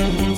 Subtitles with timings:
[0.00, 0.29] giving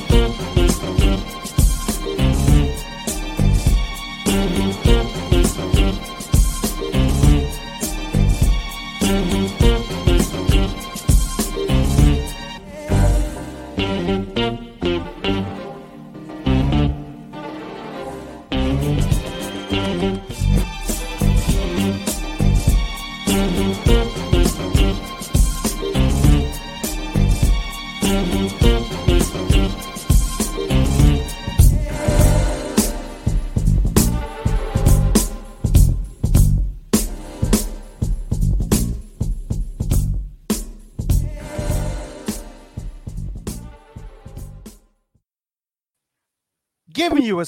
[47.24, 47.44] you a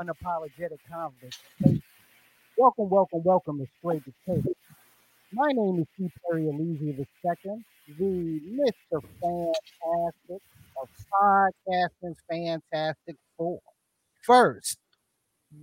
[0.00, 1.38] unapologetic confidence.
[2.58, 4.56] Welcome, welcome, welcome to Straight to Tape.
[5.32, 6.10] My name is C.
[6.22, 7.64] Perry Elysia II,
[7.98, 9.02] the Mr.
[9.20, 10.42] Fantastic
[10.80, 13.60] of podcasting's Fantastic Four.
[14.22, 14.78] First,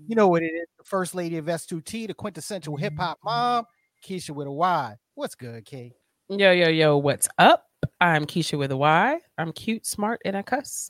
[0.07, 3.65] you know what it is the First Lady of S2T, the quintessential hip hop mom,
[4.03, 4.95] Keisha with a Y.
[5.13, 5.93] What's good, Kay?
[6.29, 7.65] Yo, yo, yo, what's up?
[8.01, 9.19] I'm Keisha with a Y.
[9.37, 10.89] I'm cute, smart, and I cuss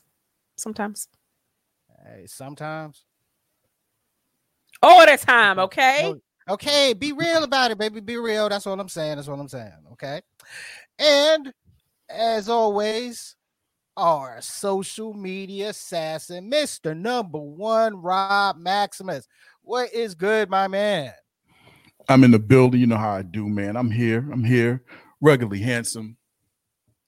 [0.56, 1.08] sometimes.
[2.04, 3.04] Hey, sometimes.
[4.82, 6.14] All the time, okay?
[6.48, 8.00] Okay, be real about it, baby.
[8.00, 8.48] Be real.
[8.48, 9.16] That's all I'm saying.
[9.16, 9.72] That's all I'm saying.
[9.92, 10.20] Okay.
[10.98, 11.52] And
[12.10, 13.36] as always,
[13.96, 16.96] our social media assassin, Mr.
[16.96, 19.26] Number One, Rob Maximus.
[19.62, 21.12] What is good, my man?
[22.08, 22.80] I'm in the building.
[22.80, 23.76] You know how I do, man.
[23.76, 24.28] I'm here.
[24.30, 24.82] I'm here,
[25.22, 26.18] regularly handsome,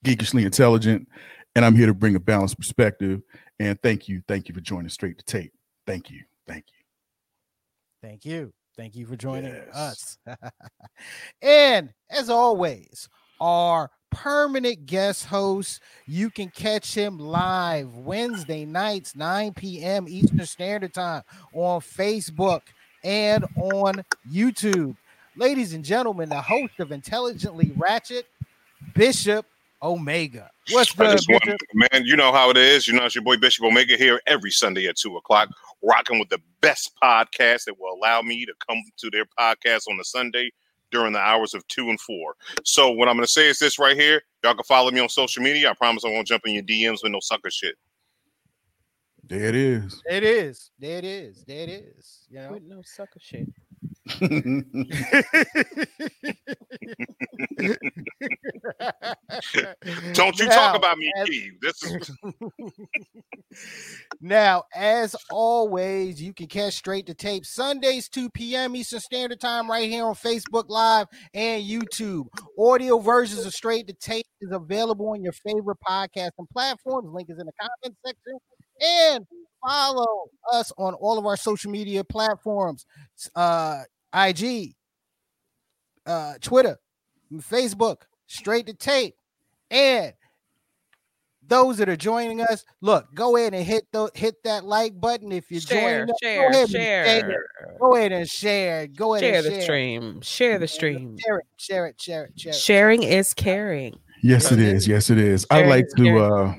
[0.02, 1.08] geekishly intelligent,
[1.55, 3.20] and I'm here to bring a balanced perspective.
[3.58, 5.52] And thank you, thank you for joining Straight to Tape.
[5.86, 6.84] Thank you, thank you,
[8.02, 9.74] thank you, thank you for joining yes.
[9.74, 10.18] us.
[11.42, 13.08] and as always,
[13.40, 15.80] our permanent guest host.
[16.06, 20.06] You can catch him live Wednesday nights, 9 p.m.
[20.08, 21.22] Eastern Standard Time
[21.52, 22.62] on Facebook
[23.05, 24.96] and on YouTube.
[25.36, 28.27] Ladies and gentlemen, the host of Intelligently Ratchet,
[28.95, 29.45] Bishop
[29.86, 30.51] Omega.
[30.73, 32.05] What's good, want, man?
[32.05, 32.89] You know how it is.
[32.89, 35.48] You know it's your boy Bishop Omega here every Sunday at two o'clock,
[35.83, 39.98] rocking with the best podcast that will allow me to come to their podcast on
[40.01, 40.51] a Sunday
[40.91, 42.35] during the hours of two and four.
[42.64, 44.23] So what I'm going to say is this right here.
[44.42, 45.70] Y'all can follow me on social media.
[45.70, 47.77] I promise I won't jump in your DMs with no sucker shit.
[49.25, 50.02] There it is.
[50.07, 50.70] There it is.
[50.79, 51.45] There it is.
[51.46, 52.27] There it is.
[52.29, 52.52] You know?
[52.52, 53.48] With no sucker shit.
[60.12, 61.52] Don't you now, talk about me, as, Keith.
[61.61, 62.11] This is
[64.20, 68.77] now, as always, you can catch straight to tape Sundays, 2 p.m.
[68.77, 72.27] Eastern Standard Time, right here on Facebook Live and YouTube.
[72.58, 77.08] Audio versions of straight to tape is available on your favorite podcasting platforms.
[77.12, 78.39] Link is in the comment section.
[78.80, 79.27] And
[79.66, 82.86] follow us on all of our social media platforms.
[83.34, 83.83] Uh
[84.16, 84.74] IG,
[86.06, 86.78] uh, Twitter,
[87.34, 89.14] Facebook, straight to tape.
[89.70, 90.14] And
[91.48, 95.32] those that are joining us, look, go ahead and hit the hit that like button
[95.32, 96.10] if you're share, joining.
[96.10, 96.16] Us.
[96.22, 98.86] Share, go share, Go ahead and share.
[98.86, 99.62] Go ahead and share and the share.
[99.62, 100.20] stream.
[100.22, 101.16] Share the stream.
[101.18, 101.46] Share it.
[101.56, 102.00] Share it.
[102.00, 102.40] Share it.
[102.40, 102.56] Share it.
[102.56, 103.98] Sharing is caring.
[104.22, 104.88] Yes, it is.
[104.88, 105.46] Yes, it is.
[105.50, 106.54] I'd like to uh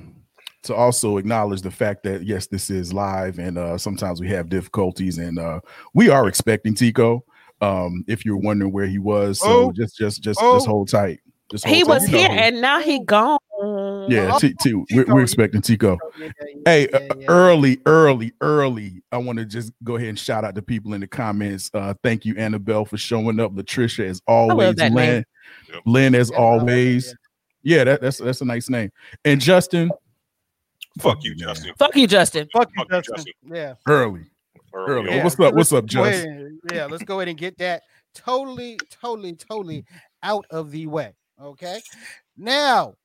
[0.63, 4.49] to also acknowledge the fact that yes, this is live and uh sometimes we have
[4.49, 5.59] difficulties and uh
[5.93, 7.23] we are expecting Tico
[7.61, 9.71] um, if you're wondering where he was, so oh.
[9.71, 10.55] just just just oh.
[10.55, 11.19] just hold tight.
[11.49, 11.89] Just hold he tight.
[11.89, 13.37] was you here and now he gone.
[14.09, 15.97] Yeah, oh, T, T, we're, we're, expecting Tico.
[16.65, 19.01] Hey, uh, early, early, early.
[19.11, 21.71] I want to just go ahead and shout out to people in the comments.
[21.73, 23.53] Uh, thank you, Annabelle, for showing up.
[23.53, 24.75] Latricia, as always.
[24.77, 25.25] Lynn,
[25.85, 27.15] Lynn, as always.
[27.63, 28.91] Yeah, that, that's that's a nice name.
[29.25, 29.91] And Justin.
[30.99, 31.73] Fuck you, Justin.
[31.77, 32.47] Fuck you, Justin.
[32.53, 33.33] Fuck you, Justin.
[33.43, 33.73] Yeah.
[33.87, 34.25] Early.
[34.73, 35.15] Early.
[35.15, 35.23] Yeah.
[35.23, 35.53] What's up?
[35.53, 36.46] What's up, Justin?
[36.71, 37.83] Yeah, let's go ahead and get that
[38.13, 39.85] totally, totally, totally
[40.23, 41.13] out of the way.
[41.41, 41.81] Okay.
[42.35, 42.95] Now,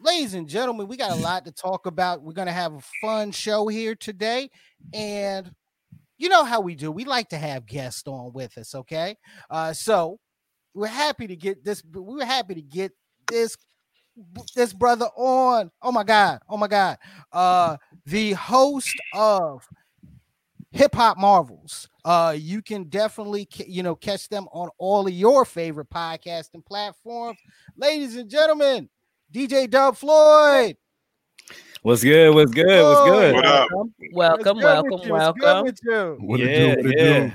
[0.00, 2.22] ladies and gentlemen, we got a lot to talk about.
[2.22, 4.50] We're gonna have a fun show here today,
[4.92, 5.52] and
[6.18, 6.90] you know how we do.
[6.90, 8.74] We like to have guests on with us.
[8.74, 9.16] Okay.
[9.48, 10.18] Uh, so
[10.74, 11.82] we're happy to get this.
[11.92, 12.92] We were happy to get
[13.30, 13.56] this
[14.54, 15.70] this brother on.
[15.82, 16.40] Oh my god.
[16.48, 16.98] Oh my god.
[17.32, 17.76] Uh,
[18.06, 19.66] the host of
[20.70, 21.88] hip hop marvels.
[22.04, 27.38] Uh, you can definitely you know catch them on all of your favorite podcasting platforms.
[27.76, 28.88] Ladies and gentlemen,
[29.32, 30.76] DJ Dub Floyd.
[31.82, 32.34] What's good?
[32.34, 32.66] What's good?
[32.66, 33.34] What's good?
[33.34, 33.68] What up?
[34.12, 35.74] Welcome, welcome, welcome.
[36.18, 37.26] What yeah, do, what yeah.
[37.26, 37.32] Do?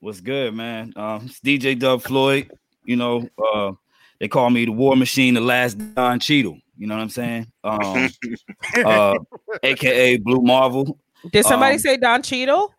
[0.00, 0.92] What's good, man?
[0.96, 2.50] Um, it's DJ Dub Floyd.
[2.84, 3.72] You know, uh,
[4.20, 6.58] they call me the War Machine, the last Don Cheadle.
[6.76, 7.46] You know what I'm saying?
[7.62, 8.08] Um,
[8.84, 9.14] uh,
[9.62, 10.98] aka Blue Marvel.
[11.30, 12.74] Did somebody Um, say Don Cheadle?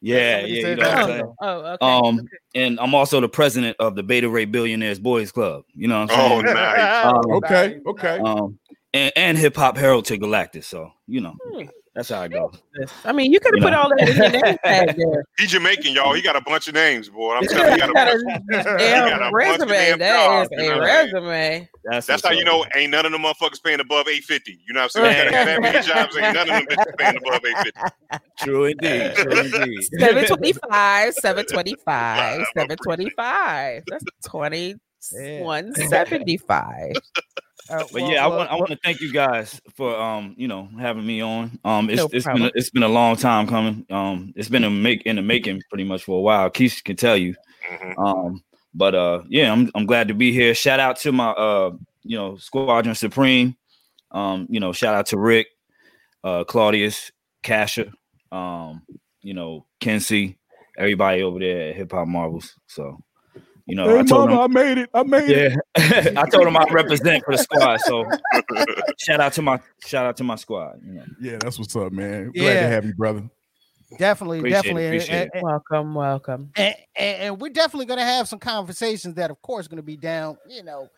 [0.00, 1.34] Yeah, yeah, you know what I'm that.
[1.40, 2.08] Oh, okay.
[2.08, 5.64] Um, and I'm also the president of the Beta Ray Billionaires Boys Club.
[5.74, 6.54] You know what I'm Oh, saying?
[6.54, 7.04] nice.
[7.06, 8.18] Um, Okay, okay.
[8.20, 8.58] um,
[8.94, 10.64] and, and hip hop herald to Galactus.
[10.64, 11.64] So you know, Hmm.
[11.98, 12.52] That's how I go.
[13.04, 13.80] I mean, you could have put know.
[13.82, 15.24] all that in your name tag there.
[15.36, 16.12] He Jamaican, y'all.
[16.14, 17.34] He got a bunch of names, boy.
[17.34, 18.42] I'm telling you, he You got got a a bunch.
[18.64, 19.68] got a damn bunch of resume.
[19.68, 21.12] damn That jobs, is you know what I mean?
[21.12, 21.68] resume.
[21.82, 24.60] That's That's how you know ain't none of them motherfuckers paying above 850.
[24.64, 25.24] You know what I'm saying?
[25.26, 27.80] You gotta have that many jobs, ain't none of them bitches paying above 850.
[28.38, 29.14] True indeed.
[29.16, 29.82] True indeed.
[29.98, 33.82] 725, 725, 725.
[33.88, 36.92] That's 2175.
[37.70, 40.48] Uh, But well, yeah, I want I want to thank you guys for um you
[40.48, 41.58] know having me on.
[41.64, 43.84] Um, it's No it's been a, it's been a long time coming.
[43.90, 46.48] Um, it's been a make in the making pretty much for a while.
[46.50, 47.34] Keith can tell you.
[47.70, 47.94] Mhm.
[47.98, 48.44] Um,
[48.74, 50.54] but uh, yeah, I'm I'm glad to be here.
[50.54, 51.72] Shout out to my uh
[52.02, 53.56] you know Squadron Supreme.
[54.10, 55.48] Um, you know, shout out to Rick,
[56.24, 57.12] uh, Claudius,
[57.42, 57.92] Kasha,
[58.32, 58.82] um,
[59.20, 60.38] you know, Kenzie,
[60.78, 62.54] everybody over there at Hip Hop Marvels.
[62.66, 62.98] So,
[63.68, 64.90] you know, Hey, I told mama, them, I made it.
[64.94, 65.52] I made it.
[65.78, 67.80] yeah, I told him I represent for the squad.
[67.82, 68.04] So,
[68.98, 70.80] shout out to my shout out to my squad.
[70.84, 72.32] You know, Yeah, that's what's up, man.
[72.32, 72.60] Glad Yeah.
[72.62, 73.28] to have you, brother.
[73.98, 75.30] definitely, Appreciate it, definitely, and- appreciate it.
[75.34, 76.50] and- Welcome, welcome.
[76.56, 79.82] and, and, and we're definitely going to have some conversations that, of course, going to
[79.82, 80.88] be down, you know,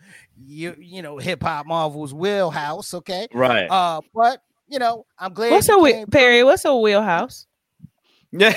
[0.44, 2.94] you you know, hip hop Marvel's wheelhouse.
[2.94, 3.66] Okay, right?
[3.70, 5.50] uh, but you know, I'm glad.
[5.52, 6.44] What's you a wheel, Perry?
[6.44, 7.46] What's a wheelhouse?
[8.32, 8.55] yeah.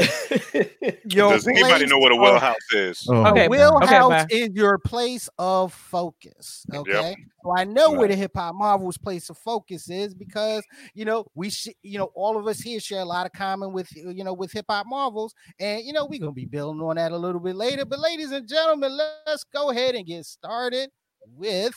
[1.04, 3.06] your Does anybody place know what a of- wheelhouse is?
[3.08, 3.56] Oh, Okay, a bye.
[3.56, 4.26] wheelhouse bye.
[4.30, 6.64] is your place of focus.
[6.72, 7.16] Okay.
[7.44, 10.62] So I know where the hip hop marvels place of focus is because
[10.94, 13.72] you know we sh- you know all of us here share a lot of common
[13.72, 16.82] with uh, you know with hip hop marvels, and you know we're gonna be building
[16.82, 17.84] on that a little bit later.
[17.84, 20.90] But ladies and gentlemen, let's go ahead and get started
[21.36, 21.74] with.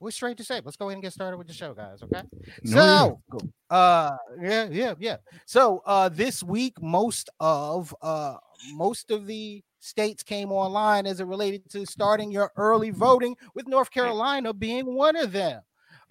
[0.00, 2.02] We're straight to say, let's go ahead and get started with the show, guys.
[2.02, 2.22] Okay.
[2.62, 3.38] No, So,
[3.70, 5.16] uh, yeah, yeah, yeah.
[5.44, 8.36] So, uh, this week, most of uh,
[8.74, 13.66] most of the states came online as it related to starting your early voting, with
[13.66, 15.62] North Carolina being one of them.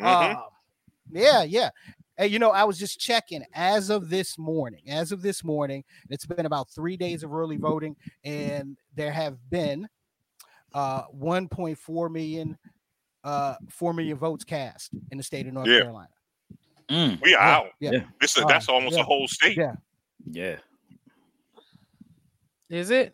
[0.02, 0.36] Mhm.
[0.36, 0.42] Uh,
[1.12, 1.70] yeah, yeah.
[2.18, 4.82] And you know, I was just checking as of this morning.
[4.90, 9.38] As of this morning, it's been about three days of early voting, and there have
[9.50, 9.88] been
[10.74, 12.58] uh 1.4 million
[13.28, 15.82] uh 4 million votes cast in the state of North Yeah.
[15.82, 16.10] Carolina.
[16.90, 17.66] Mm, we are Yeah, out.
[17.80, 17.92] yeah.
[17.92, 18.00] Yeah.
[18.22, 19.02] This is Uh, that's almost yeah.
[19.02, 19.58] a whole state.
[19.58, 19.76] Yeah.
[20.32, 20.56] yeah.
[22.70, 23.14] Is it?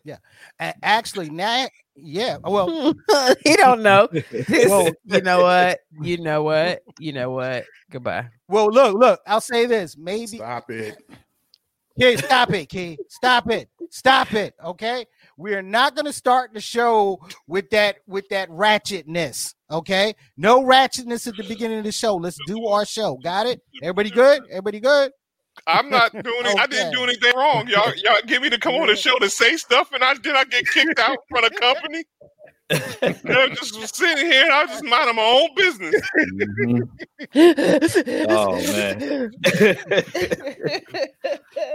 [0.60, 2.38] A- actually, now, yeah.
[2.42, 2.94] Well,
[3.44, 4.08] he don't know.
[4.48, 5.80] Well- you know what?
[6.02, 6.82] You know what?
[6.98, 7.64] You know what?
[7.90, 8.28] Goodbye.
[8.48, 9.20] well, look, look.
[9.26, 9.96] I'll say this.
[9.96, 10.96] Maybe Stop it.
[12.00, 12.98] Key, stop it, Key.
[13.08, 13.68] Stop it.
[13.90, 14.54] Stop it.
[14.64, 15.06] Okay.
[15.36, 19.54] We are not gonna start the show with that with that ratchetness.
[19.70, 20.14] Okay.
[20.36, 22.14] No ratchetness at the beginning of the show.
[22.16, 23.16] Let's do our show.
[23.22, 23.60] Got it?
[23.82, 24.42] Everybody good?
[24.50, 25.12] Everybody good?
[25.66, 26.58] I'm not doing it.
[26.58, 27.68] I didn't do anything wrong.
[27.68, 30.34] Y'all, y'all get me to come on the show to say stuff, and I did
[30.34, 32.04] I get kicked out from the company?
[32.70, 35.94] I'm just sitting here and I was just minding my own business.
[36.60, 36.88] Mhm.
[38.30, 39.30] Oh, man.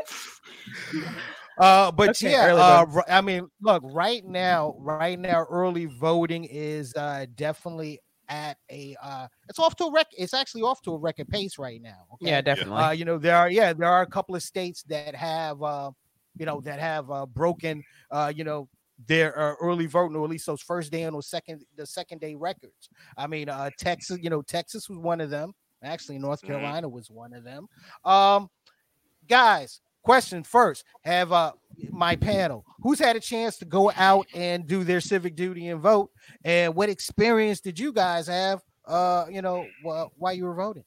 [1.60, 6.94] Uh, but Okay, yeah, uh, I mean, look, right now, right now, early voting is
[6.96, 8.96] uh, definitely at a.
[9.02, 10.08] Uh, it's off to a rec.
[10.18, 12.06] It's actually off to a record pace right now.
[12.14, 12.30] Okay?
[12.32, 12.82] yeah, definitely.
[12.82, 15.92] Uh, you know, there are yeah, there are a couple of states that have uh,
[16.38, 18.70] you know, that have uh, broken uh, you know,
[19.08, 22.22] their uh, early voting or at least those first day and or second the second
[22.22, 22.90] day records.
[23.18, 25.54] I mean, uh, Texas, you know, Texas was one of them.
[25.84, 26.48] Actually, North Mhm.
[26.48, 27.68] Carolina was one of them.
[28.06, 28.50] Um,
[29.28, 31.52] guys, question first: Have uh
[31.92, 35.80] my panel who's had a chance to go out and do their civic duty and
[35.80, 36.10] vote,
[36.44, 38.64] and what experience did you guys have?
[38.88, 40.84] Uh, you know, wh- while you were voting.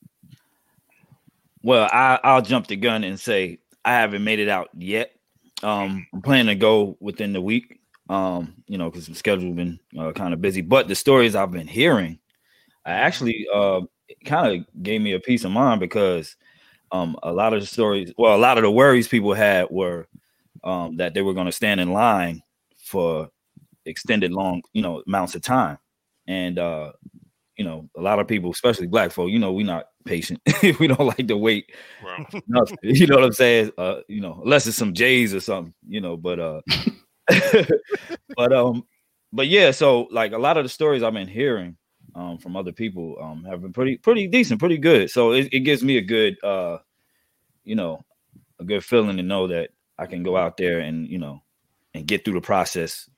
[1.62, 5.12] Well, I, I'll jump the gun and say I haven't made it out yet.
[5.62, 7.78] Um, I'm planning to go within the week.
[8.08, 10.62] Um, you know, because the schedule been uh, kind of busy.
[10.62, 12.18] But the stories I've been hearing,
[12.84, 13.82] I actually uh,
[14.24, 16.34] kind of gave me a peace of mind because
[16.92, 20.06] um, a lot of the stories, well, a lot of the worries people had were
[20.64, 22.42] um, that they were going to stand in line
[22.84, 23.30] for
[23.86, 25.78] extended long, you know, amounts of time,
[26.28, 26.92] and uh,
[27.56, 30.40] you know, a lot of people, especially black folk, you know, we're not patient.
[30.80, 31.70] we don't like to wait.
[32.48, 32.78] Nothing.
[32.82, 33.72] You know what I'm saying?
[33.78, 36.60] Uh, you know, unless it's some J's or something, you know, but uh
[38.36, 38.84] but um
[39.32, 41.76] but yeah, so like a lot of the stories I've been hearing
[42.14, 45.10] um from other people um have been pretty pretty decent, pretty good.
[45.10, 46.78] So it, it gives me a good uh
[47.64, 48.04] you know,
[48.60, 51.42] a good feeling to know that I can go out there and, you know,
[51.94, 53.08] and get through the process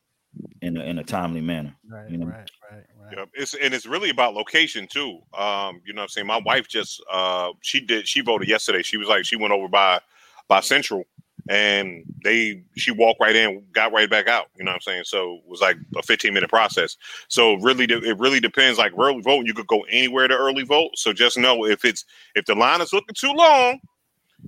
[0.62, 1.74] in a, in a timely manner.
[1.88, 2.26] Right, You know?
[2.26, 3.16] right, right, right.
[3.16, 3.28] Yep.
[3.34, 5.20] It's and it's really about location too.
[5.36, 6.26] Um, you know what I'm saying?
[6.26, 8.82] My wife just uh she did she voted yesterday.
[8.82, 10.00] She was like she went over by
[10.48, 11.04] by Central
[11.48, 14.46] and they she walked right in, got right back out.
[14.56, 15.04] You know what I'm saying?
[15.04, 16.96] So it was like a 15 minute process.
[17.28, 18.78] So really it really depends.
[18.78, 20.90] Like early vote, you could go anywhere to early vote.
[20.94, 23.78] So just know if it's if the line is looking too long,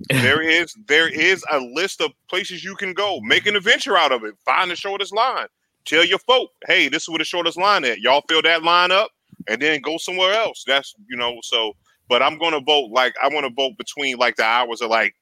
[0.09, 3.19] there is there is a list of places you can go.
[3.21, 4.35] Make an adventure out of it.
[4.45, 5.47] Find the shortest line.
[5.85, 7.99] Tell your folk, hey, this is where the shortest line at.
[7.99, 9.11] Y'all fill that line up
[9.47, 10.63] and then go somewhere else.
[10.65, 11.73] That's you know, so
[12.09, 15.15] but I'm gonna vote like I want to vote between like the hours of like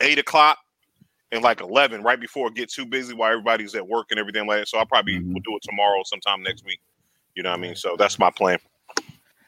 [0.00, 0.58] eight o'clock
[1.30, 4.46] and like eleven, right before it gets too busy while everybody's at work and everything
[4.46, 4.68] like that.
[4.68, 5.34] So I probably Mhm.
[5.34, 6.80] will do it tomorrow sometime next week.
[7.34, 7.76] You know what I mean?
[7.76, 8.58] So that's my plan.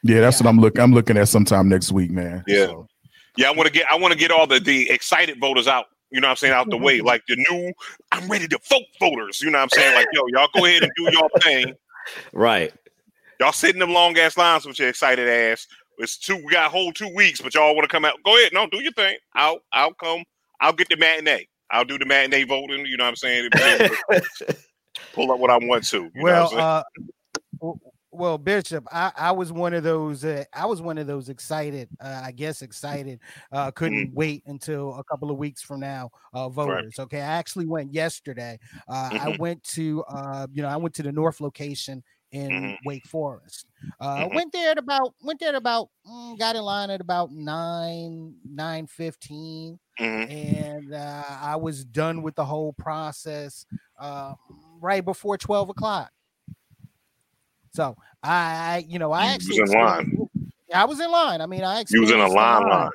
[0.03, 0.81] Yeah, that's what I'm looking.
[0.83, 2.45] I'm looking at sometime next week, man.
[2.47, 2.67] Yeah.
[2.67, 2.89] So,
[3.37, 5.87] Yeah, I want to get I want to get all the the excited voters out.
[6.11, 6.53] You know what I'm saying?
[6.55, 7.01] Out the way.
[7.01, 7.73] Like the new
[8.13, 9.41] I'm ready to vote voters.
[9.41, 9.95] You know what I'm saying?
[9.95, 11.75] Like, yo, y'all go ahead and do your thing.
[12.35, 12.71] Right.
[13.41, 15.67] Y'all sit in them long ass lines with your excited ass.
[15.99, 18.23] It's two we got a whole two weeks, but y'all want to come out.
[18.25, 19.17] Go ahead, no, do your thing.
[19.35, 20.25] I'll I'll come,
[20.61, 21.47] I'll get the matinee.
[21.71, 23.51] I'll do the matinee voting, you know what I'm saying?
[25.13, 25.97] Pull up what I want to.
[25.97, 27.73] You know well, what I'm uh,
[28.15, 30.25] well, Bishop, I, I was one of those.
[30.25, 31.89] Uh, I was one of those excited.
[32.01, 33.19] Uh, I guess excited.
[33.51, 34.15] Uh, couldn't Mm-hmm.
[34.15, 36.11] wait until a couple of weeks from now.
[36.33, 36.95] Uh, voters.
[36.99, 38.59] Okay, I actually went yesterday.
[38.89, 39.39] Uh, I Mhm.
[39.39, 40.05] went to.
[40.05, 42.77] Uh, you know, I went to the North location in Mhm.
[42.85, 43.67] Wake Forest.
[44.01, 44.35] Uh, Mhm.
[44.35, 45.15] Went there at about.
[45.23, 45.89] Went there at about.
[46.07, 50.31] mm, got in line at about nine nine fifteen Mhm.
[50.31, 53.65] and uh, I was done with the whole process
[53.99, 54.35] uh,
[54.81, 56.11] right before twelve o'clock.
[57.73, 58.31] So I,
[58.75, 60.31] I you know, I actually was in experienced-
[60.75, 61.41] I was in line.
[61.41, 62.91] I mean, I You was in a experienced the line line.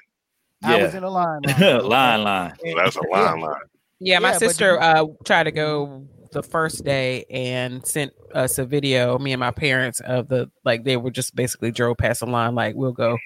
[0.64, 1.42] I was in a line.
[1.44, 1.84] line.
[1.90, 2.54] line, line.
[2.60, 3.62] So that's a line line.
[4.00, 8.58] Yeah, my Yeah, sister you- uh tried to go the first day and sent us
[8.58, 12.20] a video, me and my parents, of the like they were just basically drove past
[12.22, 13.18] the line, like we'll go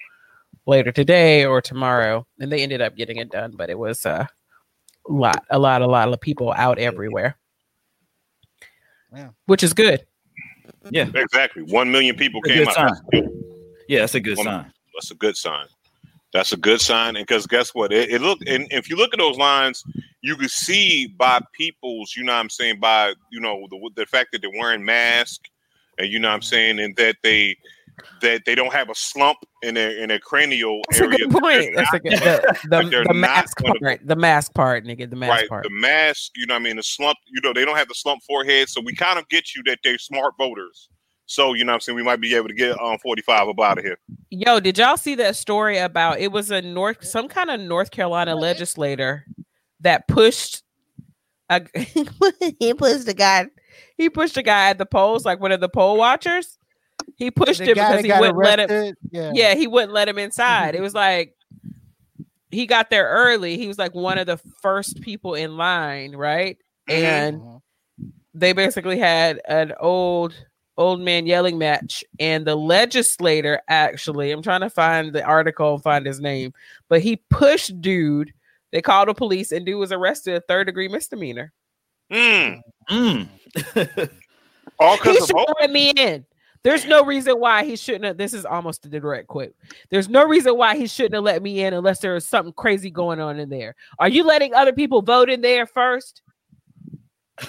[0.65, 2.25] later today or tomorrow.
[2.39, 4.25] And they ended up getting it done, but it was uh,
[5.09, 7.37] a lot, a lot, a lot of people out everywhere.
[9.13, 9.29] Yeah.
[9.45, 10.05] Which is good.
[10.89, 11.09] Yeah.
[11.13, 11.63] Exactly.
[11.63, 12.73] One million people came out.
[12.73, 12.91] sign.
[13.87, 14.53] Yeah, that's a good Woman.
[14.53, 14.73] sign.
[14.93, 15.65] That's a good sign.
[16.31, 17.15] That's a good sign.
[17.15, 17.93] And because guess what?
[17.93, 19.83] It, it look and if you look at those lines,
[20.23, 24.05] you can see by people's, you know what I'm saying, by you know, the the
[24.05, 25.49] fact that they're wearing masks
[25.99, 27.55] and you know what I'm saying, and that they
[28.21, 31.17] that they don't have a slump in their in their cranial That's a area.
[31.17, 31.69] good point.
[31.75, 34.07] That's a good the, the, like the not mask gonna- part.
[34.07, 35.09] The mask part, nigga.
[35.09, 35.49] The mask right.
[35.49, 35.63] part.
[35.63, 37.93] The mask, you know what I mean, the slump, you know, they don't have the
[37.93, 38.69] slump forehead.
[38.69, 40.89] So we kind of get you that they're smart voters.
[41.25, 43.59] So, you know what I'm saying, we might be able to get um 45 up
[43.59, 43.97] out of here.
[44.29, 47.91] Yo, did y'all see that story about it was a North some kind of North
[47.91, 49.25] Carolina legislator
[49.83, 50.63] that pushed
[51.49, 51.61] a
[52.59, 53.47] he pushed a guy
[53.97, 56.57] he pushed a guy at the polls, like one of the poll watchers.
[57.15, 59.31] He pushed The him because he wouldn't let him Yeah.
[59.33, 60.73] yeah, he wouldn't let him inside.
[60.75, 61.35] It was like
[62.51, 63.57] he got there early.
[63.57, 66.57] He was like one of the first people in line, right?
[66.87, 67.61] And Mhm.
[68.33, 70.33] they basically had an old
[70.75, 75.83] old man yelling match and the legislator actually i'm trying to find the article and
[75.83, 76.51] find his name
[76.89, 78.33] but he pushed dude
[78.73, 81.53] they called the police and dude was arrested a third degree misdemeanor.
[82.11, 82.59] Mm.
[82.89, 83.27] Mm.
[84.79, 86.25] All because of let me in.
[86.63, 89.53] There's no reason why he shouldn't have this is almost a direct quote.
[89.89, 92.89] There's no reason why he shouldn't have let me in unless there was something crazy
[92.89, 93.75] going on in there.
[93.99, 96.21] Are you letting other people vote in there first?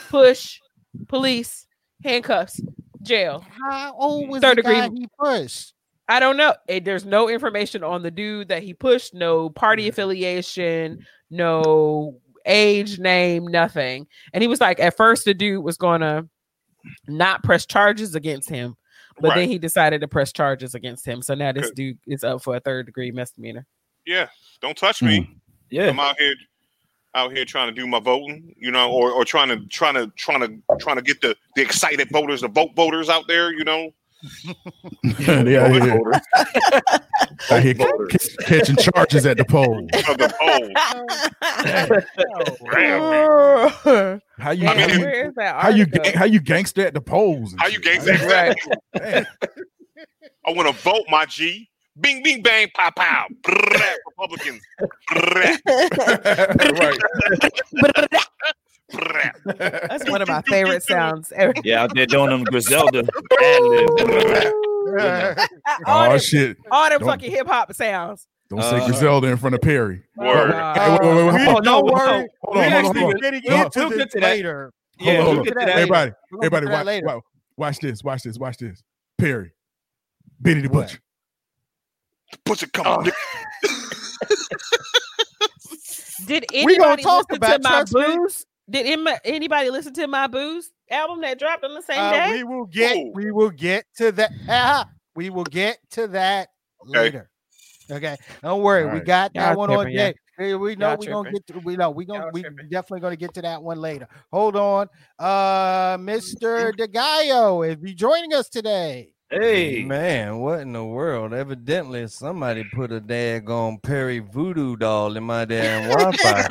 [0.08, 0.60] Push
[1.08, 1.66] police
[2.02, 2.60] handcuffs
[3.02, 3.44] jail.
[3.70, 5.73] How old was Third the guy degree- he pushed?
[6.08, 6.54] I don't know.
[6.68, 9.88] Eh, There's no information on the dude that he pushed, no party Mhm.
[9.90, 14.06] affiliation, no age, name, nothing.
[14.32, 16.28] And he was like, at first, the dude was gonna
[17.08, 18.76] not press charges against him,
[19.20, 19.36] but Right.
[19.40, 21.22] then he decided to press charges against him.
[21.22, 21.74] So now this Good.
[21.74, 23.66] dude is up for a third degree misdemeanor.
[24.06, 24.28] Yeah,
[24.60, 25.36] don't touch me.
[25.70, 25.88] Yeah.
[25.88, 26.34] I'm out here
[27.16, 30.08] out here trying to do my voting, you know, or, or trying to trying to
[30.16, 33.62] trying to trying to get the the excited voters, the vote voters out there, you
[33.64, 33.94] know.
[35.02, 36.20] They out here, Voters,
[37.50, 37.74] out here
[38.18, 39.78] c- catching charges at the poll.
[39.92, 40.70] of the polls.
[42.74, 46.18] Damn, How you, Yeah, how you, where is that how you, article?
[46.18, 47.54] how you gangster at the polls?
[47.58, 47.84] How you shit?
[47.84, 48.12] gangster?
[48.12, 48.72] Exactly.
[48.96, 49.26] Damn.
[50.46, 51.68] I want to vote, my G.
[52.00, 53.26] Bing, bing, bang, pow, pow.
[54.08, 54.60] Republicans.
[55.14, 55.60] Right.
[59.58, 61.52] That's one of my favorite sounds ever.
[61.64, 63.00] Yeah, out there doing them Griselda
[65.86, 66.56] all, Oh them, shit!
[66.70, 68.26] all them Don't- fucking hip hop sounds.
[68.50, 70.02] Don't say Uh, Griselda in front of Perry.
[70.16, 70.52] Word.
[70.54, 72.06] Oh, Hey, wait, wait, wait, Uh, hold on, don't hold on, worry.
[72.06, 73.20] hold on, We're hold on, actually hold on.
[73.20, 74.26] getting No, into we'll this get to that.
[74.26, 74.72] later.
[75.00, 75.44] Yeah, hold on, hold on.
[75.44, 77.06] get Everybody, We're gonna get everybody, watch, later.
[77.06, 77.22] watch,
[77.56, 78.82] watch this, watch this, watch this.
[79.18, 79.52] Perry,
[80.40, 80.86] Benny the What?
[80.88, 80.98] Butcher.
[82.44, 83.10] Push it, come on.
[86.26, 88.16] Did We gonna anybody talk about to my Trust Me.
[88.16, 88.46] booze?
[88.68, 92.30] Did em- anybody listen to my booze album that dropped on the same Uh, day?
[92.30, 93.12] we will get Ooh.
[93.14, 94.32] we will get to that.
[94.48, 96.48] Ah, we will get to that
[96.82, 96.98] Okay.
[96.98, 97.30] later.
[97.90, 98.86] Okay, don't worry.
[98.90, 100.06] We got that Y'all one on tripping, yeah.
[100.06, 100.16] deck.
[100.38, 101.46] Hey, we know we're gonna get.
[101.48, 102.68] To, we know we're gonna Y'all we tripping.
[102.70, 104.08] definitely gonna get to that one later.
[104.32, 109.13] Hold on, uh, Mister DeGaio, is you joining us today?
[109.40, 111.32] Hey, Man, what in the world?
[111.34, 116.46] Evidently, somebody put a daggone Perry voodoo doll in my damn Wi-Fi.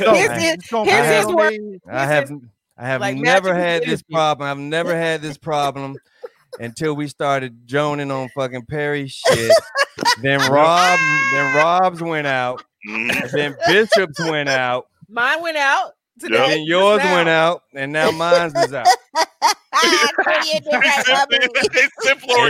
[0.00, 2.30] No, Here's man, his- here's his on I have,
[2.76, 4.48] I have Like never had is this problem.
[4.48, 5.96] I've never had this problem
[6.58, 9.52] until we started joning on fucking Perry shit.
[10.22, 10.98] then Rob,
[11.32, 12.64] then Rob's went out.
[12.88, 13.30] Mhm.
[13.30, 14.86] Then Bishop's went out.
[15.08, 16.36] Mine went out today.
[16.36, 16.48] Yep.
[16.48, 18.86] Then yours went out, and now mine's is out.
[19.82, 22.48] It's simpler.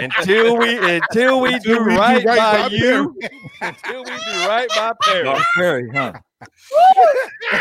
[0.00, 3.14] Until we, until we do Until we do right, right by, by you,
[3.60, 5.24] until we do right by Perry.
[5.24, 6.12] Mark Perry, huh?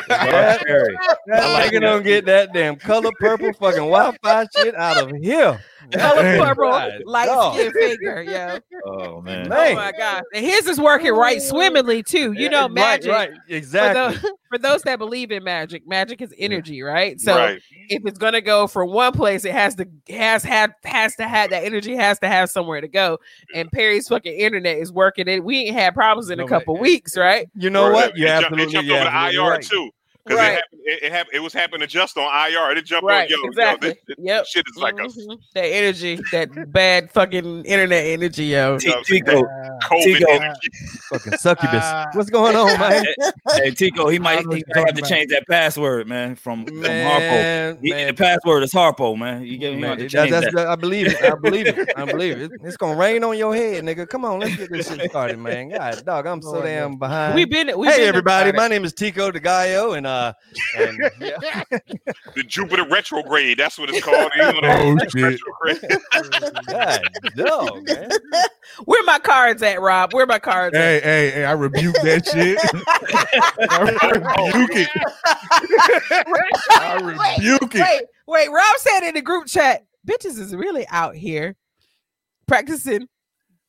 [0.08, 0.98] That- Mark Perry.
[1.28, 1.80] That like nigga that.
[1.82, 5.60] don't get that damn color purple fucking Wi-Fi shit out of here.
[5.92, 7.56] Color purple, light dog.
[7.56, 8.58] skin figure, yo.
[8.86, 9.48] Oh man.
[9.52, 10.24] Oh my god.
[10.34, 12.34] And his is working right swimmingly too.
[12.34, 13.12] You know, magic.
[13.12, 14.30] right, For exactly.
[14.58, 17.20] Those, for those that believe in magic, magic is energy, right?
[17.20, 17.62] So right.
[17.90, 21.50] if it's gonna go from one place, it has to has had has to have
[21.50, 23.20] that energy has to have somewhere to go.
[23.56, 25.28] And Perry's fucking internet is working.
[25.28, 26.84] It we ain't had problems in a couple man.
[26.84, 27.48] weeks, right?
[27.56, 27.94] You know Right.
[27.94, 28.18] what?
[28.18, 29.62] You it jumped, absolutely, it jumped you're over to IR right.
[29.64, 29.90] too.
[30.26, 30.52] Because Right.
[30.52, 32.72] it, happened, it, it, happened, it was happening just on IR.
[32.78, 33.90] It jumped Right, on yo, exactly.
[33.90, 34.46] yo, this, this Yep.
[34.48, 35.38] shit is like a Mhm.
[35.54, 38.78] that energy, that bad fucking internet energy, yo.
[38.80, 39.44] Tico,
[39.84, 40.54] COVID Tico.
[41.10, 41.84] Fucking succubus.
[42.14, 43.04] What's going on, man?
[43.56, 47.82] hey Tico, he might he might have to change that password, man, from, from Harpo.
[47.82, 49.44] Man, the password is Harpo, man.
[49.44, 50.68] You get me that- change that's, that.
[50.68, 51.22] I believe it.
[51.22, 51.90] I believe it.
[51.98, 52.52] I believe it.
[52.64, 54.08] It's gonna rain on your head, nigga.
[54.08, 55.70] Come on, let's get this shit started, man.
[55.70, 57.36] God, dog, I'm so damn behind.
[57.36, 60.34] We've been we hey, everybody, my name is Tico the Gaio, and uh,
[60.78, 61.64] and yeah,
[62.36, 63.58] The Jupiter retrograde.
[63.58, 64.32] That's what it's called.
[64.36, 65.40] You know, Oh shit!
[65.64, 66.00] retrograde.
[66.70, 67.02] God,
[67.36, 68.10] dog, man.
[68.86, 70.14] Where my cards at, Rob?
[70.14, 70.82] Where my cards at?
[70.82, 71.46] Hey, hey, hey!
[71.46, 72.58] I rebuke that shit.
[73.60, 74.90] I rebuke it.
[76.70, 77.82] I rebuke it.
[77.82, 78.50] Wait, wait.
[78.50, 81.56] Rob said in the group chat, bitches is really out here
[82.48, 83.08] practicing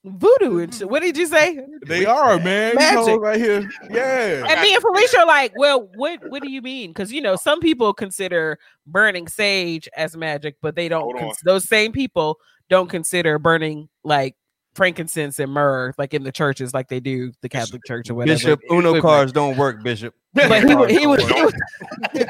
[0.05, 0.89] voodoo and shit.
[0.89, 1.59] What did you say?
[1.87, 2.71] They are, man.
[2.73, 2.99] These Magic.
[2.99, 3.71] hoes right here.
[3.91, 4.45] Yeah.
[4.49, 6.91] And me and Felicia are like, well, what what do you mean?
[6.91, 11.19] Because you know, some people consider burning sage as magic, but they don't.
[11.19, 12.39] Cons- those same people
[12.69, 14.37] don't consider burning like
[14.75, 18.35] frankincense and myrrh, like in the churches, like they do the Catholic Church or whatever.
[18.37, 20.15] Bishop, Uno cards don't work, Bishop.
[20.35, 21.23] But he, wa- he was.
[21.29, 21.55] He was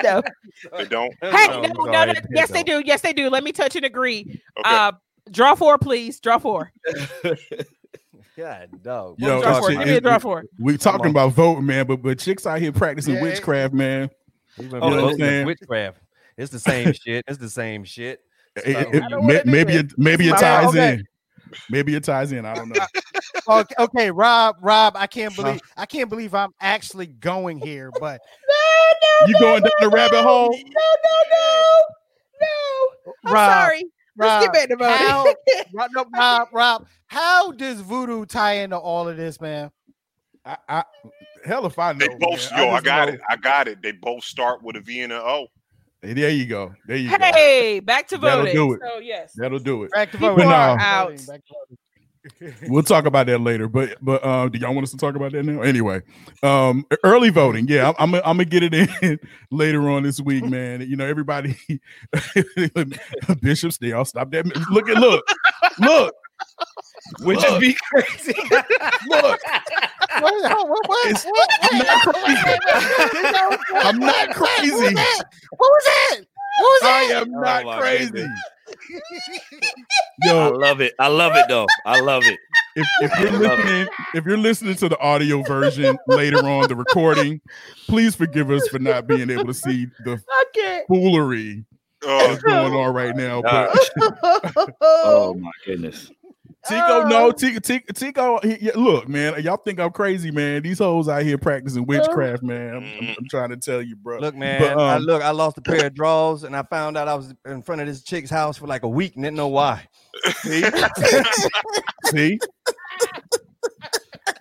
[0.03, 0.23] no.
[0.77, 1.15] They don't.
[1.23, 2.83] Hey, No, no, no, sorry, no, yes, they do.
[2.85, 3.31] Yes, they do.
[3.31, 4.41] Let me touch and agree.
[4.59, 4.63] Okay.
[4.77, 4.93] Uh,
[5.31, 6.21] draw four, please.
[6.21, 6.73] Draw four.
[8.37, 9.17] God, dog.
[9.19, 9.71] Yo, draw it's- four.
[9.71, 10.45] it- Give me a draw four.
[10.59, 14.11] We talking about voting, man, but but chicks out here practicing Yeah, witchcraft, man.
[14.59, 15.47] Even You know what I'm saying?
[15.47, 15.99] witchcraft.
[16.37, 17.25] It's the same shit.
[17.29, 18.21] It's the same shit.
[18.57, 20.95] It- it- it- may- maybe it maybe it ties okay.
[20.95, 21.05] in.
[21.71, 22.45] Maybe it ties in.
[22.45, 22.85] I don't know.
[23.49, 28.21] okay, okay, Rob, Rob, I can't believe I can't believe I'm actually going here, but
[29.29, 30.51] You going down the rabbit hole?
[30.51, 31.63] No, no, no,
[32.41, 33.13] no.
[33.27, 33.85] I'm Rob, sorry.
[34.17, 35.07] Let's Rob, get back to voting.
[35.07, 35.35] how,
[35.75, 39.71] Rob, no, Rob, Rob, how does voodoo tie into all of this, man?
[40.45, 40.85] I, I
[41.45, 41.99] hell if I know.
[41.99, 42.61] They both, man.
[42.61, 43.21] yo, I just got know- it.
[43.29, 43.83] I got it.
[43.83, 45.47] They both start with a V and an O.
[46.03, 46.75] There you go.
[46.87, 47.17] There you go.
[47.19, 48.45] Hey, back to voting.
[48.55, 48.81] That'll do it.
[48.87, 49.91] So yes, That'll do it.
[49.93, 50.37] Back to voting.
[50.37, 50.79] People voting.
[50.79, 51.21] are out.
[52.25, 52.73] Back to voting.
[52.73, 53.69] We'll talk about that later.
[53.69, 55.63] But but um, do y'all want us to talk about that now?
[55.63, 56.03] Anyway,
[56.43, 57.69] um, early voting.
[57.69, 59.19] Yeah, I'm I'm gonna- I'm gonna get it in
[59.51, 60.81] later on this week, man.
[60.83, 61.57] You know, everybody,
[63.41, 64.47] bishops, they all stop that.
[64.71, 65.25] Look at look,
[65.79, 66.15] look,
[67.21, 67.51] Which Look.
[67.51, 68.35] would be crazy.
[69.09, 69.41] look.
[70.21, 72.59] What, what, what, what, I'm not crazy.
[73.75, 74.73] I'm not What crazy.
[74.73, 76.21] was that?
[76.59, 77.01] What was that?
[77.01, 77.23] What was I that?
[77.23, 78.11] am not my crazy.
[78.13, 78.41] goodness.
[80.23, 80.95] I Yo, love it.
[80.99, 81.67] I love it though.
[81.85, 82.39] I love it.
[82.77, 87.41] if, if you're listening, if you're listening to the audio version later on the recording,
[87.89, 90.19] please forgive us for not being able to see the
[90.89, 91.65] foolery
[92.07, 93.43] Uh, that's going on right now.
[93.43, 93.77] But
[94.81, 96.11] Oh my goodness.
[96.69, 100.63] Tico, no, Tico, Tico, Tico he, yeah, look, man, y'all think I'm crazy, man.
[100.63, 102.77] These hoes out here practicing witchcraft, man.
[102.77, 104.19] I'm, I'm- I'm trying to tell you, bro.
[104.19, 104.61] Look, man.
[104.61, 105.23] But, I um, look.
[105.23, 107.87] I lost a pair of drawers, and I found out I was in front of
[107.87, 109.87] this chick's house for like a week, and didn't know why.
[110.43, 110.65] See,
[112.07, 112.39] see,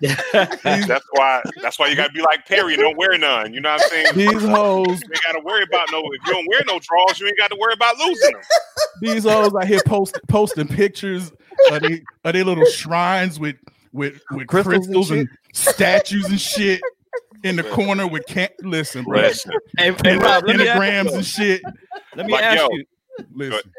[0.02, 1.42] That's why.
[1.62, 3.54] That's why you gotta be like Perry don't wear none.
[3.54, 4.06] You know what I'm saying?
[4.14, 5.98] These hoes, You ain't gotta worry about no.
[6.00, 8.42] If you don't wear no drawers, you ain't got to worry about losing them.
[9.00, 11.32] these hoes out here post, posting pictures
[11.72, 13.56] of they, of their little shrines with
[13.92, 16.80] with with Crystals crystals, and and, statues and shit
[17.44, 19.20] in the corner with can't listen, bro.
[19.20, 21.62] Listen, Hey, hey, Rob, let me ask, Pentagrams and shit.
[22.16, 22.68] let me Like, ask yo.
[22.72, 22.84] you.
[23.32, 23.70] Listen,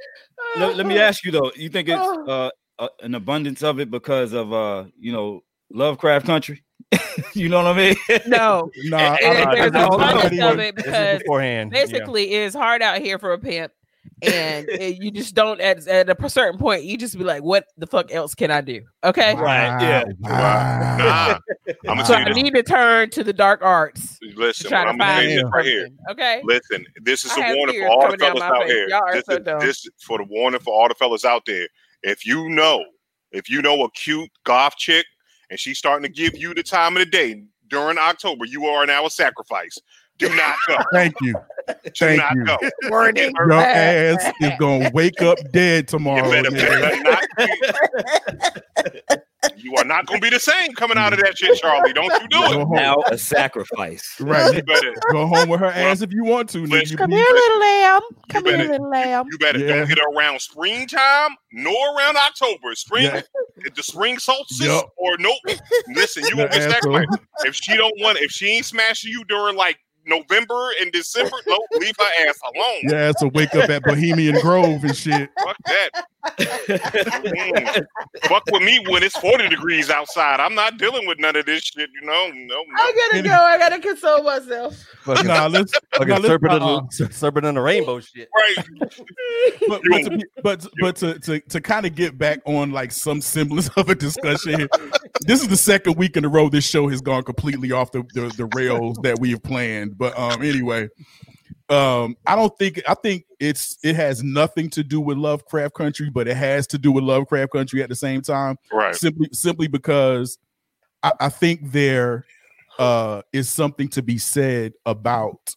[0.58, 1.52] Let, let me ask you though.
[1.56, 6.26] You think it's uh, uh, an abundance of it because of uh, you know, Lovecraft
[6.26, 6.64] Country?
[7.34, 7.78] you know what I
[8.10, 8.20] mean?
[8.28, 11.72] No, nah, And- I, and I, there's I, a I, bunch of it because beforehand.
[11.74, 11.82] yeah.
[11.86, 13.74] basically it's hard out here for a pimp
[14.28, 14.68] and
[15.04, 18.12] you just don't at, at a certain point you just be like what the fuck
[18.12, 20.04] else can i do okay Right, yeah.
[20.20, 20.98] Wow.
[20.98, 21.40] nah.
[21.88, 22.36] I'm gonna so tell i this.
[22.36, 25.30] need to turn to the dark arts to Listen, try to I'm gonna tell find
[25.32, 25.90] you this right here.
[26.12, 28.72] okay Listen, this is I a have warning for all the fellas out face.
[28.72, 28.88] here.
[28.90, 29.60] Y'all are This, so is, dumb.
[29.60, 31.68] this is for the warning for all the fellas out there.
[32.04, 32.84] If you know,
[33.32, 35.06] if you know a cute goth chick
[35.50, 38.86] and she's starting to give you the time of the day during October, you are
[38.86, 39.78] now a sacrifice.
[40.18, 40.78] Do not go.
[40.94, 41.34] Thank you.
[41.68, 42.46] Do Thank not you.
[42.46, 42.58] go.
[42.90, 43.34] Warning.
[43.38, 46.30] Your ass is gonna wake up dead You tomorrow.
[46.30, 47.48] better, better not be-
[49.58, 51.94] you are not going to be the same coming out of that shit, Charlie.
[51.94, 52.52] Don't you do Go it.
[52.66, 52.72] home.
[52.76, 54.16] now a sacrifice.
[54.20, 54.56] Right.
[54.56, 56.60] You better, Go home with her ass if you want to.
[56.64, 56.70] nigga.
[56.72, 56.98] Listen.
[56.98, 59.68] come here little lamb come better- here little lamb you better Yeah.
[59.76, 62.74] don't hit her around springtime nor around October.
[62.76, 63.22] Spring, Yeah.
[63.76, 64.92] the spring solstice Yup.
[64.98, 65.38] or nope.
[65.96, 67.06] Listen, you Your gonna get asshole.
[67.46, 71.60] If she don't want, if she ain't smashing you during like November and December, no,
[71.74, 72.82] leave her ass alone.
[72.84, 75.30] Yeah, ass will wake up at Bohemian Grove and shit.
[75.44, 75.90] Fuck that.
[78.24, 80.40] Fuck with me when it's 40 degrees outside.
[80.40, 82.30] I'm not dealing with none of this shit, you know.
[82.34, 82.64] No, no.
[82.78, 85.72] i gotta go i gotta console myself Fucking, Nah, let's.
[85.94, 86.78] fucking nah, let's serpent, uh-uh.
[86.78, 88.30] in the, serpent in the rainbow shit.
[88.36, 88.66] Right.
[89.68, 93.22] but but to, but, but to to, to kind of get back on like some
[93.22, 94.70] semblance of a discussion here,
[95.22, 98.04] this is the second week in a row this show has gone completely off the,
[98.14, 100.90] the, the rails that we have planned but um anyway
[101.70, 106.10] um i don't think i think it's it has nothing to do with lovecraft country
[106.12, 108.96] but it has to do with lovecraft country at the same time Right.
[108.96, 110.38] simply simply because
[111.02, 112.26] I, I think there
[112.78, 115.56] uh is something to be said about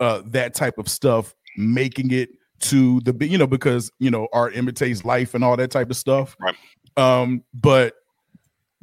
[0.00, 4.56] uh that type of stuff making it to the you know because you know art
[4.56, 6.56] imitates life and all that type of stuff Right.
[6.96, 7.94] um but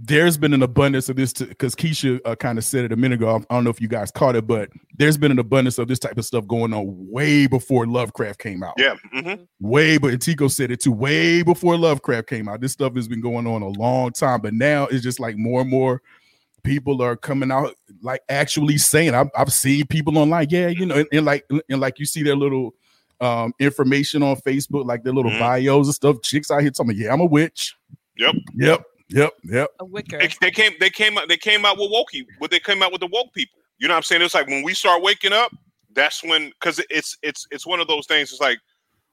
[0.02, 3.16] there's been an abundance of this because Keisha uh, kind of said it a minute
[3.16, 3.36] ago.
[3.50, 6.00] I don't know if you guys caught it, but there's been an abundance of this
[6.00, 8.76] type of stuff going on way before Lovecraft came out.
[8.78, 8.96] Yeah.
[9.12, 10.94] hmm Way, but Tico said it too.
[10.94, 14.40] Way before Lovecraft came out, this stuff has been going on a long time.
[14.40, 16.02] But now it's just like more and more
[16.64, 19.14] people are coming out, like actually saying.
[19.14, 22.24] I've, I've seen people online, yeah, you know, and, and like and like you see
[22.24, 22.74] their little
[23.20, 25.40] um information on Facebook, like their little Mhm.
[25.40, 26.22] bios and stuff.
[26.24, 27.76] Chicks out here telling me, yeah, I'm a witch.
[28.18, 28.36] Yep.
[28.56, 28.84] Yep.
[29.10, 29.34] Yep.
[29.46, 29.70] Yep.
[29.80, 30.74] a wicker They, they came.
[30.80, 31.28] They came out.
[31.30, 32.26] They came out with wokey.
[32.40, 33.60] But they came out with the woke people.
[33.80, 34.22] You know what I'm saying?
[34.22, 35.52] It's like when we start waking up.
[35.96, 38.32] That's when, because it's it's it's one of those things.
[38.32, 38.60] It's like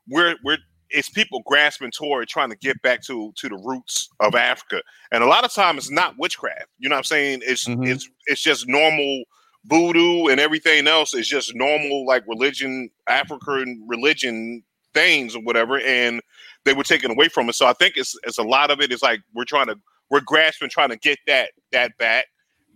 [0.09, 0.59] we're we're
[0.91, 4.83] it's people grasping toward trying to get back to to the roots of Africa,
[5.13, 6.67] and a lot of time it's not witchcraft.
[6.79, 7.41] You know what I'm saying?
[7.45, 7.89] It's Mhm.
[7.89, 9.25] it's it's just normal
[9.67, 14.63] voodoo and everything else is just normal like religion, African religion
[14.95, 16.21] things or whatever, and
[16.67, 17.57] they were taken away from us.
[17.57, 19.79] So I think it's it's a lot of it is like we're trying to
[20.11, 22.27] we're grasping trying to get that that back.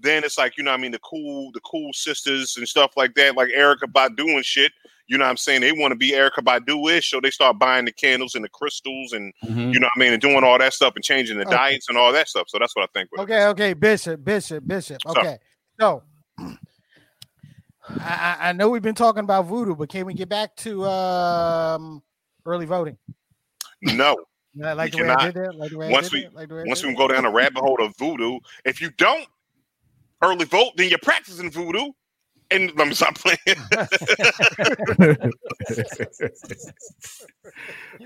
[0.02, 2.92] Then it's like you know what I mean the cool the cool sisters and stuff
[2.96, 4.72] like that like Erykah Badu and shit.
[5.08, 7.58] You know what I'm saying they want to be Erykah Badu ish, so they start
[7.58, 9.74] buying the candles and the crystals and Mhm.
[9.74, 11.50] you know what I mean and doing all that stuff and changing the Okay.
[11.56, 12.46] diets and all that stuff.
[12.48, 13.10] So that's what I think.
[13.18, 14.98] Okay, okay, Bishop, Bishop, Bishop.
[15.04, 15.36] Okay,
[15.80, 16.04] so
[17.88, 20.86] I, I I know we've been talking about voodoo, but can we get back to
[20.86, 22.02] um
[22.46, 22.96] early voting?
[23.82, 24.16] No,
[24.56, 25.34] Like like the We way I cannot.
[25.34, 25.54] did that?
[25.56, 27.24] Like the way Once I did we- Like way I once did we go down
[27.24, 29.26] a rabbit hole of voodoo, if you don't
[30.22, 31.90] early vote, then you're practicing voodoo.
[32.52, 33.38] And let me stop playing.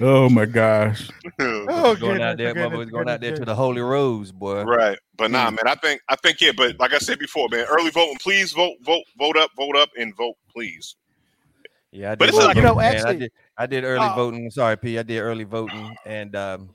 [0.01, 1.09] oh my gosh.
[1.41, 4.63] Oh, going out there, goodness, mother was going out there to the Holy Rose, boy.
[4.65, 4.99] right.
[5.17, 5.57] But nah, hmm.
[5.57, 8.53] man, I think I think yeah, but like I said before, man, early voting, please
[8.53, 10.97] vote, vote, vote up, vote up, and vote, please.
[11.95, 12.29] Yeah, I But did.
[12.35, 12.95] it's early like- you know, voting, man.
[12.97, 13.33] actually- I did.
[13.57, 14.15] I did early Oh.
[14.17, 14.51] voting.
[14.51, 14.99] Sorry, P.
[14.99, 16.71] I did early voting and um,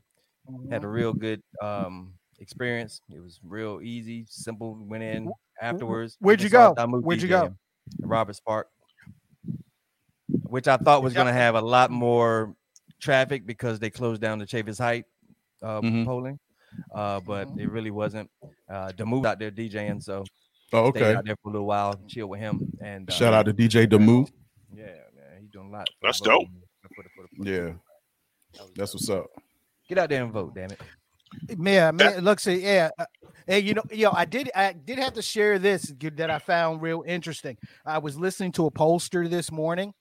[0.72, 3.02] had a real good um experience.
[3.14, 4.76] It was real easy, simple.
[4.80, 5.30] Went in
[5.62, 6.16] afterwards.
[6.22, 6.74] where'd you go?
[6.74, 7.50] Where'd you go?
[7.50, 7.56] DJing
[8.04, 8.70] at Roberts Park,
[10.48, 12.56] which I thought was going to have a lot more
[13.02, 15.06] traffic because they closed down the Chavis Height
[15.62, 16.06] uh, Mhm.
[16.06, 16.40] polling,
[16.96, 17.60] uh, but Mhm.
[17.60, 18.30] it really wasn't.
[18.70, 20.24] Uh, Damu out there DJing, so
[20.72, 21.16] Oh, stayed okay.
[21.16, 23.86] out there for a little while, chill with him, and uh, Shout out to DJ
[23.86, 24.30] Damu.
[24.74, 24.86] Yeah,
[25.64, 25.88] man, doing a lot.
[25.90, 26.48] for the That's dope.
[27.38, 27.72] Yeah,
[28.76, 29.28] that's what's up.
[29.88, 30.82] Get out there and vote, damn it.
[31.60, 32.14] Yeah, man.
[32.14, 32.90] It looks yeah.
[32.98, 33.06] Uh,
[33.48, 36.40] and you know, you know, I did I did have to share this that I
[36.40, 37.58] found real interesting.
[37.86, 39.94] I was listening to a pollster this morning,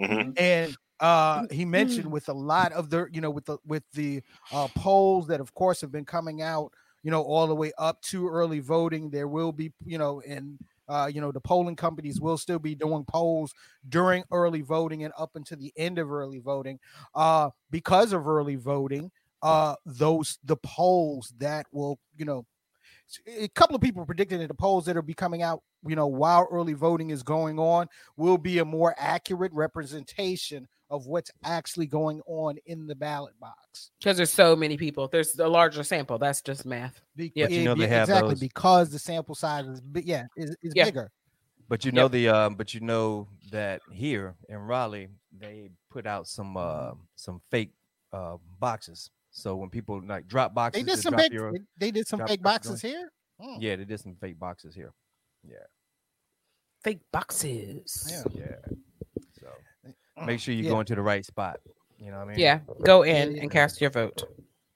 [0.00, 0.38] Mhm.
[0.40, 4.22] and uh he mentioned with a lot of the you know with the with the
[4.50, 8.00] uh polls that of course have been coming out you know all the way up
[8.00, 12.20] to early voting there will be you know and uh you know the polling companies
[12.20, 13.54] will still be doing polls
[13.88, 16.78] during early voting and up until the end of early voting
[17.14, 19.10] uh because of early voting
[19.42, 22.44] uh those the polls that will you know
[23.26, 26.06] a couple of people predicted that the polls that will be coming out you know
[26.06, 31.86] while early voting is going on will be a more accurate representation of what's actually
[31.86, 35.08] going on in the ballot box Because there's so many people.
[35.08, 36.16] There's a larger sample.
[36.18, 37.00] That's just math.
[37.16, 37.48] Be- Yeah.
[37.48, 40.72] You know they yeah, have exactly those- because the sample size is yeah is, is
[40.76, 40.84] Yeah.
[40.86, 41.10] bigger
[41.68, 46.26] But you know the um, but you know that here in Raleigh they put out
[46.28, 47.72] some uh some fake
[48.12, 49.10] uh boxes.
[49.32, 52.06] So when people like drop boxes, they did some drop big your- they, they did
[52.06, 53.60] some fake your boxes here Hmm.
[53.60, 54.92] yeah, they did some fake boxes here.
[55.46, 55.66] Yeah,
[56.82, 58.08] fake boxes.
[58.10, 58.40] Yeah.
[58.42, 58.76] Yeah.
[60.18, 60.70] So make sure you Yeah.
[60.70, 61.60] go into the right spot.
[61.98, 62.38] You know what I mean?
[62.38, 62.60] Yeah.
[62.84, 63.42] Go in yeah.
[63.42, 64.24] and cast your vote.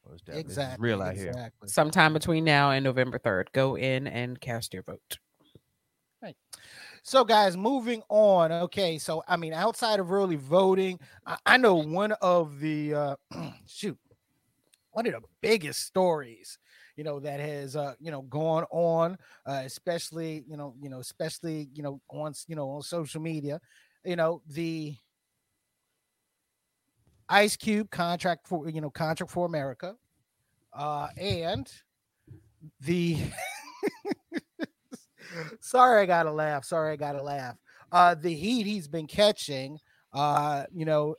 [0.09, 0.43] Most definitely.
[0.49, 1.31] This exactly real out here.
[1.31, 1.69] exactly.
[1.69, 3.53] Sometime between now and November 3rd.
[3.53, 5.19] Go in and cast your vote.
[6.23, 6.37] Right.
[7.03, 8.53] So, guys, moving on.
[8.53, 13.17] Okay, so I mean, outside of early voting, I, I know one of the uh,
[13.67, 13.99] shoot,
[14.91, 16.59] one of the biggest stories,
[16.97, 21.01] you know, that has uh, you know gone on, uh, especially you know, you know,
[21.01, 23.59] especially you know, on you know on social media,
[24.05, 24.95] you know, the
[27.31, 29.95] Ice Cube contract for you know contract for America,
[30.73, 31.71] uh, and
[32.81, 33.17] the
[35.61, 36.65] sorry, I gotta laugh.
[36.65, 37.57] Sorry, I gotta laugh.
[37.93, 39.79] Uh, the heat he's been catching,
[40.13, 41.15] uh, you know,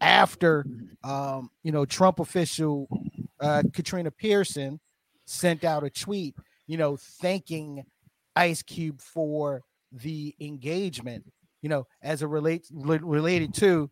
[0.00, 0.66] after
[1.02, 2.88] um, you know, Trump official
[3.40, 4.80] uh Katrina Pearson
[5.26, 6.34] sent out a tweet,
[6.66, 7.84] you know, thanking
[8.36, 9.62] Ice Cube for
[9.92, 11.24] the engagement,
[11.62, 13.90] you know, as it relates related to,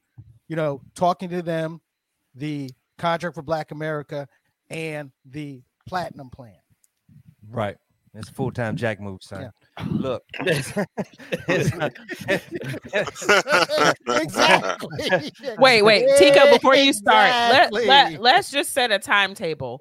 [0.52, 1.80] you know, talking to them,
[2.34, 4.28] the contract for Black America,
[4.68, 6.58] and the platinum plan.
[7.48, 7.78] Right.
[8.12, 9.50] It's full time jack move, son.
[9.88, 10.22] Look.
[10.40, 10.76] exactly.
[15.58, 17.86] Wait, wait, Tico, before you start, let, Exactly.
[17.86, 19.80] let, let's just set a timetable.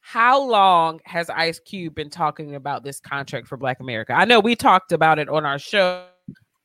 [0.00, 4.12] How long has Ice Cube been talking about this contract for Black America?
[4.12, 6.04] I know we talked about it on our show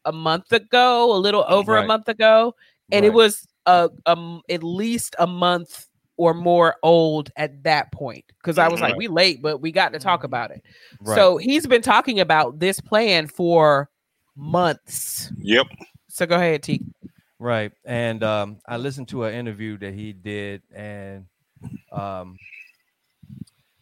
[0.04, 2.54] a month ago, a little over a month ago,
[2.91, 8.24] and it was uh, um at least a month or more old at that point
[8.39, 10.63] because I was like, we late, but we got to talk about it.
[11.02, 11.15] Right.
[11.15, 13.89] So he's been talking about this plan for
[14.36, 15.32] months.
[15.39, 15.67] Yep.
[16.08, 16.86] So go ahead, T.
[17.38, 17.74] Right.
[17.84, 21.26] And um, I listened to an interview that he did, and
[21.91, 22.38] um,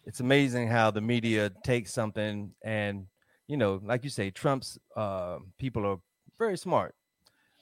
[0.04, 3.06] it's amazing how the media takes something and,
[3.46, 5.98] you know, like you say, Trump's uh, people are
[6.38, 6.94] very smart.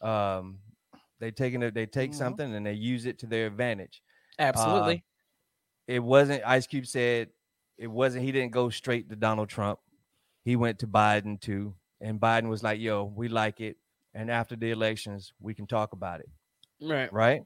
[0.00, 0.58] Um,
[1.22, 2.18] they taking it, they take Mhm.
[2.18, 4.02] something and they use it to their advantage.
[4.38, 5.04] Absolutely.
[5.86, 7.30] It wasn't Ice Cube said
[7.78, 8.24] it wasn't.
[8.24, 9.80] He didn't go straight to Donald Trump.
[10.44, 13.78] He went to Biden too, and Biden was like, "Yo, we like it."
[14.14, 16.28] And after the elections, we can talk about it
[16.80, 17.12] right.
[17.12, 17.44] right?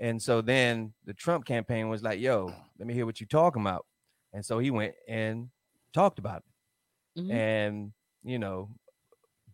[0.00, 3.62] And so then the Trump campaign was like, "Yo, let me hear what you're talking
[3.62, 3.86] about,"
[4.32, 5.50] and so he went and
[5.92, 6.44] talked about
[7.18, 7.30] it, Mhm.
[7.34, 7.92] and
[8.24, 8.70] you know,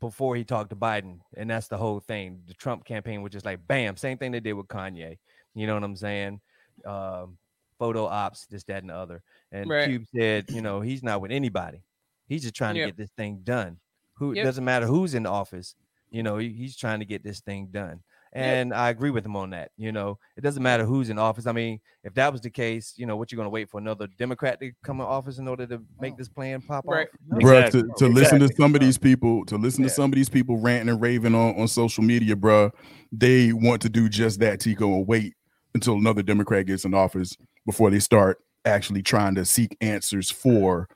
[0.05, 2.43] before he talked to Biden, and that's the whole thing.
[2.47, 5.17] The Trump campaign was just like, "Bam!" Same thing they did with Kanye.
[5.55, 6.43] You know what I'm saying?
[6.85, 7.38] Um,
[7.79, 9.23] photo ops, this, that, and the other.
[9.51, 9.87] And Right.
[9.88, 11.83] Cube said, you know, he's not with anybody.
[12.29, 13.81] He's just trying to get this thing done.
[14.14, 14.45] Who Yep.
[14.45, 15.75] doesn't matter who's in office.
[16.11, 18.03] You know, he- he's trying to get this thing done.
[18.35, 19.70] And I agree with him on that.
[19.77, 21.47] You know, it doesn't matter who's in office.
[21.47, 23.79] I mean, if that was the case, you know, what you're going to wait for
[23.79, 27.07] another Democrat to come in office in order to make this plan pop Right.
[27.33, 27.38] off?
[27.40, 27.83] Bruh, Exactly.
[27.83, 29.88] to, to listen to some of these people, to listen Yeah.
[29.88, 32.73] to some of these people ranting and raving on, on social media, bruh,
[33.12, 35.35] they want to do just that, Tico, and wait
[35.75, 40.88] until another Democrat gets in office before they start actually trying to seek answers for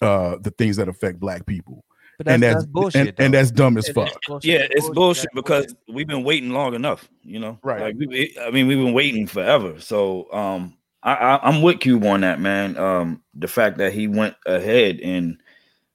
[0.00, 1.84] uh the things that affect black people.
[2.18, 3.08] But and that's, that's, that's bullshit.
[3.08, 4.18] and, and that's dumb as fuck.
[4.26, 4.44] bullshit.
[4.50, 4.94] Yeah, it's bullshit.
[4.94, 7.08] bullshit That's because we've been waiting long enough.
[7.22, 7.80] You know, Right.
[7.82, 9.78] Like we, we- I mean, we've been waiting forever.
[9.80, 12.76] So, um, I, I, I'm with Cube on that, man.
[12.78, 15.40] Um, the fact that he went ahead and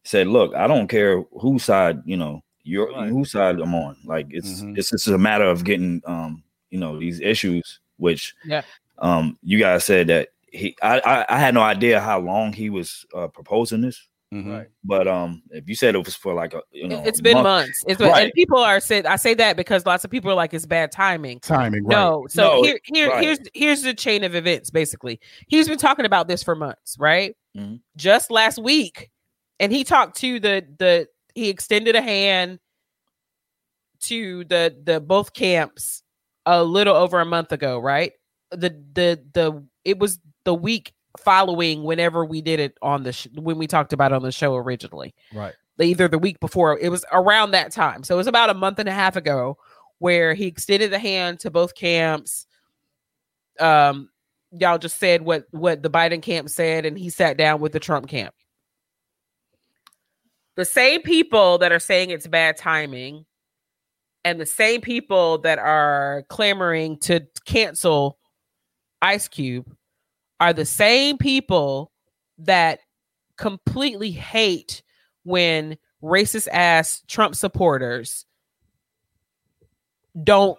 [0.04, 3.10] said, "Look, I don't care whose side, you know, your Right.
[3.10, 3.98] whose side I'm on.
[4.06, 4.78] Like, it's Mhm.
[4.78, 7.80] it's just a matter of getting, um, you know, these issues.
[7.98, 8.62] Which, Yeah.
[9.00, 12.70] um, you guys said that he, I, I, I had no idea how long he
[12.70, 14.08] was uh, proposing this.
[14.34, 14.50] Mhm.
[14.60, 14.68] Right.
[14.84, 17.34] But um, if you said it was for like a, you know, it's a been
[17.34, 17.84] month- months.
[17.86, 20.54] It's been, and people are said I say that because lots of people are like
[20.54, 21.42] it's bad timing.
[21.42, 21.96] Timing, right?
[21.96, 23.24] No, so No, here, here, right.
[23.24, 24.70] here's here's the chain of events.
[24.70, 27.36] Basically, he's been talking about this for months, right?
[27.58, 27.82] Mhm.
[27.98, 29.12] Just last week,
[29.60, 32.60] and he talked to the the he extended a hand
[34.04, 36.04] to the the both camps
[36.46, 38.14] a little over a month ago, right?
[38.52, 43.28] The the the it was the week following whenever we did it on the sh-
[43.36, 45.14] when we talked about it on the show originally.
[45.34, 45.54] Right.
[45.80, 48.04] either the week before it was around that time.
[48.04, 49.58] So it was about a month and a half ago
[50.00, 52.46] where he extended the hand to both camps.
[53.60, 54.10] Um
[54.52, 57.80] y'all just said what what the biden camp said and he sat down with the
[57.80, 58.34] trump camp.
[60.56, 63.26] The same people that are saying it's bad timing
[64.24, 68.20] and the same people that are clamoring to cancel
[69.02, 69.76] ice cube
[70.42, 71.92] are the same people
[72.40, 72.80] that
[73.38, 74.82] completely hate
[75.24, 78.26] when racist ass Trump supporters
[80.24, 80.58] don't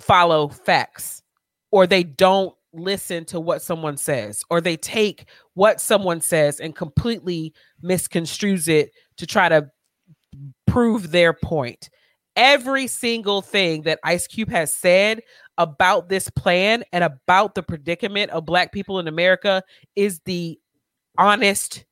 [0.00, 1.22] follow facts
[1.70, 6.74] or they don't listen to what someone says or they take what someone says and
[6.74, 7.52] completely
[7.84, 9.70] misconstrues it to try to
[10.66, 11.90] prove their point.
[12.34, 15.20] Every single thing that Ice Cube has said
[15.58, 19.62] about this plan and about the predicament of black people in America
[19.96, 20.58] is the
[21.18, 21.84] honest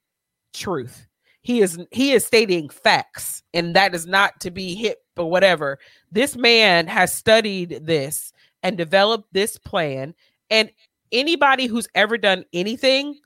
[0.54, 1.06] truth.
[1.42, 5.78] He is he is stating facts and that is not to be hit or whatever.
[6.10, 10.14] This man has studied this and developed this plan
[10.50, 10.70] and
[11.12, 13.18] anybody who's ever done anything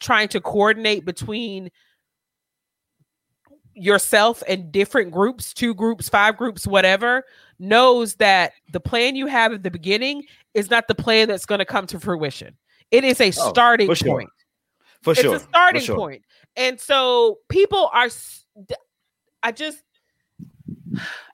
[0.00, 1.70] trying to coordinate between
[3.76, 7.24] yourself and different groups, two groups, five groups, whatever,
[7.58, 11.58] knows that the plan you have at the beginning is not the plan that's going
[11.58, 12.56] to come to fruition.
[12.90, 14.08] It is a Oh, starting for sure.
[14.08, 14.30] point.
[15.02, 15.34] for It's sure.
[15.36, 15.96] It's a starting sure.
[15.96, 16.22] point.
[16.56, 18.08] And so people are
[19.42, 19.82] I just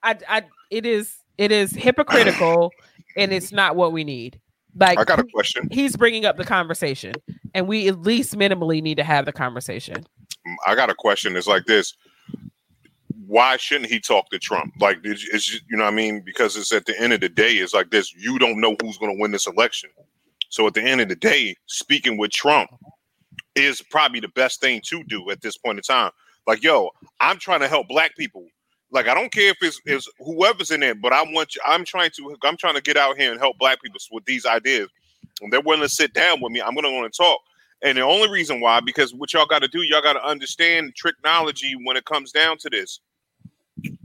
[0.03, 2.73] I I it is it is hypocritical
[3.17, 4.41] and it's not what we need.
[4.75, 5.69] Like I got a question.
[5.71, 7.15] he's bringing up the conversation
[7.55, 10.05] and we at least minimally need to have the conversation.
[10.47, 11.37] Mm, I got a question.
[11.37, 11.95] It's like this.
[13.27, 14.75] Why shouldn't he talk to Trump?
[14.81, 16.23] Like, it's, it's you know what I mean?
[16.25, 18.13] Because it's at the end of the day, it's like this.
[18.15, 19.91] You don't know who's going to win this election.
[20.51, 22.71] So at the end of the day, speaking with Trump
[23.55, 26.11] is probably the best thing to do at this point in time.
[26.47, 28.47] Like, yo, I'm trying to help black people.
[28.91, 31.85] Like, I don't care if it's, it's whoever's in it, but I want you, I'm
[31.85, 34.89] trying to I'm trying to get out here and help black people with these ideas.
[35.41, 36.61] And they're willing to sit down with me.
[36.61, 37.41] I'm gonna want to talk.
[37.83, 40.95] And the only reason why, because what y'all got to do, y'all got to understand
[40.95, 43.01] technology when it comes down to this.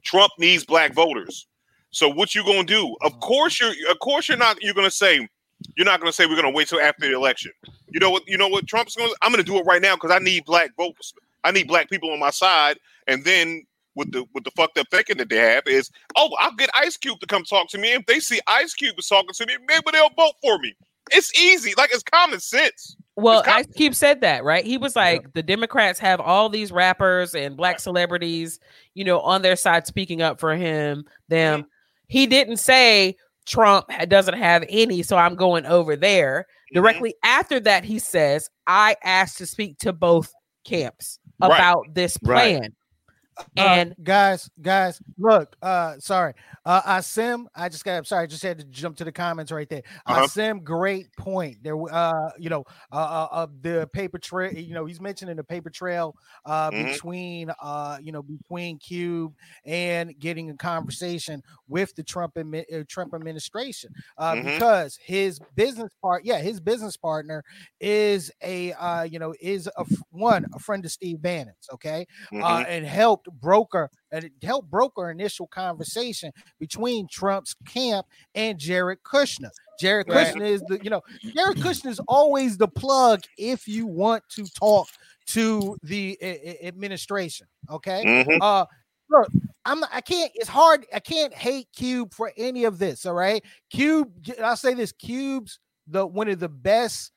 [0.03, 1.47] Trump needs black voters.
[1.91, 2.95] So what you gonna do?
[3.01, 3.73] Of course you're.
[3.89, 4.61] Of course you're not.
[4.61, 5.27] You're gonna say.
[5.75, 7.51] You're not gonna say we're gonna wait till after the election.
[7.89, 8.27] You know what?
[8.27, 9.13] You know what Trump's gonna.
[9.21, 11.13] I'm gonna do it right now because I need black votes.
[11.43, 12.77] I need black people on my side.
[13.07, 16.53] And then with the with the fucked up thinking that they have is, oh, I'll
[16.55, 17.93] get Ice Cube to come talk to me.
[17.93, 20.75] If they see Ice Cube is talking to me, maybe they'll vote for me.
[21.11, 21.73] It's easy.
[21.77, 22.96] Like it's common sense.
[23.17, 24.63] Well, Ice Cube said that, right?
[24.63, 28.59] He was like, the Democrats have all these rappers and black celebrities,
[28.93, 31.65] you know, on their side speaking up for him, them.
[32.07, 36.45] He didn't say Trump doesn't have any, so I'm going over there.
[36.71, 36.75] Mhm.
[36.75, 40.31] Directly after that, he says, I asked to speak to both
[40.63, 41.55] camps Right.
[41.55, 42.61] about this Right.
[43.37, 43.55] Plan.
[43.57, 46.33] Uh, And guys, guys, look, uh, sorry,
[46.65, 49.51] uh, Asim, I just got, I'm sorry, I just had to jump to the comments
[49.51, 49.83] right there.
[50.05, 50.27] Uh-huh.
[50.27, 51.57] Asim, great point.
[51.63, 55.43] There, uh, you know, uh, uh, uh, the paper trail, you know, he's mentioning the
[55.43, 56.99] paper trail, uh, Mhm.
[56.99, 59.33] between, uh, you know, between Cube
[59.65, 64.37] and getting a conversation with the Trump admi- uh, Trump administration, uh, Mhm.
[64.37, 67.43] because his business part, yeah, his business partner
[67.79, 72.05] is a, uh, you know, is a f- one a friend of Steve Bannon's, okay
[72.31, 72.41] Mhm.
[72.41, 79.03] uh, and helped broker and it helped broker initial conversation between Trump's camp and Jared
[79.03, 79.49] Kushner.
[79.79, 80.33] Jared Right.
[80.33, 81.01] Kushner is the you know
[81.35, 84.87] Jared Kushner is always the plug if you want to talk
[85.27, 86.17] to the
[86.63, 87.47] administration.
[87.69, 88.39] Okay, Mhm.
[88.41, 88.65] uh,
[89.09, 89.29] look,
[89.65, 90.31] I'm I can't.
[90.35, 90.85] It's hard.
[90.93, 93.05] I can't hate Cube for any of this.
[93.05, 94.11] All right, Cube.
[94.41, 97.11] I'll say this: Cube's the one of the best.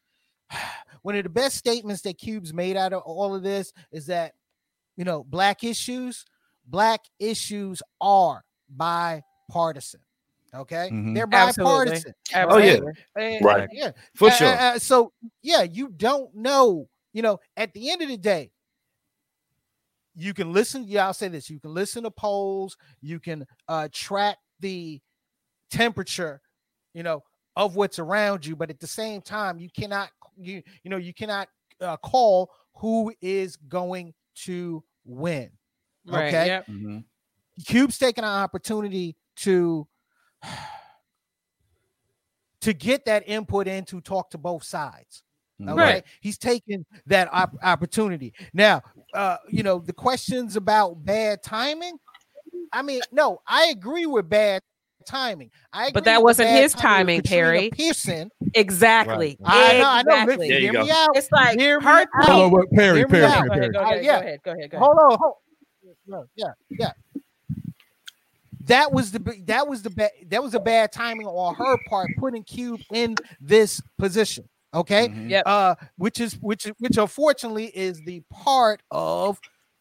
[1.03, 4.35] One of the best statements that Cube's made out of all of this is that
[5.01, 6.26] you know, black issues,
[6.66, 10.01] black issues are bipartisan.
[10.53, 11.14] Okay, Mhm.
[11.14, 11.74] they're Absolutely.
[11.86, 12.14] bipartisan.
[12.34, 12.80] Oh, yeah.
[13.16, 13.68] And- Right.
[13.72, 13.92] Yeah.
[14.14, 14.48] For Uh, sure.
[14.48, 16.86] uh, uh, so yeah, you don't know.
[17.14, 18.53] You know, at the end of the day,
[20.14, 20.84] you can listen.
[20.86, 22.76] Yeah, I'll say this: you can listen to polls.
[23.01, 25.01] You can uh, track the
[25.70, 26.42] temperature.
[26.92, 27.22] You know
[27.57, 30.11] of what's around you, but at the same time, you cannot.
[30.36, 31.48] You you know you cannot
[31.80, 34.12] uh, call who is going
[34.44, 35.51] to win.
[36.07, 36.28] Right.
[36.28, 36.46] Okay.
[36.46, 36.66] Yep.
[36.66, 37.05] Mhm.
[37.66, 39.86] Cube's taking an opportunity to
[42.61, 45.22] to get that input in to talk to both sides.
[45.62, 46.05] Okay, Right.
[46.20, 48.32] he's taking that op- opportunity.
[48.55, 48.80] Now,
[49.12, 51.98] uh, you know, the questions about bad timing.
[52.72, 54.62] I mean, no, I agree with bad
[55.07, 55.51] timing.
[55.72, 57.70] I But that wasn't his timing timing, Perry.
[57.70, 58.30] Pearson.
[58.55, 59.38] Exactly.
[59.44, 60.11] I know, I know.
[60.12, 60.48] Exactly.
[60.48, 60.84] Listen, hear go.
[60.84, 61.09] me out.
[61.14, 62.09] It's like Hear me her out.
[62.26, 63.09] Hold on, Perry, Perry.
[63.09, 63.68] Perry, Go ahead, Perry.
[63.72, 64.03] go ahead,
[64.44, 64.82] go ahead, go ahead.
[64.82, 65.34] Hold on, hold.
[66.07, 66.92] no, Yeah, yeah.
[68.66, 72.09] That was the that was the ba- that was a bad timing on her part,
[72.18, 74.48] putting Cube in this position.
[74.72, 75.30] Okay, Mhm.
[75.30, 75.42] Yep.
[75.46, 79.40] uh, which is which which unfortunately is the part of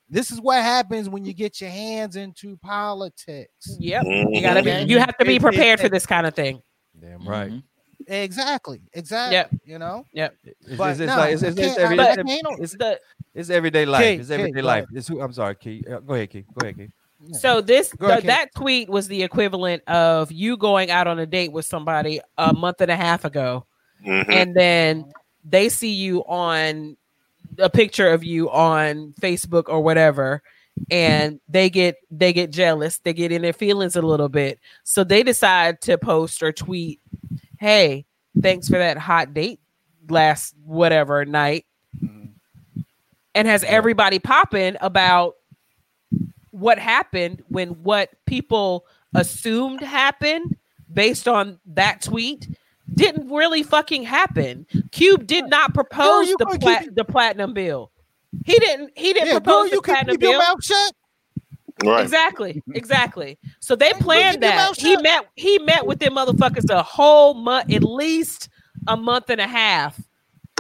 [0.10, 3.76] this is what happens when you get your hands into politics.
[3.80, 4.03] Yep.
[4.05, 6.62] You gotta be you have to be It- it- prepared for this kind of thing.
[6.99, 7.51] Damn right.
[7.51, 7.64] Mhm.
[8.07, 9.36] Exactly, exactly.
[9.36, 9.51] Yep.
[9.66, 12.60] You know, It's, but it's, it's no, like it's, it's, it's every, I- I it's,
[12.60, 12.99] it's, The
[13.36, 14.01] it's everyday life.
[14.03, 14.86] Key, it's everyday go life.
[14.93, 15.84] It's who I'm sorry, Key.
[15.89, 16.45] Uh, Go ahead, Key.
[16.53, 16.89] Go ahead, Key.
[17.34, 21.26] So this Go ahead, that tweet was the equivalent of you going out on a
[21.26, 23.66] date with somebody a month and a half ago,
[24.07, 24.34] Mhm.
[24.34, 25.12] and then
[25.43, 26.95] they see you on
[27.60, 30.41] a picture of you on Facebook or whatever,
[30.89, 35.03] and they get they get jealous, they get in their feelings a little bit, so
[35.03, 36.99] they decide to post or tweet,
[37.57, 38.05] "Hey,
[38.41, 39.60] thanks for that hot date
[40.10, 41.66] last whatever night,"
[42.03, 42.30] Mhm.
[43.36, 45.36] and has everybody popping about
[46.51, 48.86] what happened when what people
[49.16, 50.57] assumed happened
[50.93, 52.47] based on that tweet
[52.96, 54.66] didn't really fucking happen.
[54.92, 57.92] Cube did not propose you the plat- keep- the platinum bill.
[58.46, 58.92] He didn't.
[58.96, 60.40] He didn't yeah, girl, propose you the platinum keep your bill.
[60.40, 60.94] mouth shut.
[61.84, 62.02] Right.
[62.04, 62.62] Exactly.
[62.74, 63.40] Exactly.
[63.62, 64.56] So they planned that.
[64.56, 65.28] mouth He met.
[65.36, 68.50] He met with them motherfuckers a whole month, at least
[68.88, 70.00] a month and a half,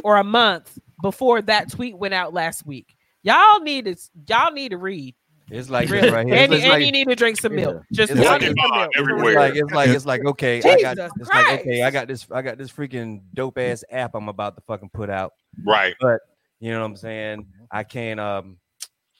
[0.03, 2.95] or a month before that tweet went out last week.
[3.21, 3.95] Y'all need to.
[4.27, 5.13] Y'all need to read.
[5.51, 6.09] It's like Really.
[6.11, 6.35] right here.
[6.35, 7.83] and It's and like- you need to drink some milk.
[7.91, 8.89] Just It's drink like- some milk.
[8.91, 9.35] It's everywhere.
[9.35, 12.27] like it's like it's like okay, I got Jesus it's like okay, I got this
[12.31, 15.33] I got this freaking dope ass app I'm about to fucking put out.
[15.65, 15.95] Right.
[15.99, 16.21] But
[16.59, 17.47] you know what I'm saying?
[17.71, 18.57] I can't um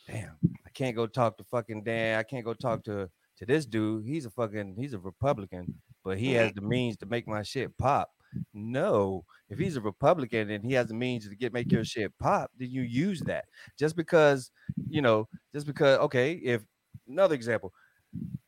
[0.07, 0.31] damn,
[0.65, 2.19] I can't go talk to fucking Dan.
[2.19, 4.05] I can't go talk to to this dude.
[4.05, 5.73] He's a fucking he's a Republican,
[6.03, 8.09] but he has the means to make my shit pop.
[8.53, 12.11] No, if he's a Republican and he has the means to get make your shit
[12.19, 13.45] pop, then you use that.
[13.77, 14.51] Just because,
[14.89, 16.61] you know, just because okay, if
[17.07, 17.73] another example,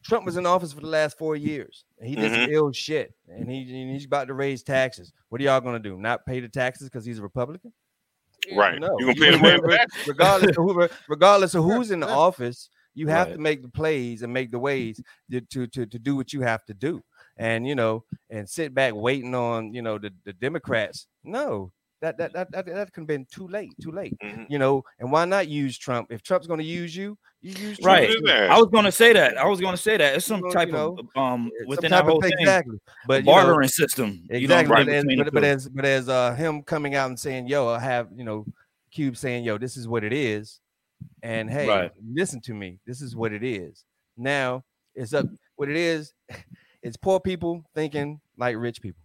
[0.03, 2.53] Trump was in office for the last four years and he did some mm-hmm.
[2.53, 5.13] ill shit and he and he's about to raise taxes.
[5.29, 5.97] What are y'all gonna do?
[5.97, 7.73] Not pay the taxes because he's a Republican?
[8.55, 8.79] Right.
[8.79, 9.87] No, You gonna pay the man back?
[10.07, 13.33] regardless of who, regardless of who's in the office, you have Right.
[13.35, 14.99] to make the plays and make the ways
[15.31, 17.03] to, to to to do what you have to do,
[17.41, 21.07] and you know, and sit back waiting on you know the, the Democrats.
[21.23, 21.71] No,
[22.01, 24.15] that that that that, that could have been too late, too late.
[24.23, 24.45] Mhm.
[24.49, 26.11] You know, and why not use Trump?
[26.11, 27.85] If Trump's going to use you, you use Trump.
[27.99, 28.09] Right.
[28.09, 28.51] Look at that.
[28.51, 29.37] I was gonna say that.
[29.37, 30.15] I was gonna say that.
[30.15, 32.33] It's some You type you know, of um Some within type that whole of- thing,
[32.39, 32.77] exactly.
[33.07, 34.07] But you know, bartering system.
[34.29, 37.09] you know, Exactly, right but, as, but, but as but as uh him coming out
[37.09, 38.45] and saying, "Yo, I have you know,"
[38.91, 40.59] Cube saying, "Yo, this is what it is,"
[41.23, 41.91] and hey, Right.
[42.13, 42.79] listen to me.
[42.85, 43.83] This is what it is.
[44.17, 44.63] Now
[44.93, 45.25] it's up.
[45.55, 46.13] What it is,
[46.83, 49.01] it's poor people thinking like rich people.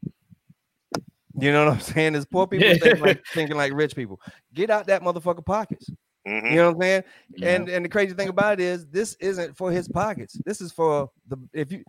[1.38, 2.14] You know what I'm saying?
[2.14, 4.20] It's poor people thinking, like, thinking like rich people.
[4.54, 5.90] Get out that motherfucker pockets.
[6.26, 6.50] Mhm.
[6.50, 7.02] You know what I'm saying?
[7.36, 7.48] Yeah.
[7.54, 10.40] And and the crazy thing about it is this isn't for his pockets.
[10.46, 11.84] This is for the if you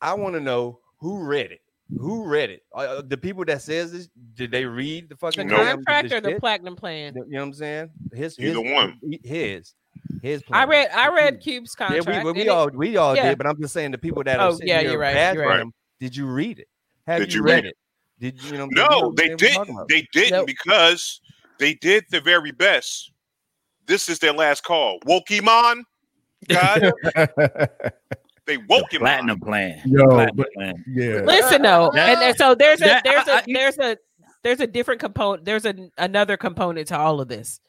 [0.00, 1.60] I want to know who read it.
[1.98, 2.62] Who read it?
[2.74, 5.58] Uh, the people that says this, did they read the The fucking Nope.
[5.58, 6.40] damn- contract or the shit?
[6.40, 7.14] platinum plan.
[7.14, 7.90] You know what I'm saying?
[8.12, 8.98] His Either his, one.
[9.22, 9.74] His
[10.22, 10.90] his I read.
[10.90, 12.24] I read Cube's Yeah, contract.
[12.24, 13.28] we, we, we all we all yeah.
[13.30, 15.34] did, but I'm just saying the people that are Oh, sitting yeah, here you're right,
[15.34, 15.60] you're right.
[15.60, 16.68] him, Did you read it?
[17.06, 17.76] Have Did you you read read it?
[18.18, 18.64] Did you know?
[18.64, 19.54] you know No, what I'm they saying?
[19.54, 19.88] What I'm didn't.
[19.88, 20.46] They didn't Nope.
[20.46, 21.20] because
[21.58, 23.12] they did the very best.
[23.86, 24.98] This is their last call.
[25.00, 25.82] Wokemon,
[26.48, 26.80] God,
[28.46, 29.00] they woke him.
[29.00, 29.82] platinum plan.
[29.84, 30.84] Yo, Platinum but plan.
[30.88, 31.20] yeah.
[31.24, 33.96] Listen though, uh, and, and uh, so there's a there's a I- I- there's a
[34.42, 35.44] there's a different component.
[35.44, 37.60] There's a another component to all of this.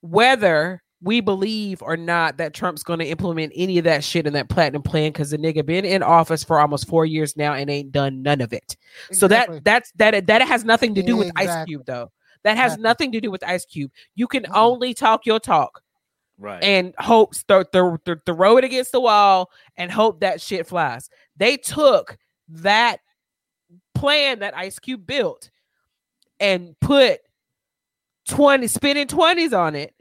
[0.00, 4.32] Whether we believe or not that Trump's going to implement any of that shit in
[4.32, 7.68] that platinum plan, because the nigga been in office for almost four years now and
[7.68, 8.76] ain't done none of it.
[9.12, 12.10] So that that's that that has nothing to do with Ice Cube though.
[12.44, 12.82] That has Exactly.
[12.82, 13.90] nothing to do with Ice Cube.
[14.14, 15.82] You can only talk your talk
[16.38, 16.62] Right.
[16.62, 21.10] and hope throw, throw, throw, throw it against the wall and hope that shit flies.
[21.36, 22.16] They took
[22.48, 23.00] that
[23.94, 25.50] plan that Ice Cube built
[26.38, 27.20] and put
[28.28, 29.94] 20 spinning 20s on it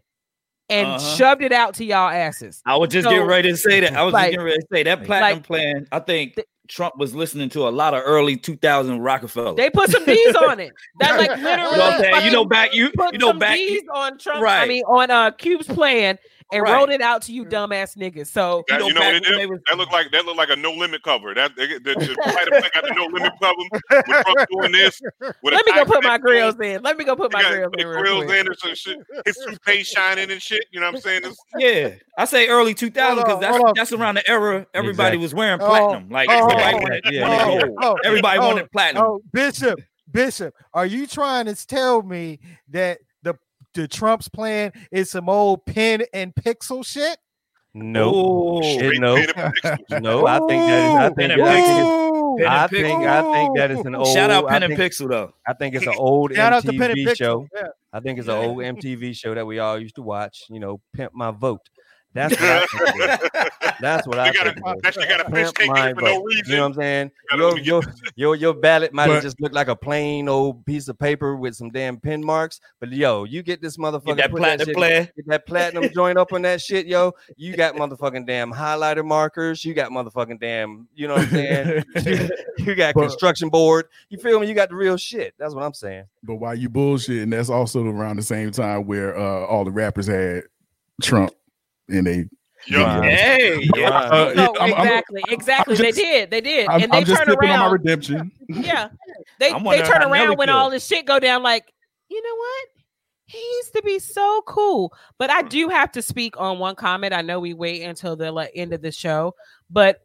[0.70, 1.16] and Uh-huh.
[1.16, 2.62] shoved it out to y'all asses.
[2.66, 3.94] I was just So, getting ready to say that.
[3.94, 5.88] I was like- just getting ready to say that platinum like- plan.
[5.92, 9.54] I think Th- Trump was listening to a lot of early 2000 Rockefeller.
[9.54, 10.72] They put some D's on it.
[11.00, 11.72] That like literally.
[11.76, 12.20] you know?
[12.26, 14.44] You know, back you put you know some back D's on Trump.
[14.44, 16.18] I mean, on uh Cube's plan
[16.52, 16.74] and Right.
[16.74, 18.28] wrote it out to you, dumbass niggas.
[18.28, 19.38] So That, know, you know what it when is?
[19.40, 21.34] they was- That look like that look like a no limit cover.
[21.34, 25.02] That the, the, the title got the no limit cover with Trump doing this.
[25.22, 26.64] With let me go put my grills on.
[26.64, 26.82] in.
[26.84, 27.88] Let me go put He my got grills in.
[27.88, 28.40] Real grills quick.
[28.42, 28.98] in and some shit.
[29.26, 30.66] His toothpaste shining and shit.
[30.72, 31.22] You know what I'm saying?
[31.26, 35.18] It's, Yeah, I say early 2000 because that's hold that's around the era everybody Exactly.
[35.18, 36.10] was wearing Oh, platinum.
[36.10, 39.04] Like oh, everybody oh, wanted, yeah, wanted yeah, oh, everybody oh, wanted platinum.
[39.06, 39.80] Oh, Bishop,
[40.12, 42.40] Bishop, are you trying to tell me
[42.70, 43.00] that
[43.76, 47.18] the the Trump's plan is some old pen and pixel shit?
[47.78, 50.02] No, shit, no, Pen and pixels.
[50.02, 50.26] no.
[50.26, 50.96] I think that is.
[50.96, 51.86] I think and that is.
[51.86, 52.38] Ooh.
[52.38, 54.08] Pen and I think I think that is an old.
[54.08, 55.34] Shout out I Pen and Pixel though.
[55.46, 57.16] I think it's an old Shout out to Pen and MTV Pixel.
[57.18, 57.48] show.
[57.54, 57.68] Yeah.
[57.92, 60.44] I think it's an old MTV show that we all used to watch.
[60.50, 61.62] You know, Pimp My Vote.
[62.16, 63.52] That's what I think.
[63.82, 64.66] That's what I You gotta, think.
[64.66, 64.96] it is.
[64.96, 66.44] that got a piss Pimp cake in for no reason.
[66.48, 67.12] You know what I'm saying?
[67.30, 67.82] gotta Your your
[68.16, 71.56] your your ballot might have just looked like a plain old piece of paper with
[71.56, 72.62] some damn pin marks.
[72.80, 75.10] But yo, you get this motherfucker Get that put platinum shit- player.
[75.18, 77.12] get that platinum joint up on that shit, yo.
[77.36, 79.66] You got motherfucking damn highlighter markers.
[79.66, 81.84] You got motherfucking damn, you know what I'm saying?
[82.06, 83.88] you, you got But- construction board.
[84.10, 84.48] You feel me?
[84.48, 85.34] You got the real shit.
[85.38, 86.06] That's what I'm saying.
[86.24, 90.08] But while you bullshitting, that's also around the same time where uh, all the rappers
[90.08, 90.44] had
[91.02, 91.34] Trump
[91.90, 92.26] and they.
[92.68, 93.12] Yo, Right.
[93.12, 93.90] Hey, yeah.
[93.90, 95.76] Uh, No, I'm- I'm- exactly, exactly.
[95.76, 97.72] just- they did, they did, I'm, and they I'm just turn sipping on my around.
[97.74, 98.32] redemption.
[98.50, 98.88] yeah,
[99.40, 100.58] they they turn around when feel.
[100.58, 101.44] all this shit go down.
[101.44, 101.72] Like,
[102.10, 102.68] you know what?
[103.28, 104.94] He used to be so cool.
[105.20, 107.14] But I do have to speak on one comment.
[107.14, 109.36] I know we wait until the like, end of the show,
[109.70, 110.02] but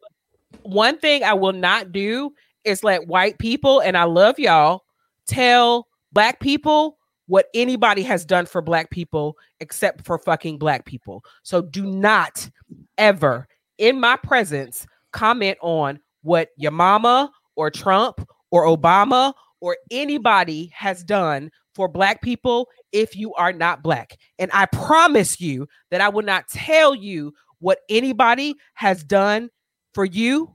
[0.63, 2.31] one thing I will not do
[2.63, 4.83] is let white people, and I love y'all,
[5.27, 6.97] tell black people
[7.31, 11.23] what anybody has done for black people except for fucking black people.
[11.43, 12.49] So do not
[12.97, 20.73] ever in my presence comment on what your mama or Trump or Obama or anybody
[20.75, 24.17] has done for black people if you are not black.
[24.37, 29.49] And I promise you that I will not tell you what anybody has done
[29.93, 30.53] for you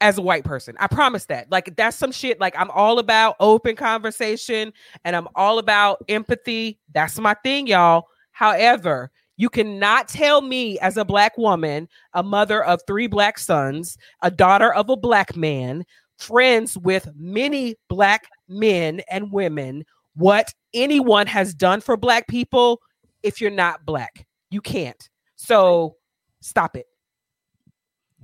[0.00, 0.76] as a white person.
[0.78, 1.50] I promise that.
[1.50, 4.72] Like that's some shit like I'm all about open conversation
[5.04, 6.78] and I'm all about empathy.
[6.92, 8.06] That's my thing, y'all.
[8.32, 13.96] However, you cannot tell me as a black woman, a mother of three black sons,
[14.22, 15.84] a daughter of a black man,
[16.18, 19.84] friends with many black men and women,
[20.14, 22.80] what anyone has done for black people
[23.22, 24.26] if you're not black.
[24.50, 25.08] You can't.
[25.36, 25.96] So
[26.40, 26.86] stop it.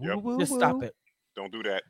[0.01, 0.19] Yep.
[0.39, 0.95] Just stop it.
[1.37, 1.83] Don't do that.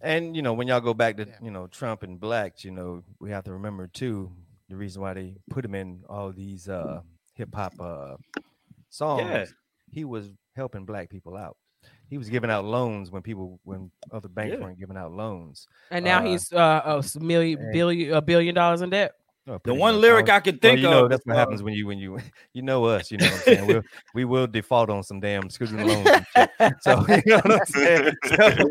[0.00, 3.02] And you know, when y'all go back to you know Trump and blacks, you know,
[3.20, 4.30] we have to remember too
[4.68, 7.00] the reason why they put him in all these uh
[7.34, 8.16] hip hop uh
[8.90, 9.52] songs.
[9.90, 11.56] He was helping black people out.
[12.08, 14.64] He was giving out loans when people when other banks Yeah.
[14.64, 15.66] weren't giving out loans.
[15.90, 19.12] And now Uh, he's uh, a s- million, and- billion, a billion dollars in debt.
[19.46, 20.02] Oh, The one much.
[20.02, 21.10] lyric Well, I could well, think you know, of.
[21.10, 22.18] that's what happens when you when you
[22.54, 23.10] you know us.
[23.10, 23.66] You know what I'm saying?
[23.66, 23.82] We'll,
[24.14, 26.08] we will default on some damn student loans.
[26.80, 28.04] So you know what I'm saying?
[28.22, 28.68] the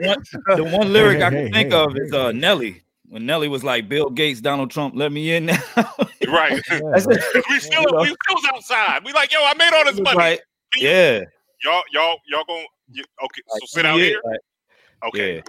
[0.48, 2.18] one, the one lyric I hey, can think hey, of is hey.
[2.28, 2.82] uh, Nelly.
[3.08, 5.62] When Nelly was like, "Bill Gates, Donald Trump, let me in now."
[6.28, 6.60] Right.
[6.70, 9.04] That's we still we still outside.
[9.06, 10.18] We like, yo, I made all this money.
[10.18, 10.40] Right.
[10.78, 11.20] Yeah.
[11.64, 14.22] Y'all, y'all, y'all going you okay, so sit out yeah, here.
[14.26, 14.40] like,
[15.08, 15.44] Okay.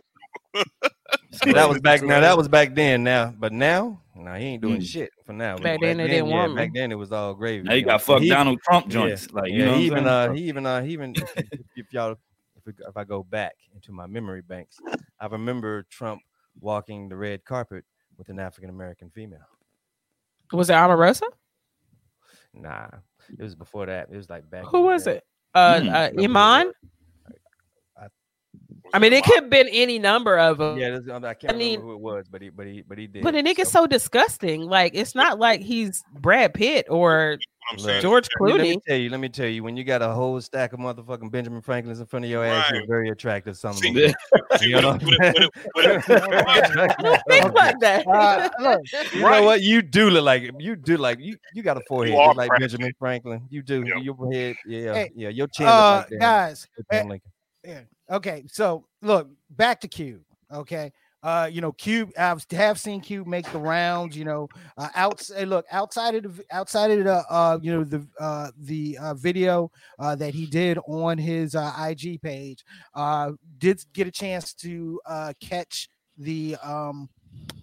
[1.55, 2.21] that was back now.
[2.21, 3.03] That was back then.
[3.05, 4.85] Now, but now, no, he ain't doing Mm.
[4.87, 5.57] shit for now.
[5.59, 7.65] Back then they didn't yeah, want Back then it was all gravy.
[7.69, 9.33] Now you got fuck He- Donald Trump yeah, joints.
[9.33, 11.93] Like you yeah, know, he even uh, he even uh, he even if, if- if
[11.93, 14.79] y'all if, if I go back into my memory banks,
[15.21, 16.23] I remember Trump
[16.61, 17.85] walking the red carpet
[18.17, 19.41] with an African American female.
[20.53, 21.23] Was it Omarosa?
[22.53, 22.87] Nah,
[23.37, 24.09] it was before that.
[24.13, 24.65] It was like back.
[24.67, 25.17] Who was day.
[25.17, 25.25] it?
[25.55, 25.89] Uh, Hmm.
[25.89, 26.73] uh Remember it Iman.
[28.85, 28.91] Was.
[28.95, 30.79] I mean, it could have been any number of them.
[30.79, 32.99] Yeah, this- I can't I mean- remember who it was, but he but he but
[32.99, 33.23] he did.
[33.23, 34.63] But the nigga's so- so disgusting.
[34.63, 37.39] Like, it's not like he's Brad Pitt or
[37.71, 38.69] I'm Look, saying George I mean, let Clooney.
[38.69, 41.31] me tell you, let me tell you, when you got a whole stack of motherfucking
[41.31, 43.57] Benjamin Franklins in front of your ass, you're very attractive.
[43.57, 44.13] Some of See, them.
[44.61, 45.19] You know think
[47.55, 48.07] like that.
[48.07, 48.81] Uh, look,
[49.15, 49.63] You know what?
[49.63, 51.37] You do look like you do like you.
[51.55, 53.43] You got a forehead are just like Brad Benjamin Franklin.
[53.51, 53.85] You do.
[53.87, 53.97] Yep.
[54.03, 55.29] Your head, yeah, Hey, yeah.
[55.31, 56.67] Your chin uh, like guys.
[56.93, 57.09] Abraham
[57.65, 57.89] Lincoln.
[58.11, 60.23] Okay, so look back to Cube.
[60.53, 60.93] Okay,
[61.23, 62.11] uh, you know, Cube.
[62.19, 64.17] I've have seen Cube make the rounds.
[64.17, 65.29] You know, uh, out.
[65.45, 69.71] Look outside of the outside of the uh, you know, the uh, the uh, video
[69.99, 72.65] uh, that he did on his uh, IG page.
[72.95, 75.89] Uh, did get a chance to uh, catch
[76.19, 77.09] the um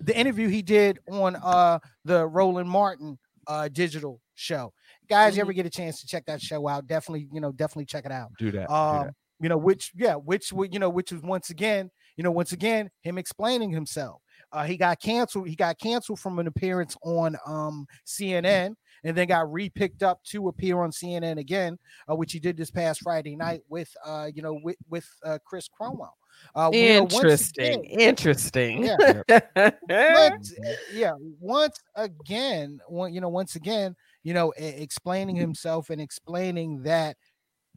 [0.02, 4.74] the interview he did on uh the Roland Martin uh digital show.
[5.10, 6.88] Guys, you ever get a chance to check that show out?
[6.88, 8.68] Definitely, you know, definitely check it out Do that.
[8.68, 9.14] do um that.
[9.42, 12.90] You know which yeah which you know which was once again you know, once again,
[13.02, 14.22] him explaining himself.
[14.52, 15.48] Uh, he got canceled.
[15.48, 20.50] He got canceled from an appearance on um, CNN and then got re-picked up to
[20.50, 21.78] appear on CNN again,
[22.10, 25.38] uh, which he did this past Friday night with, uh, you know, with with uh,
[25.46, 26.10] Chris Cuomo.
[26.56, 27.86] Uh, interesting.
[27.86, 28.84] again- interesting.
[28.84, 29.22] Yeah.
[29.90, 30.54] once,
[30.94, 37.16] yeah, once again, one, you know, once again, you know, explaining himself and explaining that,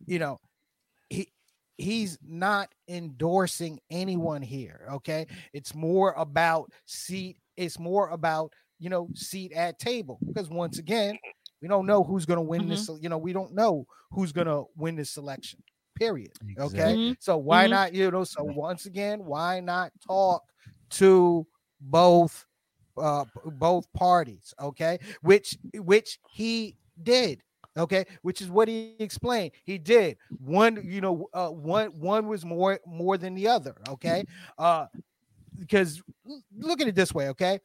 [0.06, 0.38] you know,
[1.78, 4.88] he's not endorsing anyone here.
[4.94, 7.38] Okay, it's more about seat.
[7.56, 11.18] It's more about you know seat at table because once again,
[11.62, 12.88] we don't know who's going to win this.
[13.00, 15.62] You know, we don't know who's going to win this election.
[15.96, 16.32] Period.
[16.58, 17.16] Okay, Mhm.
[17.18, 17.68] so why Mhm.
[17.68, 17.94] not?
[17.94, 20.42] You know, so once again, why not talk
[20.90, 21.46] to
[21.80, 22.46] both
[22.96, 27.42] uh both parties okay which which he did
[27.76, 32.44] okay which is what he explained he did one you know uh one one was
[32.44, 34.24] more more than the other okay
[34.58, 34.86] uh
[35.58, 36.02] because
[36.56, 37.58] look at it this way okay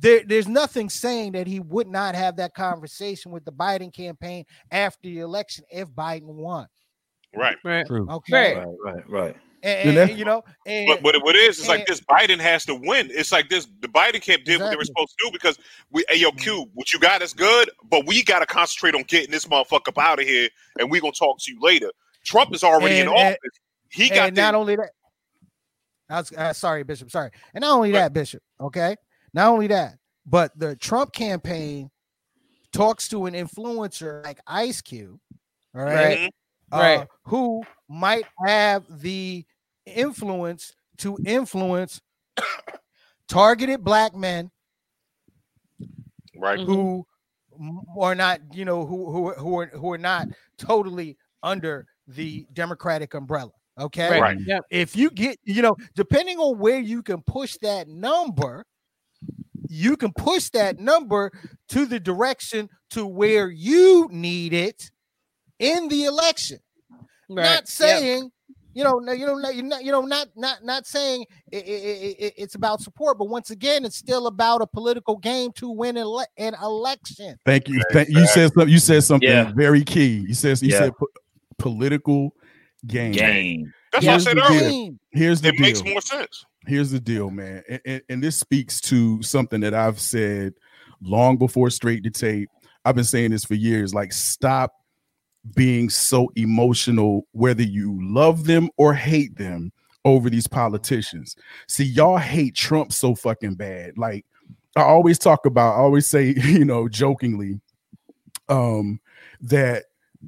[0.00, 4.44] there, there's nothing saying that he would not have that conversation with the Biden campaign
[4.70, 6.66] after the election if Biden won.
[7.34, 7.56] Right.
[7.64, 7.86] Right.
[7.86, 8.08] True.
[8.08, 8.66] Okay, Right.
[8.82, 9.36] Right, right, right.
[9.62, 12.38] And, And and, you know, and, But but what it is, it's like this Biden
[12.38, 13.08] has to win.
[13.10, 15.58] It's like this the Biden camp did what they were supposed to do because
[15.90, 19.30] we hey yo Q, what you got is good, but we gotta concentrate on getting
[19.30, 20.48] this motherfucker up out of here
[20.78, 21.90] and we're gonna talk to you later.
[22.24, 23.58] Trump is already And- in and- office.
[23.90, 24.90] He got and the, not only that,
[26.10, 27.10] I was uh, sorry, Bishop.
[27.10, 28.42] Sorry, and not only that, Bishop.
[28.60, 28.96] Okay,
[29.32, 29.94] not only that,
[30.26, 31.90] but the Trump campaign
[32.70, 35.18] talks to an influencer like Ice Cube,
[35.74, 36.30] all right,
[36.72, 37.08] Uh, Right.
[37.24, 39.44] who might have the
[39.86, 42.00] influence to influence
[43.28, 44.50] targeted black men
[46.36, 46.60] right.
[46.60, 47.06] Who
[47.98, 53.14] are not, you know, who who who are who are not totally under the Democratic
[53.14, 53.50] umbrella.
[53.78, 54.20] Okay, Right.
[54.20, 54.38] Right.
[54.40, 54.64] Yep.
[54.70, 58.64] if you get, you know, depending on where you can push that number,
[59.68, 61.30] you can push that number
[61.68, 64.90] to the direction to where you need it
[65.58, 66.58] in the election.
[67.28, 67.42] Right.
[67.44, 67.66] Not Yep.
[67.68, 68.30] saying,
[68.74, 71.62] you know, you know, you're not, you know, not not not saying i i i
[72.26, 75.96] i- it's about support, but once again, it's still about a political game to win
[75.96, 77.36] an, ele- an election.
[77.44, 77.82] Thank you.
[77.92, 78.26] Thank you.
[78.28, 78.68] Said something.
[78.68, 79.52] You said something Yeah.
[79.54, 80.24] very key.
[80.28, 80.78] You said you Yeah.
[80.78, 81.08] said po-
[81.58, 82.30] political
[82.86, 83.12] game.
[83.12, 83.72] Game.
[83.92, 84.70] That's what I Here's said the earlier.
[84.70, 84.94] deal.
[85.10, 85.60] Here's the It deal.
[85.62, 86.44] makes more sense.
[86.66, 87.62] Here's the deal, man.
[87.68, 90.52] And, and, and this speaks to something that I've said
[91.02, 92.48] long before straight to tape.
[92.84, 93.94] I've been saying this for years.
[93.94, 94.72] Like, stop
[95.54, 99.72] being so emotional, whether you love them or hate them,
[100.04, 101.36] over these politicians.
[101.66, 103.98] See, y'all hate Trump so fucking bad.
[103.98, 104.24] Like,
[104.76, 107.60] I always talk about, I always say, you know, jokingly,
[108.48, 109.00] um,
[109.42, 109.84] that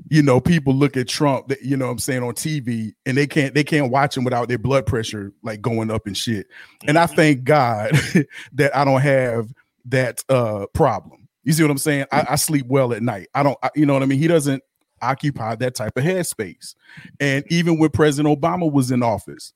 [0.08, 3.16] you know, people look at Trump, that you know what I'm saying, on TV, and
[3.16, 6.46] they can't they can't watch him without their blood pressure like going up and shit.
[6.86, 7.16] And I Mhm.
[7.16, 7.90] thank God
[8.52, 9.52] that I don't have
[9.86, 11.28] that uh problem.
[11.42, 12.04] You see what I'm saying?
[12.12, 13.28] I, I sleep well at night.
[13.34, 14.18] I don't, I, you know what I mean?
[14.20, 14.62] He doesn't
[15.02, 16.74] occupy that type of headspace.
[17.18, 19.52] And even when President Obama was in office,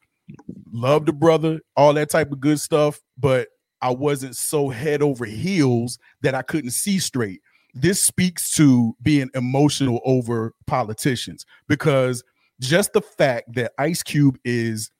[0.72, 3.48] loved the brother, all that type of good stuff, but
[3.80, 7.42] I wasn't so head over heels that I couldn't see straight.
[7.74, 12.22] This speaks to being emotional over politicians because
[12.60, 14.90] just the fact that Ice Cube is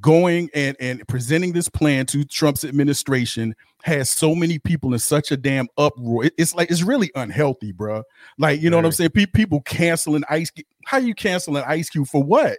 [0.00, 3.54] going and and presenting this plan to Trump's administration
[3.84, 6.24] has so many people in such a damn uproar.
[6.26, 8.02] It- It's like it's really unhealthy, bro.
[8.38, 9.10] Like you know what I'm saying?
[9.10, 10.50] Pe- people canceling Ice.
[10.50, 10.66] Cube.
[10.84, 12.58] How you canceling Ice Cube for what?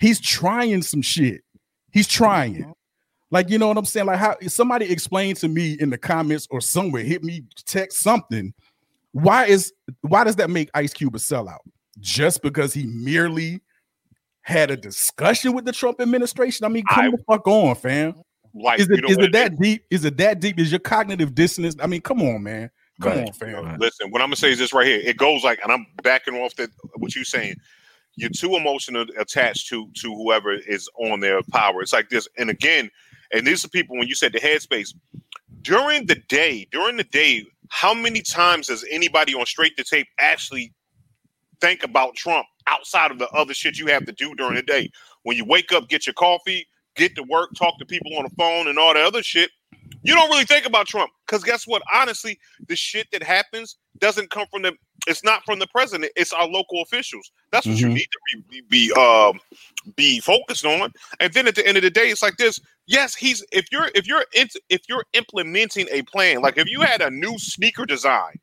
[0.00, 1.42] He's trying some shit.
[1.92, 2.64] He's trying.
[2.64, 2.72] Uh-huh.
[3.30, 4.06] Like you know what I'm saying?
[4.06, 8.54] Like how somebody explain to me in the comments or somewhere, hit me, text something.
[9.12, 11.58] Why is why does that make Ice Cube a sellout?
[12.00, 13.60] Just because he merely
[14.42, 16.64] had a discussion with the Trump administration?
[16.64, 18.14] I mean, come I- the fuck on, fam.
[18.54, 19.84] Like Is it is it that deep?
[19.90, 20.60] Is it that deep?
[20.60, 21.76] Is your cognitive dissonance?
[21.82, 22.70] I mean, come on, man.
[23.00, 23.26] Come Right.
[23.26, 23.76] on, fam.
[23.78, 25.00] Listen, what I'm gonna say is this right here.
[25.04, 27.56] It goes like, and I'm backing off that what you're saying.
[28.16, 31.82] You're too emotional attached to to whoever is on their power.
[31.82, 32.90] It's like this, and again,
[33.32, 34.94] and these are people when you said the headspace
[35.62, 36.66] during the day.
[36.70, 40.72] During the day, how many times does anybody on straight to tape actually
[41.60, 44.90] think about Trump outside of the other shit you have to do during the day?
[45.24, 46.66] When you wake up, get your coffee,
[46.96, 49.50] get to work, talk to people on the phone, and all the other shit.
[50.02, 51.82] You don't really think about Trump because guess what?
[51.92, 52.38] Honestly,
[52.68, 54.74] the shit that happens doesn't come from the.
[55.06, 56.12] It's not from the president.
[56.16, 57.30] It's our local officials.
[57.52, 57.94] That's what you Mhm.
[57.94, 58.18] need to
[58.50, 59.40] be be, be um
[59.96, 60.92] be focused on.
[61.20, 62.60] And then at the end of the day, it's like this.
[62.86, 67.02] Yes, he's if you're if you're if you're implementing a plan, like if you had
[67.02, 68.34] a new sneaker design,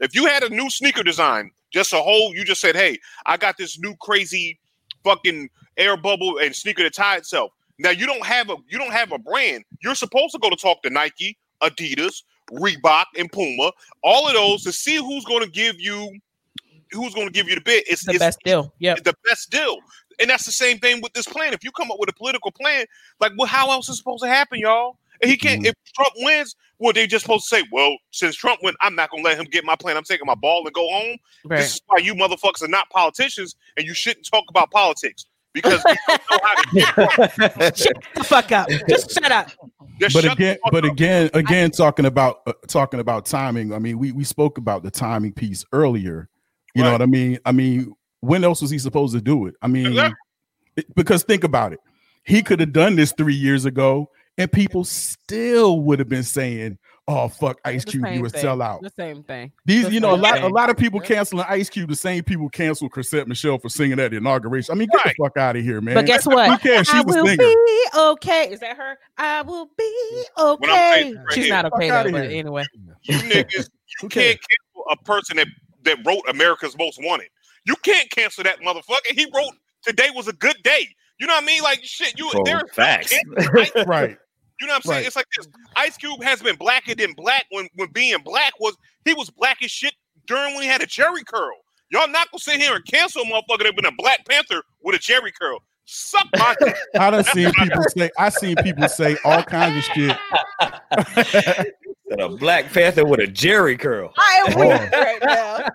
[0.00, 3.36] if you had a new sneaker design, just a whole, you just said, "Hey, I
[3.36, 4.58] got this new crazy
[5.04, 7.52] fucking air bubble and sneaker to tie itself.
[7.78, 9.64] Now you don't have a you don't have a brand.
[9.82, 12.22] You're supposed to go to talk to Nike, Adidas,
[12.52, 13.72] Reebok, and Puma,
[14.02, 16.10] all of those to see who's going to give you
[16.92, 17.84] who's going to give you the bid.
[17.86, 18.74] It's the it's, best deal.
[18.78, 18.94] Yeah.
[18.94, 19.76] the best deal.
[20.20, 21.52] And that's the same thing with this plan.
[21.52, 22.86] If you come up with a political plan,
[23.20, 24.98] like, well, how else is it supposed to happen, y'all?
[25.20, 25.60] And he can't.
[25.60, 25.66] Mm-hmm.
[25.66, 29.10] If Trump wins, well, they just supposed to say, well, since Trump went, I'm not
[29.10, 29.96] gonna let him get my plan.
[29.96, 31.16] I'm taking my ball and go home.
[31.44, 31.58] Right.
[31.58, 35.82] This is why you motherfuckers are not politicians, and you shouldn't talk about politics because
[35.84, 38.68] you don't know how to get shut the fuck up.
[38.88, 39.48] Just shut up.
[40.00, 40.92] Just but shut again, but up.
[40.92, 43.72] again, again, talking about uh, talking about timing.
[43.72, 46.28] I mean, we we spoke about the timing piece earlier.
[46.74, 47.38] You know what I mean?
[47.44, 49.54] I mean, when else was he supposed to do it?
[49.62, 50.10] I mean, Yeah.
[50.76, 51.80] it- because think about it.
[52.22, 56.78] He could have done this three years ago, and people still would have been saying,
[57.08, 58.44] "Oh fuck, Ice The Cube, you same a thing.
[58.44, 59.50] sellout." The same thing.
[59.64, 61.88] These, the you know, a same lot, a lot of people canceling Ice Cube.
[61.90, 64.72] The same people canceled Chrisette Michele for singing at the inauguration.
[64.72, 65.14] I mean, get Right.
[65.18, 65.94] the fuck out of here, man.
[65.94, 66.60] But guess Who what?
[66.60, 66.88] cares?
[66.88, 67.36] I She's a will singer.
[67.42, 68.52] be okay.
[68.52, 68.98] Is that her?
[69.16, 71.14] I will be okay.
[71.14, 72.10] right She's here, not okay though.
[72.12, 72.38] But here.
[72.40, 72.64] anyway,
[73.02, 73.70] you niggas,
[74.02, 75.48] you can't cancel a person that
[75.84, 77.28] that wrote America's Most Wanted.
[77.64, 79.06] You can't cancel that motherfucker.
[79.14, 79.52] He wrote
[79.82, 80.88] today was a good day.
[81.20, 81.62] You know what I mean?
[81.62, 82.18] Like shit.
[82.18, 82.62] You Oh, there.
[82.74, 83.14] facts.
[83.86, 84.16] Right.
[84.60, 84.96] You know what I'm saying?
[84.98, 85.06] Right.
[85.06, 85.48] It's like this.
[85.76, 89.62] Ice Cube has been blacker than black when when being black was he was black
[89.62, 89.94] as shit
[90.26, 91.56] during when he had a Jheri curl.
[91.90, 94.94] Y'all not gonna sit here and cancel a motherfucker that been a Black Panther with
[94.94, 95.58] a Jheri curl.
[95.86, 96.76] Suck my dick.
[96.98, 98.10] I done seen people say.
[98.18, 100.16] I seen people say all kinds of shit.
[102.18, 104.12] a Black Panther with a Jheri curl.
[104.18, 105.68] I am weak right now.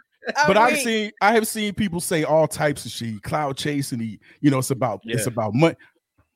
[0.47, 3.23] but I've seen I have seen people say all types of shit.
[3.23, 5.75] Cloud chasing, he, you know, it's about it's about money.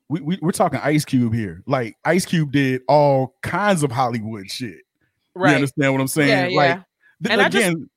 [0.08, 1.62] We, we we're talking Ice Cube here.
[1.66, 4.78] Like Ice Cube did all kinds of Hollywood shit.
[5.36, 5.54] You right.
[5.54, 6.52] understand what I'm saying?
[6.52, 6.82] Yeah, Like yeah.
[7.22, 7.90] th- And I just- again,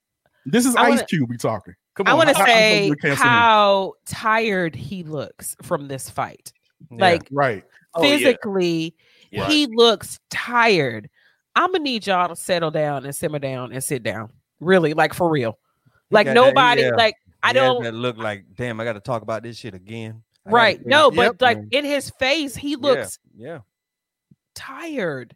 [0.45, 1.73] this is Ice wanna- Cube we talking.
[1.95, 3.15] Come on, I want to how- how say him?
[3.15, 6.51] how tired he looks from this fight.
[6.89, 6.97] Yeah.
[6.99, 7.63] Like right.
[7.93, 8.17] Oh, yeah.
[8.17, 8.95] physically,
[9.31, 9.47] Yeah.
[9.47, 11.09] he looks tired.
[11.55, 14.31] I'm gonna need y'all to settle down and simmer down and sit down.
[14.59, 15.57] Really, like for real.
[16.09, 16.89] Like got that- nobody, yeah.
[16.95, 17.83] like I He don't.
[17.83, 20.21] That look like, damn, I got to talk about this shit again.
[20.45, 20.85] I gotta Right.
[20.85, 23.59] No, this but like in his face, he looks yeah.
[24.55, 25.35] tired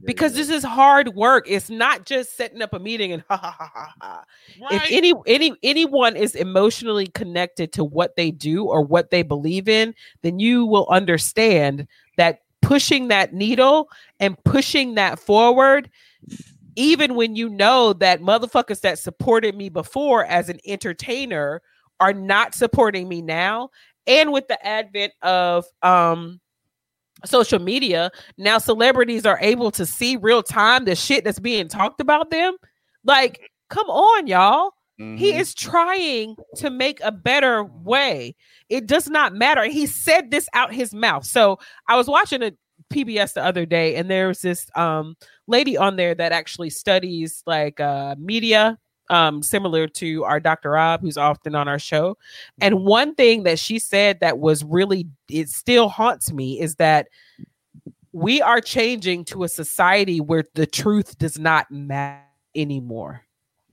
[0.00, 0.38] Yeah, because yeah.
[0.38, 1.46] this is hard work.
[1.48, 4.24] It's not just setting up a meeting and ha ha ha ha ha.
[4.70, 9.68] If any any anyone is emotionally connected to what they do or what they believe
[9.68, 11.86] in, then you will understand
[12.16, 13.88] that pushing that needle
[14.20, 15.90] and pushing that forward
[16.78, 21.60] even when you know that motherfuckers that supported me before as an entertainer
[21.98, 23.68] are not supporting me now
[24.08, 26.40] and with the advent of um
[27.24, 32.00] social media now celebrities are able to see real time the shit that's being talked
[32.00, 32.56] about them.
[33.04, 34.72] Like come on y'all.
[35.16, 35.40] He Mhm.
[35.40, 38.34] is trying to make a better way.
[38.68, 39.64] It does not matter.
[39.64, 41.24] He said this out his mouth.
[41.24, 42.52] So i was watching a
[42.92, 45.14] pbs the other day and there's this um
[45.48, 48.78] lady on there that actually studies like uh media
[49.10, 52.16] um similar to our dr rob who's often on our show
[52.60, 57.08] and one thing that she said that was really it still haunts me is that
[58.12, 63.22] we are changing to a society where the truth does not matter anymore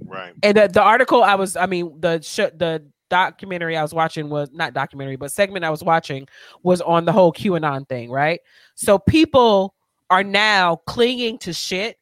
[0.05, 0.33] right.
[0.43, 4.29] and the, the article I was, I mean, the sh- the documentary I was watching
[4.29, 6.27] was not documentary, but segment I was watching
[6.63, 8.39] was on the whole QAnon thing, right?
[8.75, 9.75] So people
[10.09, 11.97] are now clinging to shit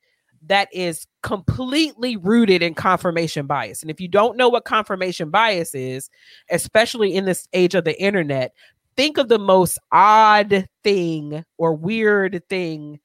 [0.48, 3.82] that is completely rooted in confirmation bias.
[3.82, 6.09] And if you don't know what confirmation bias is,
[6.51, 8.53] especially in this age of the internet,
[8.95, 12.99] think of the most odd thing or weird thing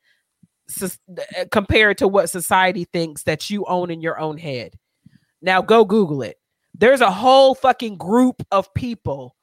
[0.83, 0.89] uh,
[1.51, 4.75] compared to what society thinks that you own in your own head.
[5.41, 6.39] Now go Google it.
[6.77, 9.35] There's a whole fucking group of people,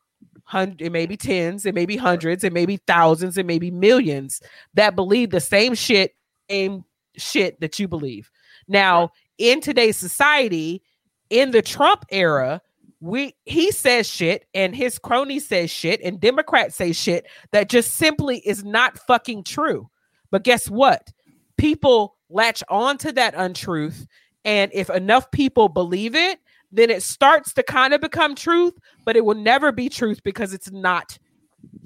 [0.43, 3.57] hundred, it may be tens, it may be hundreds, it may be thousands, it may
[3.57, 4.41] be millions
[4.73, 6.15] that believe the same shit,
[6.49, 6.85] same
[7.17, 8.29] shit that you believe.
[8.67, 10.81] Now, in today's society,
[11.29, 12.61] in the Trump era,
[13.01, 17.95] we he says shit and his cronies says shit and Democrats say shit that just
[17.95, 19.89] simply is not fucking true.
[20.31, 21.11] But guess what?
[21.57, 24.07] People latch on to that untruth.
[24.43, 26.39] And if enough people believe it,
[26.71, 28.73] then it starts to kind of become truth,
[29.05, 31.17] but it will never be truth because it's not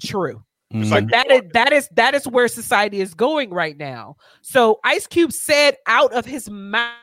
[0.02, 0.42] true.
[0.72, 0.90] Mhm.
[0.90, 4.16] like- That is that is that is where society is going right now.
[4.42, 6.94] So Ice Cube said out of his mouth,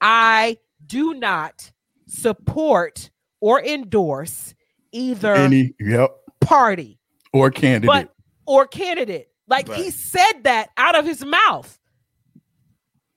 [0.00, 0.56] I
[0.86, 1.70] do not
[2.06, 3.10] support
[3.40, 4.54] or endorse
[4.92, 6.10] either any yep
[6.40, 6.98] party
[7.32, 7.86] or candidate.
[7.86, 8.14] but
[8.46, 9.28] or candidate.
[9.46, 11.78] Like he said that out of his mouth.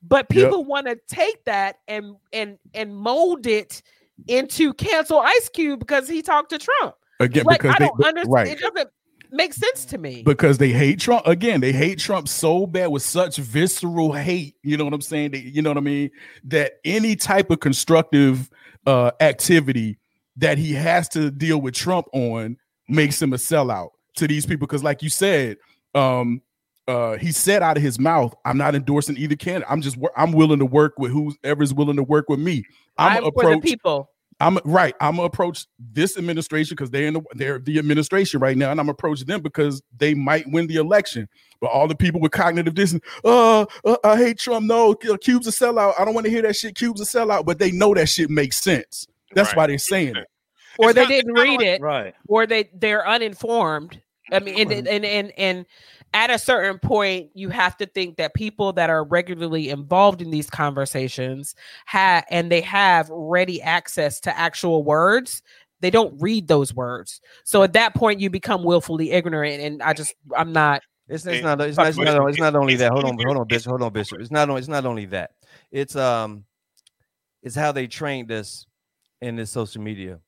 [0.01, 0.45] But Yep.
[0.45, 3.82] people want to take that and and and mold it
[4.28, 6.95] into cancel Ice Cube because he talked to Trump.
[7.20, 8.34] again Like because I they don't understand.
[8.34, 8.89] right It doesn't
[9.34, 10.23] make sense to me.
[10.23, 11.59] because they hate Trump again.
[11.59, 14.55] They hate Trump so bad with such visceral hate.
[14.63, 15.31] You know what I'm saying?
[15.31, 16.11] They, you know what I mean?
[16.45, 18.49] That any type of constructive
[18.86, 19.97] uh, activity
[20.38, 22.57] that he has to deal with Trump on
[22.88, 24.67] makes him a sellout to these people.
[24.67, 25.57] Because, like you said,
[25.95, 26.41] um,
[26.88, 29.67] uh, he said out of his mouth, "I'm not endorsing either candidate.
[29.69, 32.65] I'm just I'm willing to work with whoever's willing to work with me.
[32.97, 34.09] I'm, I'm gonna for the approach people.
[34.39, 34.95] I'm right.
[34.99, 38.79] I'm gonna approach this administration because they're in the they're the administration right now, and
[38.79, 41.27] I'm approaching them because they might win the election.
[41.61, 44.65] But all the people with cognitive dissonance, uh, uh I hate Trump.
[44.65, 45.93] No, Cube's a sellout.
[45.99, 46.75] I don't want to hear that shit.
[46.75, 49.07] Cube's a sellout, but they know that shit makes sense.
[49.34, 49.57] That's Right.
[49.57, 50.27] why they're saying it.
[50.77, 52.15] Or It's they not- didn't read like- it, Right.
[52.27, 54.01] or they they're uninformed.
[54.31, 55.65] I mean, and, and and and and
[56.14, 60.30] at a certain point, you have to think that people that are regularly involved in
[60.30, 61.55] these conversations
[61.86, 65.41] have and they have ready access to actual words.
[65.82, 69.61] They don't read those words, so at that point, you become willfully ignorant.
[69.61, 70.82] And I just, I'm not.
[71.09, 72.91] It's, it's not it's not, it's not it's not only that.
[72.93, 73.70] Hold on, hold on, it's- Bishop.
[73.72, 74.22] Hold on, Bishop.
[74.22, 75.32] It's not it's not only that.
[75.72, 76.45] It's um
[77.41, 78.66] it's how they trained us
[79.22, 80.20] in this social media.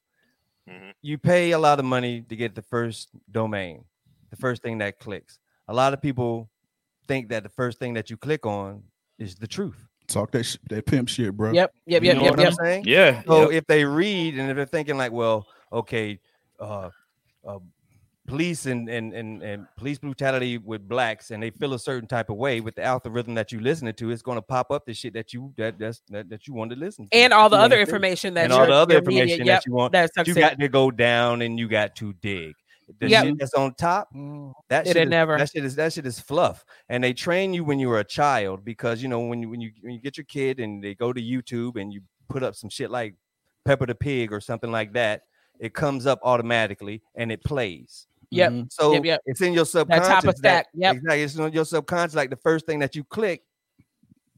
[0.69, 0.91] Mhm.
[1.01, 3.85] You pay a lot of money to get the first domain,
[4.31, 5.39] the first thing that clicks.
[5.67, 6.49] A lot of people
[7.07, 8.83] think that the first thing that you click on
[9.19, 9.87] is the truth.
[10.07, 11.51] Talk that sh- that pimp shit, bro.
[11.51, 12.47] Yep, yep, You yep, know yep, what yep.
[12.49, 12.83] I'm saying?
[12.85, 13.23] Yeah.
[13.25, 13.51] So yep.
[13.63, 16.19] if they read and if they're thinking like, well, okay,
[16.59, 16.89] uh,
[17.47, 17.57] uh,
[18.27, 22.29] police and, and and and police brutality with blacks, and they feel a certain type
[22.29, 24.93] of way with the algorithm that you listening to, it's going to pop up the
[24.93, 27.57] shit that you that that's that, that you want to listen to, And all the
[27.57, 29.91] other information that and all the other your media- information yep, that you want.
[29.93, 32.53] that You got to go down and you got to dig.
[32.99, 33.23] The Yep.
[33.25, 34.09] shit that's on top,
[34.69, 35.37] that It shit is, never.
[35.37, 36.63] that shit is that shit is fluff.
[36.89, 39.59] And they train you when you were a child because you know when you when
[39.61, 42.53] you when you get your kid and they go to YouTube and you put up
[42.55, 43.15] some shit like
[43.65, 45.23] Peppa the Pig or something like that,
[45.59, 48.05] it comes up automatically and it plays.
[48.29, 48.51] Yep.
[48.51, 48.71] Mhm.
[48.71, 49.21] So Yep, yep.
[49.25, 50.07] it's in your That subconscious.
[50.07, 50.65] top of stack.
[50.73, 50.95] That, Yep.
[50.97, 51.23] Exactly.
[51.23, 52.15] It's in your subconscious.
[52.15, 53.43] Like the first thing that you click,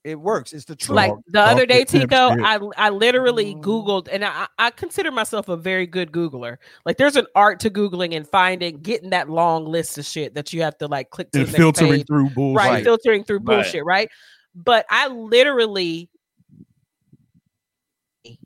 [0.08, 0.54] it works.
[0.54, 0.96] It's the truth.
[0.96, 3.62] like the other day tico i i literally Mm.
[3.62, 7.70] googled and I, I consider myself a very good googler like there's an art to
[7.70, 11.32] googling and finding getting that long list of shit that you have to like click
[11.32, 12.08] to And the next filtering page.
[12.08, 12.58] through bullshit.
[12.58, 12.84] right, Right.
[12.84, 13.46] filtering through Right.
[13.64, 14.10] bullshit right
[14.56, 16.10] but i literally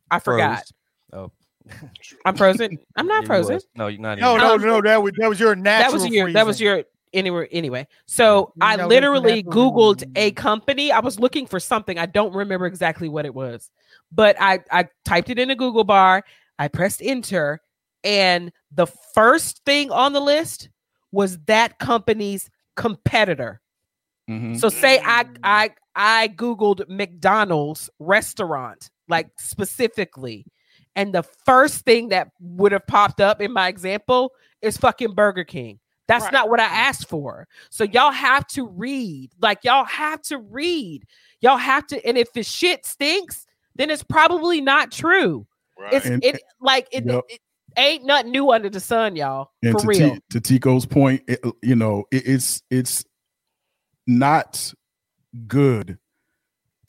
[0.09, 0.73] i forgot Froze.
[1.13, 1.31] Oh,
[2.25, 3.59] i'm frozen i'm not frozen.
[3.75, 4.17] No, you're not.
[4.19, 4.57] No, anymore.
[4.59, 4.81] no, no.
[4.81, 5.91] That was that was your natural.
[5.91, 6.83] that was your that was your
[7.13, 7.87] anywhere anyway.
[8.05, 10.91] So Yeah, i literally googled a company.
[10.91, 11.97] I was looking for something.
[11.97, 13.69] I don't remember exactly what it was.
[14.11, 16.23] But i i typed it in a google bar.
[16.59, 17.61] I pressed enter.
[18.03, 20.69] And the first thing on the list
[21.11, 23.61] was that company's competitor.
[24.29, 24.57] Mhm.
[24.59, 30.45] so say i i i googled mcdonald's restaurant like specifically.
[30.95, 35.43] And the first thing that would have popped up in my example is fucking burger
[35.43, 35.79] king
[36.11, 36.33] that's Right.
[36.33, 41.03] not what i asked for so y'all have to read like y'all have to read
[41.39, 43.45] y'all have to and if the shit stinks
[43.75, 45.45] then it's probably not true
[45.79, 45.93] Right.
[45.93, 47.23] it's And- it like it, Yep.
[47.29, 47.39] it
[47.77, 51.23] ain't nothing new under the sun y'all and for to, real T- to Tico's point,
[51.27, 53.05] it, you know, it, it's it's
[54.07, 54.73] not
[55.47, 55.97] good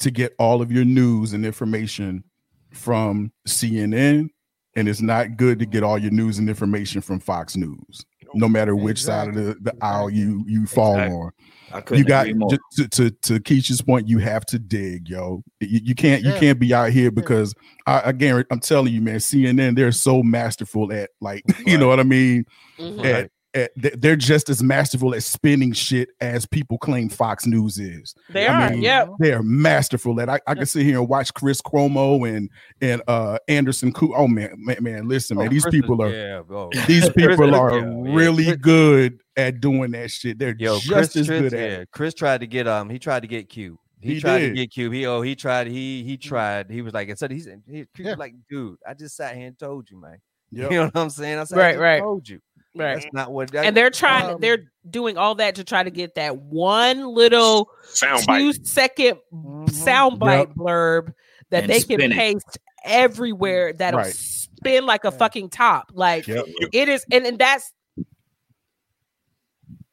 [0.01, 2.25] to get all of your news and information
[2.73, 4.29] from CNN,
[4.75, 8.05] and it's not good to get all your news and information from Fox News.
[8.35, 11.17] No matter which side of the, the aisle you you fall Exactly.
[11.17, 14.09] on, you got to, to to Keisha's point.
[14.09, 15.43] You have to dig, yo.
[15.61, 17.55] You, you can't you can't be out here because
[17.87, 19.17] I, I guarantee I'm telling you, man.
[19.17, 22.45] CNN they're so masterful at like you know what I mean
[22.79, 23.05] Mhm.
[23.05, 23.31] at,
[23.77, 28.15] they're just as masterful at spinning shit as people claim Fox News is.
[28.31, 30.29] they I are mean, yep They are masterful at.
[30.29, 32.49] I, I can sit here and watch Chris Cuomo and
[32.81, 34.15] and uh Anderson Coo.
[34.15, 36.71] Oh man, man, man listen, man, Oh, these Chris is- people are Yeah, bro.
[36.87, 38.15] these people Chris- are yeah, yeah.
[38.15, 40.39] really Chris- good at doing that shit.
[40.39, 41.89] They're Yo, just Chris, as Chris, good at yeah, it.
[41.93, 43.79] Chris tried to get um he tried to get Q.
[44.01, 44.49] He, He tried did.
[44.49, 44.91] to get Q.
[44.91, 46.71] He oh he tried he he tried.
[46.71, 48.15] He was like instead he's he, Q was Yeah.
[48.15, 50.17] like dude I just sat here and told you man.
[50.55, 50.71] Yep.
[50.71, 51.39] You know what I'm saying?
[51.39, 52.01] I said Right, I just right.
[52.01, 52.39] told you.
[52.75, 53.51] Right That's not what.
[53.53, 57.07] That, and they're trying Um, they're doing all that to try to get that one
[57.07, 58.67] little Sound two bite.
[58.67, 59.69] second Mhm.
[59.69, 61.13] soundbite blurb
[61.51, 62.13] that And they can it.
[62.13, 64.15] paste everywhere that'll Right.
[64.15, 65.19] spin like a Yeah.
[65.19, 66.47] fucking top like Yep.
[66.73, 67.73] it is and, and that's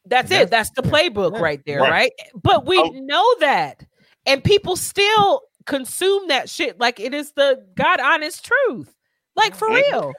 [0.05, 1.39] that's it that's the playbook Yeah.
[1.41, 1.91] right there Right.
[1.91, 2.11] right
[2.41, 2.89] but we Oh.
[2.89, 3.85] know that
[4.25, 8.91] and people still consume that shit like it is the god honest truth
[9.35, 10.13] like for real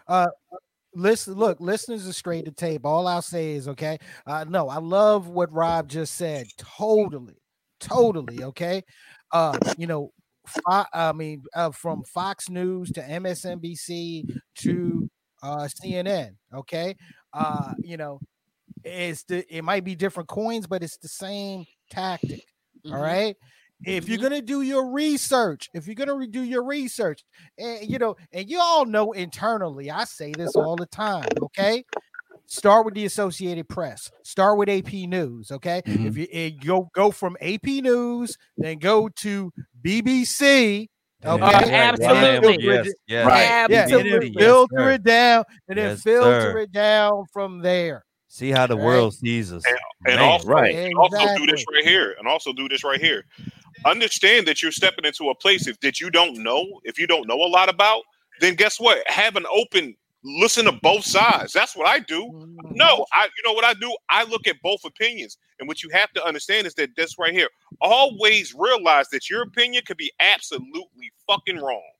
[0.94, 4.78] listen look listeners are straight to tape all i'll say is okay uh no i
[4.78, 7.36] love what rob just said totally
[7.80, 8.82] totally okay
[9.32, 10.12] uh you know
[10.46, 14.24] Fo- i mean uh from fox news to msnbc
[14.56, 15.08] to
[15.42, 16.36] uh, CNN.
[16.54, 16.94] Okay,
[17.32, 18.20] uh, you know,
[18.84, 22.44] it's the it might be different coins, but it's the same tactic.
[22.86, 22.94] Mhm.
[22.94, 23.36] All right.
[23.84, 24.22] If you're Mhm.
[24.22, 27.24] gonna do your research, if you're gonna re- do your research,
[27.58, 31.36] and you know, and you all know internally, I say this all the time.
[31.42, 31.84] Okay,
[32.46, 35.50] start with the Associated Press, start with AP News.
[35.52, 36.06] Okay, Mhm.
[36.06, 39.52] if you, go go from AP News, then go to
[39.82, 40.88] BBC.
[41.26, 42.58] Okay, Oh, right, absolutely.
[42.60, 43.26] Yes, yes.
[43.26, 43.56] Right.
[43.66, 44.30] yeah, and then Absolutely.
[44.36, 44.90] Yes, filter sir.
[44.90, 46.58] it down, and then Yes, filter sir.
[46.58, 48.04] it down from there.
[48.32, 48.84] See how the Right.
[48.84, 49.64] world sees us.
[50.06, 50.18] And Man.
[50.20, 50.72] also, right.
[50.72, 53.26] and also do this right here, and also do this right here.
[53.84, 57.26] Understand that you're stepping into a place if that you don't know, if you don't
[57.26, 58.04] know a lot about,
[58.38, 59.02] then guess what?
[59.10, 61.52] Have an open listen to both sides.
[61.52, 62.22] That's what I do.
[62.26, 62.74] Mm-hmm.
[62.76, 63.96] No, I you know what I do?
[64.10, 65.36] I look at both opinions.
[65.58, 67.48] And what you have to understand is that this right here,
[67.80, 71.90] always realize that your opinion could be absolutely fucking wrong.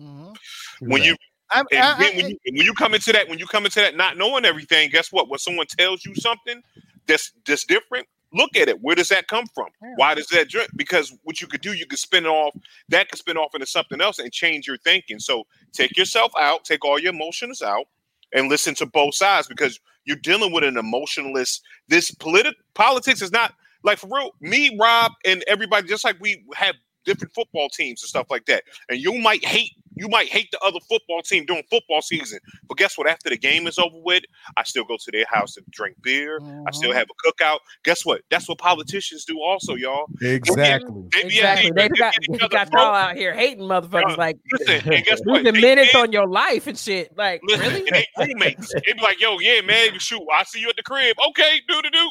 [0.00, 0.36] Mhm.
[0.80, 3.46] When you I'm- and I- I- when you when you come into that, when you
[3.46, 5.28] come into that not knowing everything, guess what?
[5.28, 6.62] When someone tells you something
[7.06, 8.80] that's that's different, look at it.
[8.80, 9.68] Where does that come from?
[9.82, 9.90] Yeah.
[9.96, 10.70] Why does that drip?
[10.76, 12.54] Because what you could do, you could spin it off,
[12.88, 15.18] that could spin off into something else and change your thinking.
[15.20, 17.86] So take yourself out, take all your emotions out,
[18.32, 21.62] and listen to both sides because you're dealing with an emotionalist.
[21.88, 24.32] This political politics is not like for real.
[24.40, 26.74] Me, Rob, and everybody, just like we have
[27.04, 28.64] different football teams and stuff like that.
[28.88, 32.76] And you might hate you might hate the other football team during football season, but
[32.76, 33.08] guess what?
[33.08, 34.24] After the game is over with,
[34.56, 36.40] I still go to their house and drink beer.
[36.66, 36.94] I still Mhm.
[36.96, 37.58] have a cookout.
[37.84, 38.22] Guess what?
[38.28, 40.06] That's what politicians do, also, y'all.
[40.20, 40.90] Exactly.
[41.12, 41.68] They be Exactly.
[41.70, 44.14] at- They be got, at each they other got y'all out here hating motherfuckers Yeah.
[44.16, 45.42] like Listen, and guess what?
[45.44, 47.16] losing They minutes did- on your life and shit.
[47.16, 47.86] Like, Listen, really?
[47.86, 48.72] and they roommates.
[48.74, 51.16] They be like, yo, yeah, man, shoot, I see you at the crib.
[51.28, 52.10] Okay, do the do.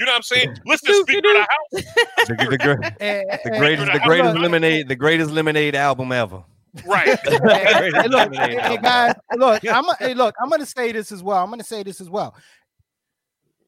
[0.00, 0.56] You know what I'm saying?
[0.64, 2.26] Listen, Do, speaker do, of the house.
[2.26, 6.42] The, the, gr- And- the greatest, the greatest lemonade, the greatest lemonade album ever.
[6.86, 7.18] Right.
[7.28, 11.22] Hey, hey, look, hey, hey, guys, look, I'm hey, look, I'm gonna say this as
[11.22, 11.36] well.
[11.44, 12.34] I'm gonna say this as well.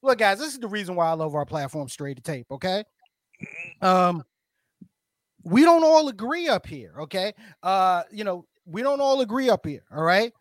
[0.03, 2.47] Look, guys, this is the reason why I love our platform straight to tape.
[2.51, 2.83] Okay.
[3.83, 4.25] Um,
[5.45, 6.95] we don't all agree up here.
[7.01, 7.35] Okay.
[7.63, 9.83] Uh, you know, we don't all agree up here.
[9.95, 10.33] All right.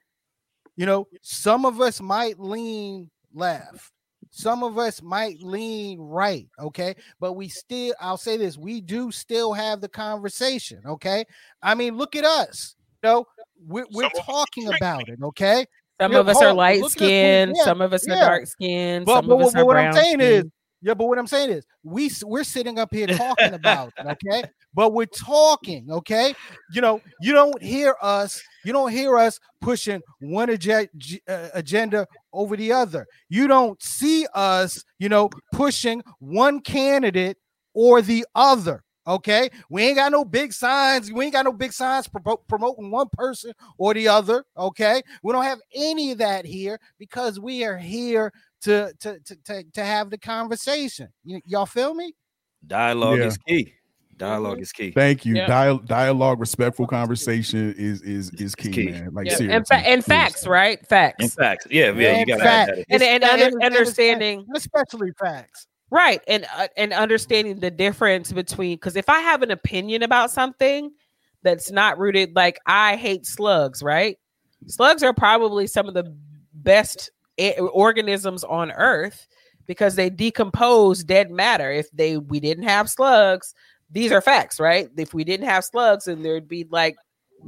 [0.78, 3.92] You know, some of us might lean left.
[4.32, 6.96] Some of us might lean right, okay?
[7.20, 11.26] But we still, I'll say this, we do still have the conversation, okay?
[11.62, 12.76] I mean, look at us.
[13.04, 13.26] You know,
[13.68, 15.66] we're, we're Some of us talking about it, okay?
[16.02, 19.16] Some Yeah, of us are light look skinned, some of us are dark skinned, But,
[19.16, 20.44] some but, of us but are what I'm brown saying is,
[20.82, 24.44] yeah, but what I'm saying is, we we're sitting up here talking about it, okay?
[24.74, 26.34] But we're talking, okay?
[26.74, 31.50] You know, you don't hear us, you don't hear us pushing one ag- g- uh,
[31.54, 33.06] agenda over the other.
[33.30, 37.38] You don't see us, you know, pushing one candidate
[37.74, 38.84] or the other.
[39.08, 41.12] Okay, we ain't got no big signs.
[41.12, 44.46] We ain't got no big signs propo- promoting one person or the other.
[44.56, 49.36] Okay, we don't have any of that here because we are here to to to
[49.46, 51.08] to, to have the conversation.
[51.26, 52.14] Y- y'all feel me?
[52.68, 53.26] Dialogue Yeah.
[53.26, 53.74] is key.
[54.22, 54.92] Dialogue is key.
[54.92, 55.36] Thank you.
[55.36, 55.48] Yeah.
[55.48, 58.86] Dia- dialogue, respectful conversation is is is key, key.
[58.92, 59.10] man.
[59.14, 59.56] Like Yeah, seriously.
[59.58, 60.80] and, fa- and facts, right?
[60.80, 60.86] In
[61.30, 62.86] Facts, yeah, yeah, you And gotta fact- add that.
[62.90, 65.68] and, and, and- and- understanding, especially facts.
[65.90, 70.32] right, and uh, and understanding the difference between because if I have an opinion about
[70.32, 70.92] something
[71.44, 74.18] that's not rooted, like I hate slugs, right?
[74.68, 76.16] Slugs are probably some of the
[76.54, 77.10] best
[77.40, 79.26] a- organisms on Earth
[79.66, 81.72] because they decompose dead matter.
[81.72, 83.54] If they we didn't have slugs,
[83.92, 84.90] these are facts, right?
[84.98, 86.96] If we didn't have slugs, then there'd be like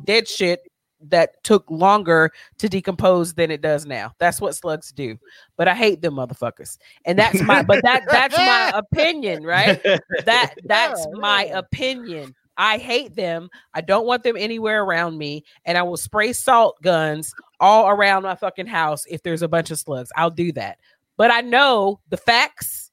[0.06, 0.62] dead shit
[1.10, 4.14] that took longer to decompose than it does now.
[4.20, 5.18] That's what slugs do.
[5.58, 6.78] But I hate them motherfuckers.
[7.06, 9.82] And that's my but that that's my opinion, right?
[10.26, 12.36] That that's my opinion.
[12.56, 13.50] I hate them.
[13.74, 15.44] I don't want them anywhere around me.
[15.66, 19.72] And I will spray salt guns all around my fucking house if there's a bunch
[19.72, 20.12] of slugs.
[20.16, 20.78] I'll do that.
[21.18, 22.91] But I know the facts,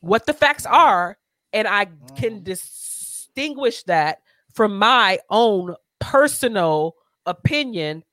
[0.00, 1.18] what the facts are,
[1.52, 1.86] and I
[2.16, 2.44] can Mhm.
[2.44, 4.20] distinguish that
[4.52, 6.94] from my own personal
[7.26, 8.04] opinion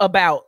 [0.00, 0.44] about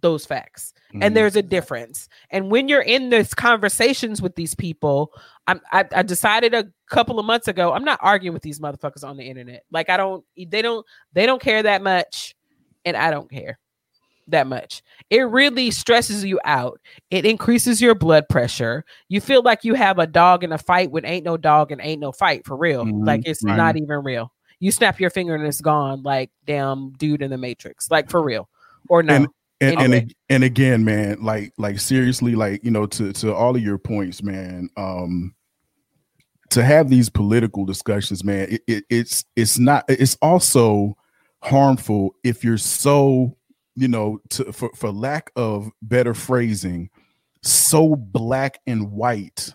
[0.00, 1.02] those facts Mhm.
[1.02, 5.10] and there's a difference and when you're in this conversations with these people
[5.46, 9.02] I'm, I, I decided a couple of months ago i'm not arguing with these motherfuckers
[9.02, 10.84] on the internet like i don't they don't
[11.14, 12.34] they don't care that much
[12.84, 13.58] and i don't care
[14.28, 14.82] that much.
[15.10, 16.80] It really stresses you out.
[17.10, 18.84] It increases your blood pressure.
[19.08, 21.80] You feel like you have a dog in a fight when ain't no dog and
[21.82, 22.84] ain't no fight for real.
[22.84, 23.56] Mhm, like it's right.
[23.56, 24.32] not even real.
[24.60, 28.22] You snap your finger and it's gone like damn dude in the matrix like for
[28.22, 28.48] real
[28.88, 29.28] or no And-
[29.60, 29.96] and and, Anyway.
[29.98, 33.78] ag- and again man like like seriously like you know to to all of your
[33.78, 35.34] points man um
[36.50, 40.96] to have these political discussions man it, it, it's it's not it's also
[41.42, 43.36] harmful if you're so
[43.76, 46.90] you know, to for, for lack of better phrasing,
[47.42, 49.54] so black and white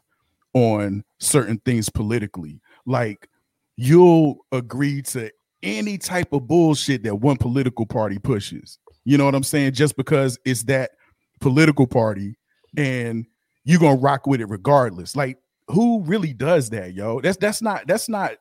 [0.53, 2.61] on certain things politically.
[2.85, 3.29] Like
[3.77, 5.31] you'll agree to
[5.63, 8.79] any type of bullshit that one political party pushes.
[9.05, 9.73] You know what I'm saying?
[9.73, 10.91] Just because it's that
[11.39, 12.37] political party
[12.77, 13.25] and
[13.63, 15.15] you're gonna rock with it regardless.
[15.15, 17.21] Like who really does that, yo?
[17.21, 18.33] That's that's not that's not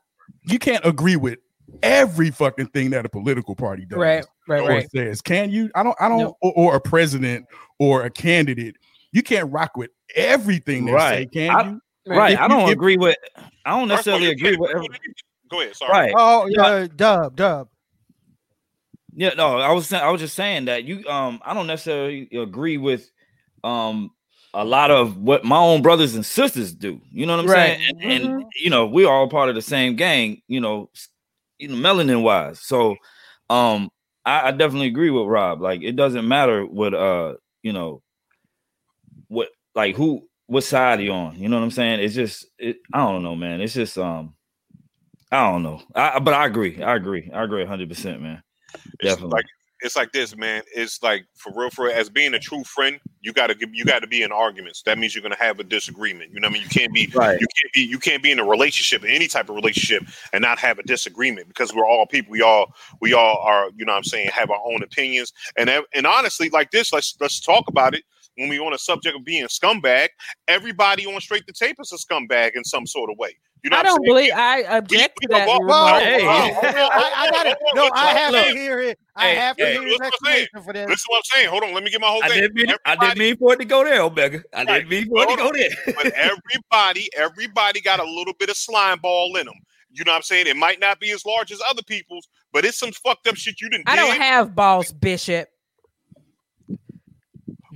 [0.42, 1.38] you can't agree with
[1.82, 3.98] every fucking thing that a political party does.
[3.98, 4.90] Right, right, or right.
[4.90, 5.20] says.
[5.20, 5.70] Can you?
[5.74, 6.36] I don't I don't No.
[6.42, 7.46] or, or a president
[7.78, 8.76] or a candidate.
[9.12, 11.32] You can't rock with everything they say, Right.
[11.32, 11.80] can I- you?
[12.06, 12.32] Right.
[12.32, 13.16] If I don't if- agree with.
[13.66, 14.70] I don't First all, necessarily agree with.
[14.70, 14.88] Every,
[15.50, 15.76] Go ahead.
[15.76, 15.92] Sorry.
[15.92, 16.12] right.
[16.16, 16.80] Oh, Yeah.
[16.80, 17.68] yeah, dub, dub.
[19.14, 22.28] Yeah, no, I was saying I was just saying that you um I don't necessarily
[22.32, 23.10] agree with
[23.64, 24.10] um
[24.54, 27.00] a lot of what my own brothers and sisters do.
[27.10, 27.78] You know what I'm Right.
[27.78, 27.98] saying?
[28.02, 30.90] And, and you know, we're all part of the same gang, you know,
[31.58, 32.60] you know, melanin wise.
[32.60, 32.96] So
[33.50, 33.90] um
[34.24, 35.60] I, I definitely agree with Rob.
[35.60, 38.02] Like it doesn't matter what uh, you know,
[39.28, 41.38] what like who what side you on.
[41.38, 42.00] You know what I'm saying?
[42.00, 43.60] It's just it I don't know, man.
[43.60, 44.34] It's just um
[45.30, 45.82] I don't know.
[45.94, 46.82] I but I agree.
[46.82, 47.30] I agree.
[47.32, 48.42] I agree 100 percent man.
[49.02, 49.30] Definitely.
[49.30, 49.46] like
[49.80, 50.62] it's like this, man.
[50.74, 53.84] It's like for real, for real, as being a true friend, you gotta give you
[53.84, 54.82] gotta be in arguments.
[54.82, 56.32] That means you're gonna have a disagreement.
[56.32, 56.62] You know what I mean?
[56.62, 57.40] You can't be Right.
[57.40, 60.02] you can't be you can't be in a relationship, any type of relationship,
[60.32, 62.32] and not have a disagreement because we're all people.
[62.32, 65.32] We all we all are, you know what I'm saying, have our own opinions.
[65.56, 68.04] And and honestly, like this, let's let's talk about it.
[68.36, 70.08] When we on a subject of being a scumbag,
[70.46, 73.36] everybody on straight the tape is a scumbag in some sort of way.
[73.64, 75.48] You know I don't believe I object we to that.
[75.48, 75.98] walk- Well.
[76.00, 76.24] Hey.
[76.24, 77.56] well, well, I, I got it.
[77.74, 78.46] No, I have Look.
[78.46, 78.98] to hear it.
[79.16, 80.42] I Hey, have to hear his listen what I'm saying.
[80.44, 80.88] explanation for this.
[80.88, 81.48] Listen what I'm saying.
[81.50, 82.40] Hold on, let me get my whole I thing.
[82.40, 84.42] didn't mean I didn't mean for it to go there, Omega.
[84.54, 84.66] I Right.
[84.66, 85.52] didn't mean for it to go on.
[85.54, 85.70] there.
[85.96, 89.54] but everybody, everybody got a little bit of slime ball in them.
[89.90, 90.46] You know what I'm saying?
[90.46, 93.60] It might not be as large as other people's, but it's some fucked up shit
[93.60, 93.88] you didn't.
[93.88, 95.48] I don't have balls, Bishop.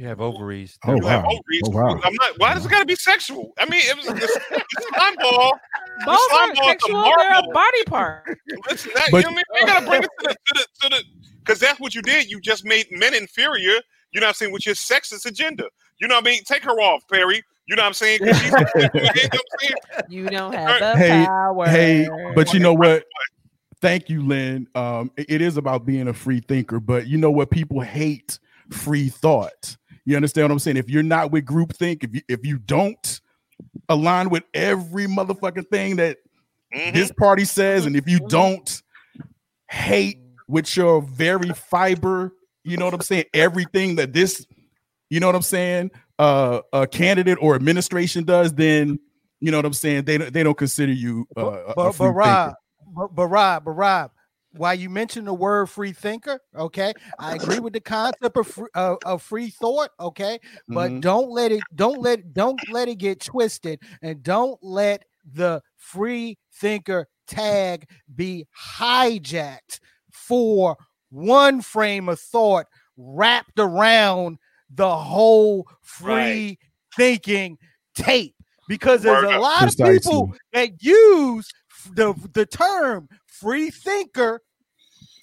[0.02, 0.76] You have ovaries.
[0.84, 1.30] Oh, You have wow.
[1.30, 1.62] ovaries.
[1.64, 2.00] Oh, wow.
[2.02, 2.32] I'm not.
[2.38, 3.52] Why does it got to be sexual?
[3.56, 5.60] I mean, it was it's, it's slime ball.
[6.04, 8.38] Balls slime aren't ball is a sexual; they're a body part.
[8.68, 9.44] Listen, that, But- you know what I mean?
[9.54, 11.04] We gotta bring it to the to the to the
[11.38, 12.28] because that's what you did.
[12.28, 13.74] You just made men inferior.
[14.10, 14.52] You know what I'm saying?
[14.52, 15.68] With your sexist agenda.
[16.00, 16.42] You know what I mean?
[16.42, 17.40] Take her off, Perry.
[17.68, 18.18] You know what I'm saying?
[18.24, 19.74] 'Cause she's, you know what I'm saying?
[20.08, 21.68] You don't have the Hey, power.
[21.68, 23.04] Hey, but you know what?
[23.80, 24.66] Thank you, Lynn.
[24.74, 27.50] Um, it- it is about being a free thinker, but you know what?
[27.52, 28.40] People hate
[28.70, 29.76] free thought.
[30.04, 30.76] You understand what I'm saying?
[30.76, 33.20] If you're not with groupthink, if you if you don't
[33.88, 36.18] align with every motherfucking thing that
[36.74, 36.94] Mhm.
[36.94, 38.82] this party says, and if you don't
[39.68, 42.32] hate with your very fiber,
[42.64, 43.24] you know what I'm saying?
[43.34, 44.46] Everything that this,
[45.10, 48.98] you know what I'm saying, uh, a candidate or administration does, then
[49.40, 50.04] you know what I'm saying.
[50.04, 52.54] They don't they don't consider you uh, a- a but, but Rob,
[52.94, 54.10] but, but Rob, but Rob,
[54.52, 58.68] while you mentioned the word free thinker, okay, I agree with the concept of free,
[58.74, 60.38] uh, of free thought, okay,
[60.68, 61.00] but Mhm.
[61.00, 66.38] don't let it, don't let, don't let it get twisted, and don't let the free
[66.54, 69.80] thinker tag be hijacked
[70.12, 70.76] for
[71.10, 74.38] one frame of thought wrapped around
[74.74, 76.58] the whole free Right.
[76.96, 77.58] thinking
[77.94, 78.34] tape
[78.68, 79.40] because there's a up.
[79.40, 81.61] lot of people that use f-
[81.94, 84.42] the the term free thinker,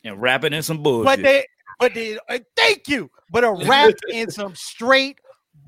[0.03, 1.17] And rapping in some bullshit.
[1.17, 1.45] but they
[1.79, 5.19] but they uh, thank you, but are wrapped in some straight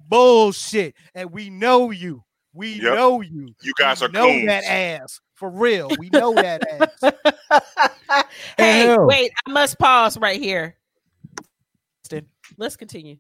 [0.10, 2.24] bullshit, and we know you.
[2.54, 2.94] We Yep.
[2.94, 3.54] know you.
[3.64, 4.46] You guys we are know coons.
[4.48, 5.96] that ass for real.
[5.98, 6.62] We know that
[7.02, 7.14] ass.
[8.58, 9.08] hey, hell?
[9.08, 10.76] wait, I must pause right here.
[12.58, 13.18] Let's continue.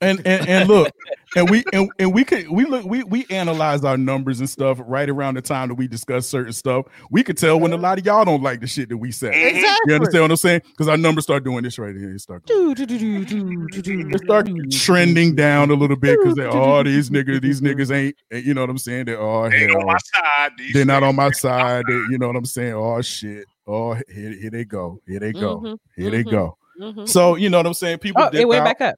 [0.00, 0.92] And and, and look
[1.36, 4.78] and we and, and we could we look we we analyze our numbers and stuff
[4.86, 7.98] right around the time that we discuss certain stuff we could tell when a lot
[7.98, 9.54] of y'all don't like the shit that we say Mhm.
[9.56, 9.90] Exactly.
[9.90, 12.44] you understand what i'm saying because our numbers start doing this right here They start
[12.46, 17.40] Do, do, do, they start trending down a little bit because they're oh these niggas
[17.40, 20.52] these niggas ain't you know what i'm saying they're all They ain't on my side.
[20.72, 24.32] They're not on my side they, you know what i'm saying oh shit oh here,
[24.32, 26.30] here they go here they go Mhm, here they mhm.
[26.30, 27.08] go mhm.
[27.08, 28.94] so you know what i'm saying people Oh, dip it went out back up.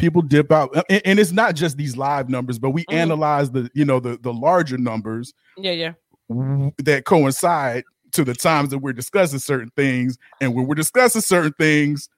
[0.00, 2.94] People dip out Uh, and, and it's not just these live numbers but we Mhm.
[2.94, 5.92] analyze the you know the the larger numbers Yeah, yeah.
[6.78, 11.52] that coincide to the times that we're discussing certain things and when we're discussing certain
[11.58, 12.08] things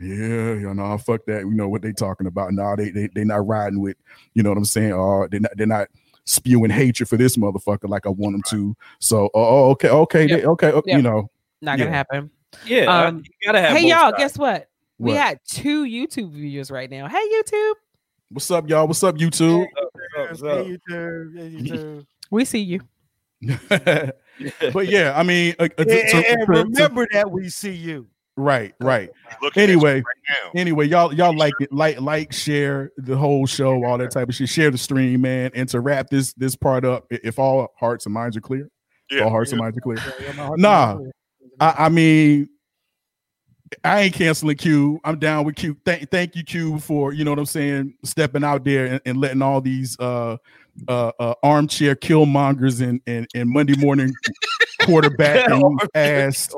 [0.00, 3.24] yeah you know fuck that you know what they talking about no they they they
[3.24, 3.96] not riding with
[4.34, 5.88] you know what i'm saying or they're not they're not
[6.24, 10.26] spewing hatred for this motherfucker like i want them to so oh oh, okay okay
[10.26, 10.40] Yep.
[10.40, 10.96] they, okay oh, Yep.
[10.96, 11.30] you know
[11.62, 11.96] Not gonna Yeah.
[11.96, 12.30] happen.
[12.66, 13.76] yeah, Um, you gotta have.
[13.76, 14.16] Hey y'all, sides.
[14.18, 14.68] guess what?
[14.98, 17.06] We had two YouTube viewers right now.
[17.08, 17.74] Hey YouTube,
[18.30, 19.66] what's up y'all what's up youtube
[20.14, 20.66] What's up, what's up?
[20.66, 21.32] you too.
[21.36, 22.06] Hey, you too.
[22.30, 22.80] we see you.
[24.72, 27.48] but yeah i mean uh, uh, And, to- to- and to- to- remember that we
[27.48, 28.08] see you.
[28.36, 29.10] Right, right.
[29.42, 30.50] Looking at you Anyway, right.
[30.54, 34.34] Anyway, y'all y'all like it, like like share the whole show, all that type of
[34.36, 34.48] shit.
[34.48, 35.50] Share the stream, man.
[35.56, 38.68] And to wrap this this part up, if all hearts and minds are clear,
[39.10, 39.54] Yeah, all hearts yeah.
[39.56, 40.56] and minds are clear.
[40.56, 41.00] Nah,
[41.58, 42.48] I, I mean,
[43.84, 45.00] I ain't canceling Q.
[45.04, 45.76] I'm down with Q.
[45.84, 49.20] Thank thank you, Q, for you know what I'm saying, stepping out there and, and
[49.20, 50.36] letting all these uh
[50.86, 54.12] uh, uh armchair killmongers and and, and Monday morning
[54.82, 55.50] quarterback
[55.94, 56.54] ass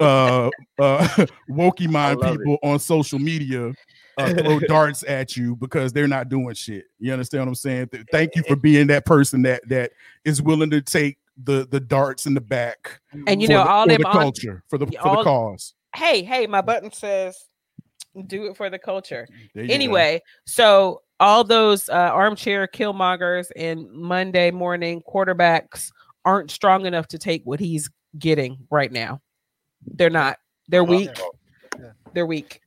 [0.00, 1.08] uh uh
[1.50, 2.38] wokey mind love it.
[2.38, 3.72] people on social media
[4.18, 6.84] uh, throw darts at you because they're not doing shit.
[6.98, 7.90] You understand what I'm saying?
[8.12, 9.92] Thank you for being that person that that
[10.24, 13.86] is willing to take the the darts in the back And you know, the, all
[13.86, 15.74] them the on- culture for the for the cause.
[15.96, 17.46] Hey, hey, my button says
[18.26, 19.26] do it for the culture.
[19.54, 19.74] There you go.
[19.74, 25.90] Anyway, so all those uh, armchair killmongers and Monday morning quarterbacks
[26.24, 29.20] aren't strong enough to take what he's getting right now.
[29.86, 30.38] They're not.
[30.68, 31.10] They're weak.
[32.12, 32.60] They're weak.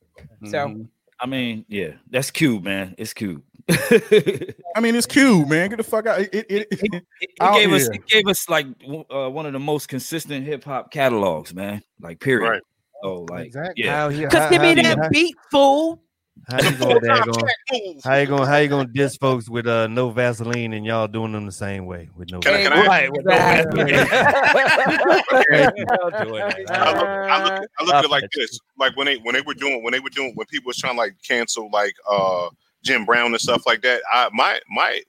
[0.46, 0.90] So Mhm.
[1.22, 2.96] I mean, yeah, that's Cube, man.
[2.98, 3.44] It's Cube.
[3.70, 5.70] I mean, it's Cube, man.
[5.70, 6.22] Get the fuck out.
[6.22, 8.68] It, it, it, It Out gave us it gave us like
[9.12, 11.84] uh, one of the most consistent hip hop catalogs, man.
[12.00, 12.50] Like period.
[12.50, 12.62] Right.
[13.04, 13.84] Oh, like Exactly.
[13.86, 14.08] yeah.
[14.08, 16.02] Because how- give me that how- beat, fool.
[16.50, 18.04] How you going Full-time daggone- track move.
[18.04, 21.34] How you gonna how you gonna diss folks with uh no Vaseline and y'all doing
[21.34, 22.74] them the same way with no Can I- Vaseline?
[22.74, 23.90] can I- Right, with no Vaseline.
[25.52, 25.80] It.
[26.72, 29.42] I look, I look, I look at it like this: like when they when they
[29.42, 32.50] were doing when they were doing when people was trying to like cancel like uh
[32.84, 34.02] Jim Brown and stuff like that.
[34.12, 35.02] I my my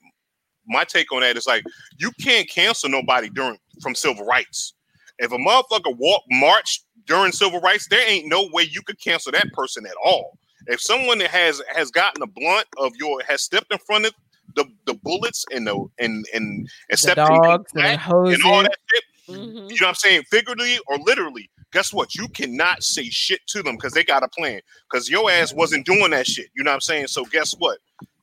[0.67, 1.63] my take on that is like
[1.97, 4.73] you can't cancel nobody during from civil rights.
[5.19, 9.31] If a motherfucker walk march during civil rights, there ain't no way you could cancel
[9.31, 10.37] that person at all.
[10.67, 14.13] If someone that has has gotten a blunt of your has stepped in front of
[14.55, 18.35] the, the bullets and the and and and The stepped in dogs and hoses.
[18.43, 19.37] and all that shit, Mhm.
[19.55, 20.23] you know what I'm saying?
[20.29, 22.13] Figuratively or literally, guess what?
[22.15, 24.61] You cannot say shit to them because they got a plan.
[24.89, 26.47] Because your ass wasn't doing that shit.
[26.53, 27.07] You know what I'm saying?
[27.07, 27.79] So guess what?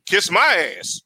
[0.07, 1.01] Kiss my ass.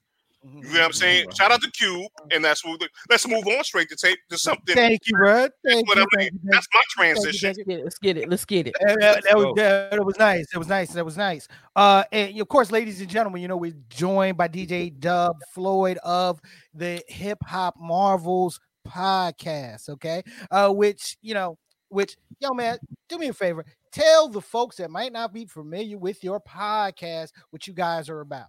[0.45, 1.31] You know what I'm saying?
[1.39, 4.37] Shout out to Cube, and that's what we, let's move on straight to tape to
[4.37, 4.75] something.
[4.75, 5.47] Thank you, bro.
[5.65, 6.03] Thank what you.
[6.03, 6.41] I'm Thank saying.
[6.43, 7.55] you, That's my you, thank you, transition.
[7.65, 7.85] thank.
[7.85, 8.29] Let's get it.
[8.29, 8.75] Let's get it.
[8.81, 10.47] That, that- that was, that, that was nice.
[10.53, 10.93] That was nice.
[10.95, 11.47] That was nice.
[11.77, 15.99] Uh, and of course, ladies and gentlemen, you know we're joined by DJ Dub Floyd
[15.99, 16.41] of
[16.75, 19.89] the Hip Hop Marvels podcast.
[19.91, 21.57] Okay, uh, which you know,
[21.89, 22.79] which yo man,
[23.09, 27.31] do me a favor, tell the folks that might not be familiar with your podcast
[27.51, 28.47] what you guys are about.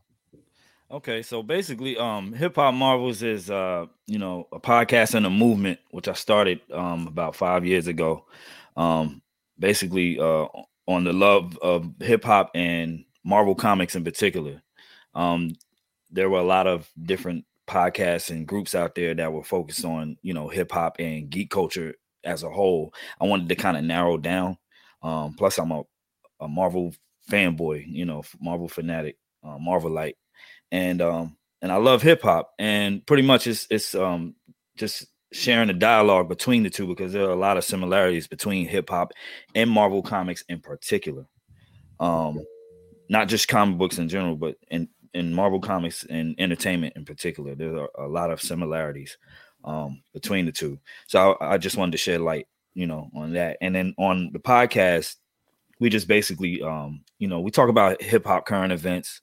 [0.94, 5.30] Okay, so basically, um, Hip Hop Marvels is uh, you know, a podcast and a
[5.32, 8.26] movement which I started um about five years ago.
[8.78, 9.24] Um,
[9.58, 10.46] basically, uh,
[10.88, 14.62] on the love of hip hop and Marvel comics in particular.
[15.16, 15.54] Um,
[16.12, 20.18] there were a lot of different podcasts and groups out there that were focused on
[20.22, 22.94] you know hip hop and geek culture as a whole.
[23.20, 24.60] I wanted to kind of narrow down.
[25.02, 25.82] Um, plus, I'm a
[26.40, 26.94] a Marvel
[27.32, 30.16] fanboy, you know, Marvel fanatic, uh, Marvelite
[30.74, 34.36] and um and I love hip hop and pretty much it's it's um
[34.76, 38.68] just sharing the dialogue between the two because there are a lot of similarities between
[38.68, 39.14] hip hop
[39.56, 41.26] and Marvel comics in particular.
[42.02, 42.44] Um
[43.08, 47.56] not just comic books in general but in in Marvel comics and entertainment in particular
[47.56, 49.18] there are a lot of similarities
[49.64, 50.80] um between the two.
[51.08, 53.58] So I, I just wanted to shed light, you know, on that.
[53.62, 55.18] And then on the podcast
[55.80, 59.22] we just basically um you know, we talk about hip hop current events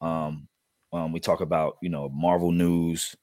[0.00, 0.48] um,
[0.92, 3.16] um, we talk about you know Marvel news,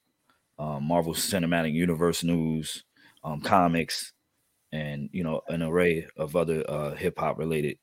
[0.58, 2.84] um, Marvel Cinematic Universe news,
[3.22, 4.12] um, comics,
[4.72, 7.78] and you know an array of other uh, hip hop related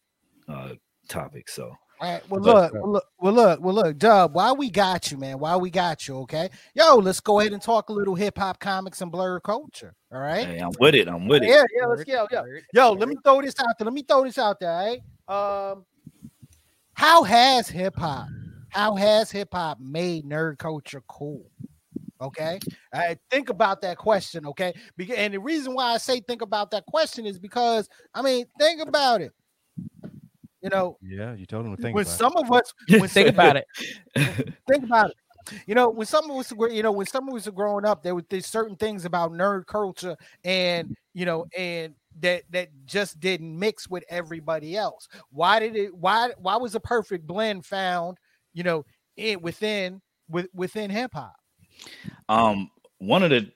[0.48, 0.74] uh,
[1.08, 1.54] topics.
[1.54, 1.66] So
[2.00, 2.30] All right.
[2.30, 4.34] Well, look, well, look, well, look, well, look, Dub.
[4.34, 5.40] Why we got you, man?
[5.40, 6.18] Why we got you?
[6.20, 9.94] Okay, yo, let's go ahead and talk a little hip hop, comics, and blur culture.
[10.12, 10.46] All right.
[10.46, 11.08] hey, I'm with it.
[11.08, 11.50] I'm with it.
[11.50, 12.28] Yeah, yeah, let's go.
[12.32, 12.44] Yo,
[12.74, 13.86] yo, let me throw this out there.
[13.86, 14.72] Let me throw this out there.
[14.72, 15.72] All right.
[15.72, 15.86] Um,
[16.94, 18.28] how has hip hop,
[18.72, 21.50] how has hip hop made nerd culture cool?
[22.20, 22.60] Okay.
[22.94, 24.46] I think about that question.
[24.48, 24.74] Okay.
[25.16, 28.82] And the reason why I say think about that question is because I mean, think
[28.82, 29.34] about it.
[30.62, 32.18] You know, Yeah, you told him to think when about it.
[32.18, 33.66] some of us when Think some- about it.
[34.70, 35.18] think about it.
[35.66, 37.84] You know, when some of us were, you know, when some of us were growing
[37.84, 42.70] up, there were there's certain things about nerd culture and you know, and that that
[42.86, 45.08] just didn't mix with everybody else.
[45.32, 48.20] Why did it why why was a perfect blend found,
[48.54, 48.86] you know,
[49.18, 51.36] in within with within hip hop?
[52.30, 52.70] um
[53.00, 53.52] one of the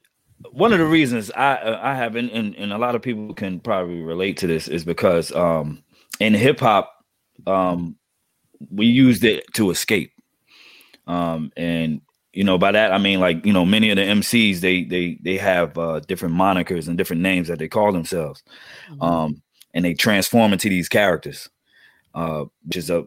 [0.51, 3.33] one of the reasons I uh, I have and, and and a lot of people
[3.33, 5.83] can probably relate to this is because um
[6.19, 6.91] in hip hop
[7.47, 7.95] um
[8.71, 10.11] we used it to escape
[11.07, 12.01] um and
[12.33, 15.17] you know by that I mean like you know many of the MCs they they
[15.21, 18.43] they have uh different monikers and different names that they call themselves
[19.01, 19.41] um
[19.75, 21.49] and they transform into these characters,
[22.15, 23.05] uh, which is a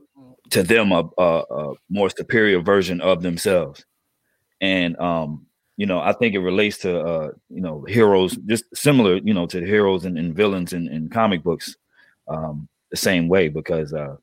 [0.50, 3.84] to them a, a, a more superior version of themselves.
[4.60, 5.46] And um,
[5.76, 9.46] you know, I think it relates to uh, you know, heroes just similar, you know,
[9.46, 11.76] to the heroes and, and villains in, in comic books,
[12.28, 14.16] um, the same way because uh,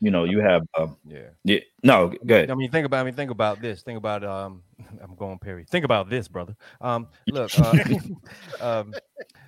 [0.00, 1.28] you know, you have uh, Yeah.
[1.44, 2.50] yeah, no, good.
[2.50, 3.00] I mean, think about.
[3.00, 3.82] I mean, think about this.
[3.82, 4.24] Think about.
[4.24, 4.62] Um,
[5.02, 5.64] I'm going Perry.
[5.64, 6.56] Think about this, brother.
[6.80, 7.50] Um, look.
[7.58, 7.74] Uh,
[8.60, 8.94] um,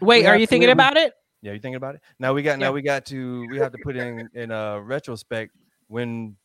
[0.00, 1.12] Wait, are you thinking we- about it?
[1.42, 2.00] yeah, you thinking about it?
[2.18, 2.52] Now we got.
[2.52, 2.66] Yeah.
[2.66, 3.46] Now we got to.
[3.50, 5.52] We have to put in in a retrospect
[5.88, 6.36] when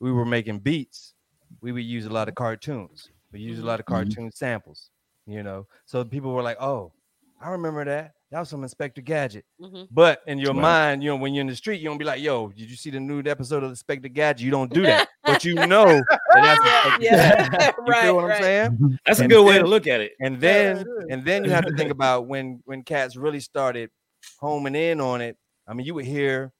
[0.00, 1.14] we were making beats.
[1.60, 3.10] We would use a lot of cartoons.
[3.32, 3.90] We use a lot of Mhm.
[3.90, 4.90] cartoon samples.
[5.26, 6.92] You know, so people were like, "Oh,
[7.40, 8.12] I remember that.
[8.30, 9.88] That was some Inspector Gadget." Mhm.
[9.90, 10.60] But in your Right.
[10.62, 12.76] mind, you know, when you're in the street, you don't be like, "Yo, did you
[12.76, 16.16] see the new episode of Inspector Gadget?" You don't do that, but you know that
[16.32, 18.36] that's Inspector Yeah, You right, feel what right.
[18.36, 18.98] I'm saying?
[19.06, 20.12] That's a And good way to look at it.
[20.20, 21.06] And then it is.
[21.10, 23.90] and then you have to think about when when cats really started
[24.38, 25.36] homing in on it.
[25.66, 26.52] I mean, you would hear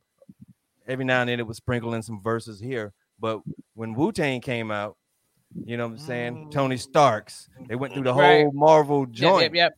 [0.87, 3.41] every now and then it would sprinkle in some verses here, but
[3.75, 4.97] when Wu Tang came out,
[5.65, 6.51] you know what I'm saying?
[6.51, 6.81] Tony mm.
[6.81, 8.43] Starks, they went through the Right.
[8.43, 9.73] whole Marvel joint, yep, yep.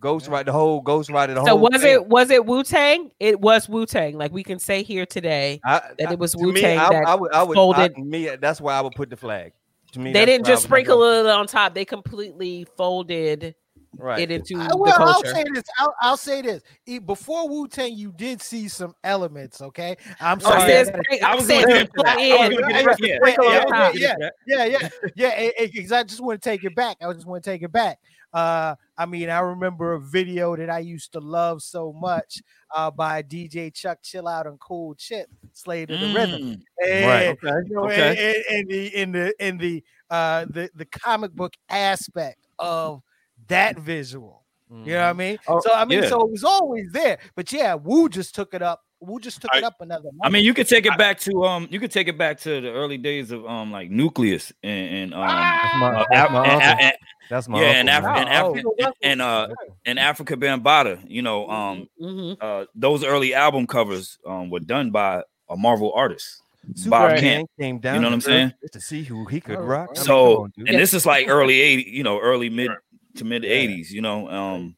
[0.00, 1.68] Ghost Rider, the whole Ghost Rider, the So whole.
[1.70, 1.92] was thing.
[1.92, 3.10] it was it Wu Tang?
[3.18, 4.16] It was Wu Tang.
[4.16, 7.14] Like we can say here today I, that I- it was Wu-Tang I, that I
[7.16, 9.52] would, I would, folded- I, me, that's why I would put the flag.
[9.92, 11.74] To me, they didn't just sprinkle it on top.
[11.74, 13.54] They completely folded
[13.98, 14.20] right.
[14.20, 15.64] it into I, the well, I'll say this.
[15.78, 16.62] I'll, I'll say this.
[17.04, 19.60] Before Wu Tang, you did see some elements.
[19.60, 20.60] Okay, I'm Oh, sorry.
[20.60, 22.18] it I says gotta- spring- I was says gonna get put to that.
[22.18, 22.54] I in.
[22.54, 25.66] was gonna get Yeah, yeah, yeah, yeah, yeah.
[25.72, 26.96] Because I just want to take it back.
[27.02, 27.98] I just want to take it back.
[28.32, 32.42] Uh, I mean, I remember a video that I used to love so much
[32.76, 36.42] uh, by DJ Chuck Chill Out and Kool Chip, Slave to the Rhythm.
[36.42, 37.64] Mm, And, Right.
[37.66, 38.34] you know, Okay.
[38.50, 43.02] and, and- and the in the in the uh the the comic book aspect of
[43.48, 44.42] that visual.
[44.70, 45.38] You know what I mean?
[45.48, 46.10] Oh, so I mean, yeah.
[46.10, 47.18] so it was always there.
[47.34, 48.82] But yeah, Wu just took it up.
[49.00, 50.10] Wu just took it up another.
[50.22, 52.60] I mean, you could take it back to um, you could take it back to
[52.60, 56.44] the early days of um, like Nucleus and, and um, That's my, uh, that's my
[56.46, 56.84] and- uncle.
[56.84, 56.96] and-
[57.30, 58.28] That's my yeah, uncle, and Af- man.
[58.28, 58.92] and, Af- oh.
[59.02, 59.48] and uh,
[59.86, 61.02] and Afrika Bambaataa.
[61.08, 62.36] You know, um, Mhm.
[62.40, 66.76] uh, those early album covers um were done by a Marvel artist, Bob
[67.12, 67.50] Superman Kent.
[67.58, 67.94] came down.
[67.94, 68.52] You know what I'm saying?
[68.72, 69.88] To see who he could Oh, rock.
[69.90, 72.78] I mean, So, on, and this is like early 80, you know, early mid Right.
[73.18, 73.50] To mid Yeah.
[73.50, 74.28] 80s, you know.
[74.30, 74.76] Um,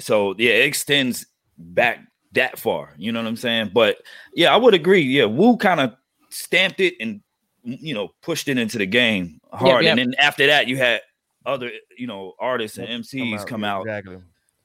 [0.00, 1.26] so yeah, it extends
[1.58, 2.00] back
[2.32, 3.70] that far, you know what I'm saying?
[3.72, 3.98] But
[4.34, 5.02] yeah, I would agree.
[5.02, 5.94] Yeah, Wu kind of
[6.30, 7.20] stamped it and
[7.62, 9.84] you know pushed it into the game hard.
[9.84, 9.92] yep.
[9.96, 11.00] And then after that, you had
[11.46, 14.18] other, you know, artists and Come MCs come yeah, out exactly.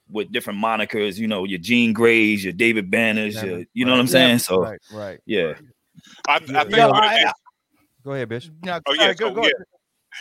[0.09, 3.99] with different monikers, you know, your Jean Greys, your David Banners, your, you know what
[3.99, 4.09] I'm Right.
[4.11, 4.39] saying?
[4.39, 5.19] So right, right.
[5.25, 5.53] yeah.
[6.27, 7.33] I, I think Yeah, what it I-
[8.03, 8.53] Go ahead, Bishop.
[8.63, 9.43] No, Oh, sorry, yeah, go, so, go.
[9.43, 9.51] yeah.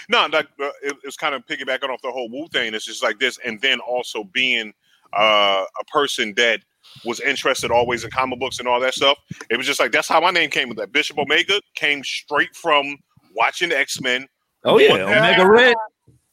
[0.09, 2.75] No, like uh, it, it's kind of piggybacking off the whole Wu thing.
[2.75, 4.73] It's just like this, and then also being
[5.17, 6.61] uh, a person that
[7.05, 9.19] was interested always in comic books and all that stuff.
[9.51, 10.93] It was just like that's how my name came with that.
[10.93, 12.97] Bishop Omega came straight from
[13.35, 14.27] watching X Men.
[14.65, 15.75] Oh yeah, Omega Red,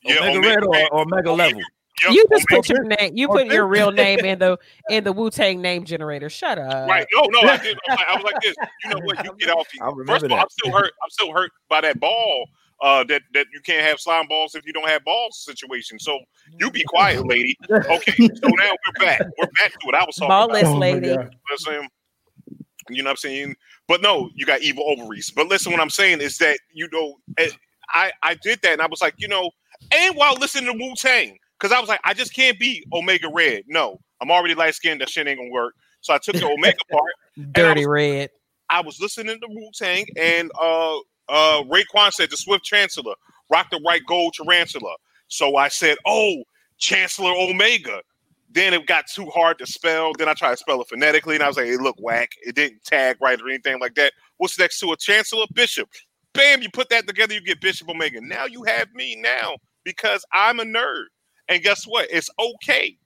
[0.03, 0.87] Yeah, Omega Omega Red or, Red.
[0.91, 1.61] or Omega Level.
[2.11, 3.15] You just put your name.
[3.15, 4.57] You put your real name in the
[4.89, 6.29] in the Wu Tang name generator.
[6.29, 6.89] Shut up.
[6.89, 7.07] Right?
[7.13, 7.77] No, no, I did.
[7.89, 8.55] I was, like, I was like this.
[8.83, 9.25] You know what?
[9.25, 9.67] You get off.
[9.81, 10.43] I First of all, that.
[10.43, 10.91] I'm still hurt.
[11.03, 12.47] I'm still hurt by that ball.
[12.81, 15.97] Uh, that that you can't have slime balls if you don't have balls situation.
[15.97, 16.19] So
[16.59, 17.57] you be quiet, lady.
[17.71, 19.21] Okay, so now we're back.
[19.37, 20.79] We're back to what I was talking Ballless about.
[20.79, 21.07] lady.
[21.07, 21.89] You know I'm saying?
[22.89, 23.55] You know what I'm saying?
[23.87, 25.31] But no, you got evil ovaries.
[25.31, 27.49] But listen, what I'm saying is that you know, eh,
[27.89, 29.49] I I did that, and I was like, you know,
[29.93, 33.29] and while listening to Wu Tang, because I was like, I just can't be Omega
[33.31, 33.63] Red.
[33.67, 35.01] No, I'm already light skinned.
[35.01, 35.75] That shit ain't gonna work.
[36.01, 37.11] So I took the Omega part.
[37.53, 38.29] Dirty red.
[38.69, 40.97] I was listening to Wu Tang, and uh,
[41.29, 43.13] uh, Raekwon said the Swift Chancellor
[43.49, 44.95] rock the right gold tarantula.
[45.27, 46.43] So I said, oh,
[46.77, 48.01] Chancellor Omega.
[48.51, 50.13] Then it got too hard to spell.
[50.17, 52.31] Then I tried to spell it phonetically, and I was like, it looked whack.
[52.41, 54.13] It didn't tag right or anything like that.
[54.37, 55.45] What's next to a Chancellor?
[55.53, 55.89] Bishop.
[56.33, 58.19] Bam, you put that together, you get Bishop Omega.
[58.21, 61.05] Now you have me now because I'm a nerd.
[61.47, 62.07] And guess what?
[62.11, 62.97] It's okay.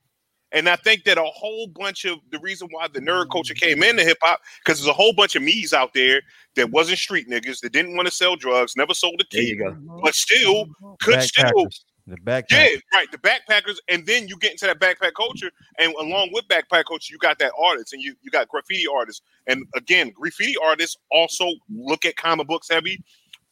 [0.51, 3.59] And I think that a whole bunch of the reason why the nerd culture mm.
[3.59, 6.21] came into hip hop, because there's a whole bunch of me's out there
[6.55, 9.55] that wasn't street niggas, that didn't want to sell drugs, never sold a There key,
[9.55, 9.99] mm-hmm.
[10.03, 10.93] but still mm-hmm.
[11.01, 11.67] could still,
[12.07, 12.45] The backpack.
[12.51, 13.11] yeah, right.
[13.11, 17.11] The backpackers, and then you get into that backpack culture, and along with backpack culture,
[17.11, 21.47] you got that artist, and you you got graffiti artists, and again, graffiti artists also
[21.69, 23.03] look at comic books heavy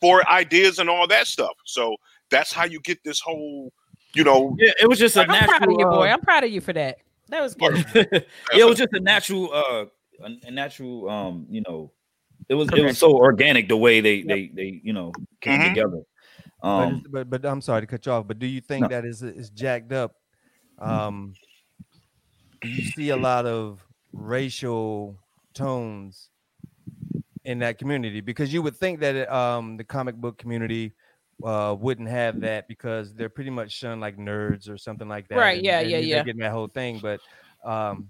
[0.02, 1.54] for ideas and all that stuff.
[1.66, 1.96] So
[2.30, 3.72] that's how you get this whole,
[4.14, 5.80] you know, Yeah, it was just a I'm proud of natural.
[5.80, 6.08] you, boy.
[6.10, 6.98] uh, I'm proud of you for that.
[7.30, 7.86] That was good.
[8.54, 9.86] yeah, it was just a natural, uh,
[10.24, 11.92] a, a natural, um, you know,
[12.50, 15.12] it was it was so organic the way they they they you know
[15.42, 15.68] came Mhm.
[15.70, 16.02] together.
[16.62, 18.28] But, Um, it's- but but I'm sorry to cut you off.
[18.28, 18.88] But do you think No.
[18.90, 20.16] that is is jacked up?
[20.80, 21.34] Um,
[22.62, 25.20] do you see a lot of racial
[25.54, 26.30] tones
[27.44, 30.94] in that community because you would think that um, the comic book community
[31.44, 35.38] uh, wouldn't have that because they're pretty much shunned like nerds or something like that.
[35.38, 36.24] Right, and- yeah, and yeah, yeah.
[36.24, 37.20] Getting that whole thing, but
[37.64, 38.10] um,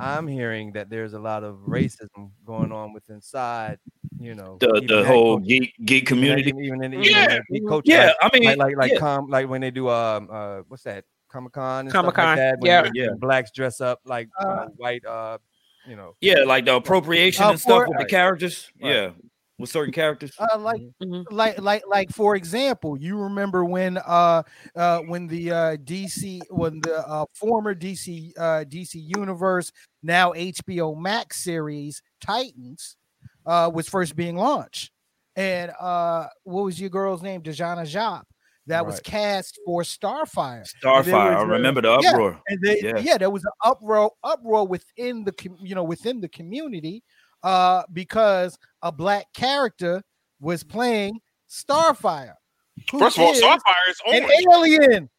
[0.00, 3.78] I'm hearing that there's a lot of racism going on with inside.
[4.20, 6.48] You know, The the whole culture- geek geek community.
[6.50, 8.92] even, even in even Yeah, in that geek Yeah, like, I mean, like like like,
[8.92, 8.98] yeah.
[8.98, 12.88] com, like when they do um uh what's that Comic Con Comic-Con, like yeah.
[12.94, 13.08] Yeah.
[13.18, 15.38] blacks dress up like you Uh, know, white uh
[15.86, 18.72] you know yeah, like the appropriation Uh, and stuff for- with the characters.
[18.82, 18.90] Right.
[18.94, 19.10] Yeah,
[19.58, 20.32] with certain characters.
[20.38, 21.26] Uh, like Mhm.
[21.30, 24.42] like like like for example you remember when uh
[24.76, 29.72] uh when the uh dc when the uh former dc uh dc universe
[30.02, 32.96] now hbo max series titans
[33.46, 34.90] uh was first being launched
[35.36, 38.22] and uh what was your girl's name dejana Diop
[38.66, 41.14] that was cast for starfire Starfire.
[41.14, 42.10] I was, uh, remember the yeah.
[42.10, 42.40] uproar.
[42.48, 42.98] and they, Yeah.
[42.98, 43.16] yeah.
[43.18, 47.02] there was an uproar uproar within the you know within the community
[47.42, 50.02] uh because a black character
[50.40, 52.34] was playing starfire
[52.90, 55.10] who First of all, Starfire is an alien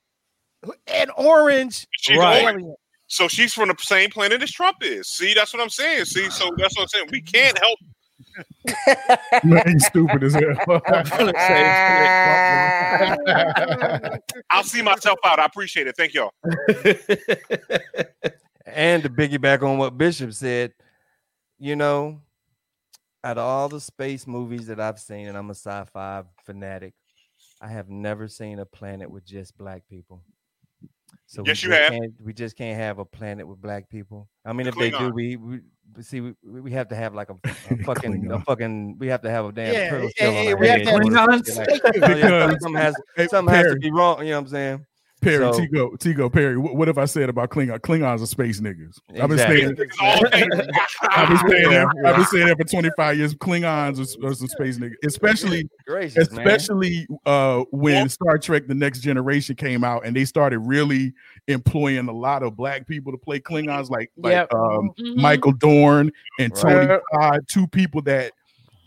[0.88, 2.44] an orange She's Right.
[2.44, 2.76] alien
[3.08, 5.08] So she's from the same planet as Trump is.
[5.08, 6.06] See, that's what I'm saying.
[6.06, 7.10] See, so that's what I'm saying.
[7.12, 7.80] We can't help.
[9.44, 10.82] Man, you stupid as hell.
[14.50, 15.40] I'll see myself out.
[15.40, 15.98] I appreciate it.
[15.98, 16.34] Thank y'all.
[18.66, 20.74] and to piggyback on what Bishop said,
[21.60, 22.22] you know,
[23.24, 26.94] out of all the space movies that I've seen, and I'm a sci-fi fanatic,
[27.62, 30.24] I have never seen a planet with just black people.
[31.26, 32.02] So Yes, we you just have.
[32.02, 34.30] Can't, we just can't have a planet with black people.
[34.46, 35.60] I mean, The if they do, we, we
[36.02, 37.36] see we, we have to have like a,
[37.70, 40.46] a fucking a fucking we have to have a damn Yeah, turtle yeah, shell on
[40.46, 41.58] yeah, our we have head to have Klingons.
[41.58, 42.96] like- Oh, yeah, something has
[43.30, 44.20] something has to be wrong.
[44.24, 44.86] You know what I'm saying?
[45.22, 46.58] Perry, So- Tigo, Tigo, Perry.
[46.58, 47.80] What, what have I said about Klingon?
[47.80, 49.00] Klingons are space niggas.
[49.22, 49.98] I've been saying, It's.
[50.02, 50.22] I've
[51.30, 53.36] been saying, that, I've been saying that for 25 years.
[53.36, 59.00] Klingons are, are some space niggas, especially, Gracious, especially uh, when Star Trek: The Next
[59.00, 61.14] Generation came out, and they started really
[61.48, 64.54] employing a lot of black people to play Klingons, like like Yep.
[64.54, 65.16] um, Mhm.
[65.18, 67.02] Michael Dorn and Tony Right.
[67.14, 68.32] Todd, two people that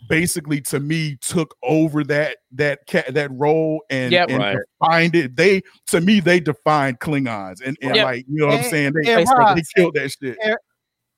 [0.07, 4.29] basically to me took over that that ca- that role and, Yep.
[4.29, 4.57] and Right.
[4.81, 5.35] defined it.
[5.35, 8.05] They to me they defined Klingons and, and Yep.
[8.05, 8.93] like you know what I'm saying.
[8.93, 10.37] They, and they Rob, killed that shit.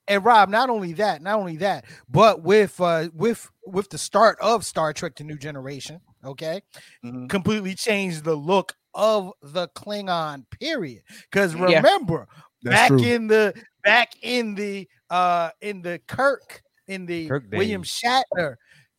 [0.08, 4.38] and Rob, not only that, not only that, but with uh with with the start
[4.42, 6.62] of Star Trek: The New Generation, okay,
[7.04, 7.30] Mhm.
[7.30, 11.02] completely changed the look of the Klingon period.
[11.32, 12.28] Because remember,
[12.64, 13.04] That's back true.
[13.04, 13.54] in the
[13.84, 17.84] back in the uh in the Kirk in the Kirk William.
[17.84, 18.56] Shatner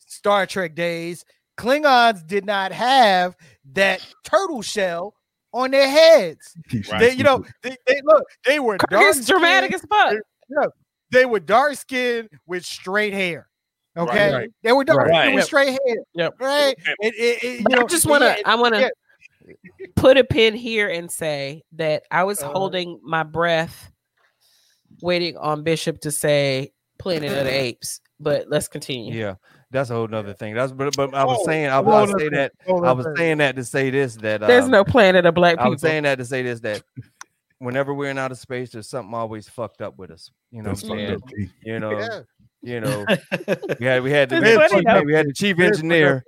[0.06, 1.24] Star Trek days,
[1.58, 3.36] Klingons did not have
[3.72, 5.14] that turtle shell
[5.52, 6.54] on their heads.
[6.90, 7.00] Right.
[7.00, 10.14] They, you know, they, they look, they were dark dramatic as fuck.
[11.10, 13.48] they were dark skinned with straight hair.
[13.96, 14.50] Okay, Right.
[14.62, 15.34] they were dark Right.
[15.34, 15.96] with straight hair.
[16.14, 16.34] Yep.
[16.38, 16.74] Right.
[16.86, 16.96] Yep.
[17.00, 18.46] It, it, it, you know, I just want to.
[18.46, 18.90] I want to
[19.94, 22.52] put a pin here and say that I was Uh-huh.
[22.52, 23.90] holding my breath,
[25.00, 28.00] waiting on Bishop to say Planet of the Apes.
[28.20, 29.14] But let's continue.
[29.14, 29.34] Yeah,
[29.70, 30.54] that's a whole nother thing.
[30.54, 33.64] That's but, but I was saying I was say that I was saying that to
[33.64, 35.62] say this that There's um, no planet of black people.
[35.62, 35.72] I people.
[35.72, 36.82] was saying that to say this that
[37.58, 40.30] whenever we're in outer space, there's something always fucked up with us.
[40.50, 41.10] You know what I'm saying?
[41.10, 41.50] fucked up, T.
[41.64, 42.20] You know, Yeah.
[42.62, 43.04] you know,
[43.80, 46.24] we had we had the, It's we had, funny the- we had the chief engineer.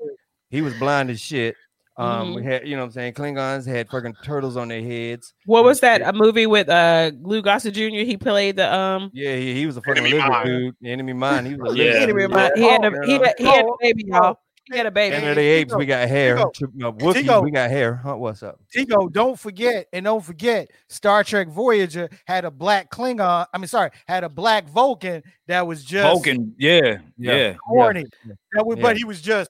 [0.51, 1.57] He was blind as shit.
[1.99, 2.35] Um, Mm-hmm.
[2.37, 5.35] we had, you know what I'm saying, Klingons had fucking turtles on their heads.
[5.47, 6.01] what was that?
[6.03, 8.05] A movie with uh Lou Gossett Jr.
[8.07, 9.11] He played the um.
[9.13, 10.47] Yeah, he, he was a fucking Enemy lizard mine.
[10.47, 10.75] dude.
[10.85, 11.47] Enemy mine.
[11.47, 11.93] He was a Yeah.
[12.03, 12.31] Enemy dude.
[12.31, 12.51] Mine.
[12.55, 14.39] He had a he had, he had a baby, y'all.
[14.71, 15.17] He had a baby.
[15.17, 16.37] And of the apes, we got hair.
[16.37, 16.53] Tigo.
[16.55, 17.43] Tri- uh, Wookiees, Tigo.
[17.43, 17.95] we got hair.
[18.05, 18.61] Huh, what's up?
[18.77, 23.47] Tigo, don't forget, and don't forget, Star Trek Voyager had a black Klingon.
[23.51, 27.33] I mean, sorry, had a black Vulcan that was just Vulcan, yeah, Yeah.
[27.35, 27.53] yeah.
[28.53, 28.83] That was, Yeah.
[28.83, 29.49] But he was just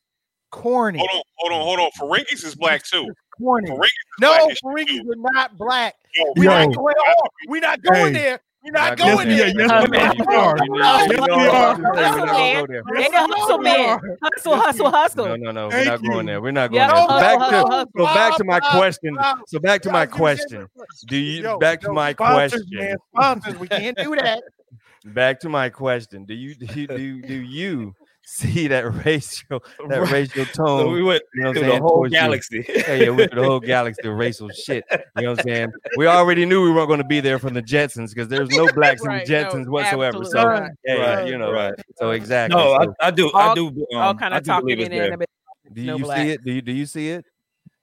[0.50, 0.98] corny.
[0.98, 1.90] Hold on, hold on, hold on.
[1.98, 3.06] Ferengi's is black too.
[3.38, 3.70] Corny.
[3.70, 5.94] Ferengi's is No, black as Ferengies not black.
[6.14, 6.50] Yo, We Yo.
[6.50, 6.94] not going.
[7.06, 8.20] Oh, we not going Hey.
[8.20, 8.40] there.
[8.64, 9.48] We're not Not going going there.
[9.48, 10.10] yeah, yes, we man.
[10.10, 10.16] are.
[10.18, 11.78] Yes, we are.
[11.78, 13.26] We're not gonna there.
[13.28, 14.00] Hustle man.
[14.20, 15.26] Hustle, hustle, hustle.
[15.26, 15.66] No, no, no.
[15.68, 16.40] We're Thank not going there.
[16.42, 16.96] We're not going Yeah, there.
[16.96, 17.90] Hustle, back hustle, to hustle.
[17.96, 19.16] so back to my question.
[19.46, 20.66] So back to my question.
[21.06, 22.96] Do you back to my question?
[23.14, 24.42] Sponsors, we can't do that.
[25.04, 26.24] Back to my question.
[26.24, 27.94] Do you do you, do you, do you
[28.28, 30.10] see that racial that Right.
[30.12, 30.92] racial So tone?
[30.92, 32.18] we went You know through the whole towards you?
[32.20, 32.64] galaxy.
[32.68, 34.84] Yeah, yeah, we went through the whole galaxy of racial shit.
[34.90, 35.72] You know what I'm saying?
[35.96, 38.68] We already knew we weren't going to be there from the Jetsons because there's no
[38.72, 40.18] blacks in Right, the no, Jetsons whatsoever.
[40.18, 40.70] absolutely So not.
[40.84, 41.74] yeah, yeah, Right, you know, right.
[41.96, 42.56] So exactly.
[42.60, 43.66] No, I, So I do, I All- do.
[43.68, 45.04] Um, All kind I of do talking believe in it's there.
[45.06, 45.14] there.
[45.14, 45.28] a bit.
[45.72, 46.18] do no you black.
[46.18, 46.44] see it?
[46.44, 47.24] Do you do you see it?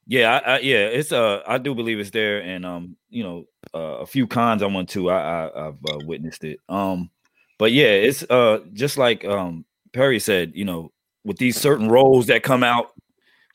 [0.07, 3.45] Yeah, I, I, yeah, it's uh, I do believe it's there, and um, you know,
[3.73, 6.59] uh, a few cons I went to, I, I I've uh, witnessed it.
[6.69, 7.09] Um,
[7.57, 9.65] but yeah, it's uh just like um
[9.95, 10.91] Perry said, you know,
[11.23, 12.91] with these certain roles that come out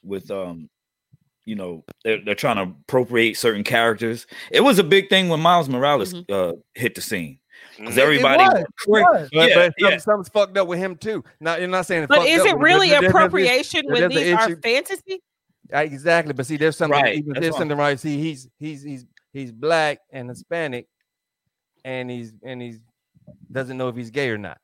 [0.03, 0.69] with um
[1.45, 5.41] you know they're, they're trying to appropriate certain characters it was a big thing when
[5.41, 6.25] miles morales Mhm.
[6.31, 7.39] uh hit the scene
[7.77, 7.99] because Mhm.
[7.99, 9.29] everybody was, was.
[9.33, 9.97] But, Yeah, but some- yeah.
[9.99, 11.23] something's fucked up with him too.
[11.41, 14.09] Now you're not saying, it's But is up it really there- there- there's- appropriation when
[14.09, 15.23] these are fantasy?
[15.73, 17.01] Uh, Exactly, but see, there's something.
[17.01, 17.99] Right, Even there's something right.
[18.01, 20.87] See, he's he's he's he's black and Hispanic,
[21.85, 22.81] and he's and he's
[23.53, 24.59] doesn't know if he's gay or not.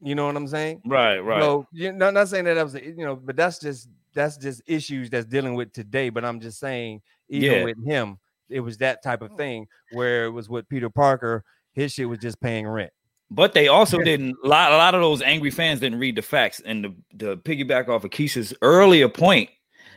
[0.00, 0.82] You know what I'm saying?
[0.86, 3.58] right right So you know, not saying that that was a- you know, but that's
[3.58, 6.08] just that's just issues that's dealing with today.
[6.10, 7.64] But I'm just saying, even Yeah.
[7.64, 8.18] with him,
[8.48, 11.44] it was that type of thing where it was with Peter Parker.
[11.72, 12.92] His shit was just paying rent.
[13.30, 16.22] but they also didn't a lot, a lot of those angry fans didn't read the
[16.22, 19.50] facts and the, the piggyback off of keisha's earlier point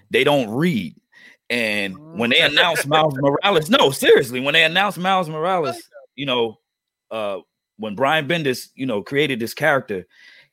[0.09, 0.93] they don't read
[1.49, 5.81] and when they announced miles morales no seriously when they announced miles morales
[6.15, 6.57] you know
[7.11, 7.39] uh
[7.81, 10.05] when brian bendis you know created this character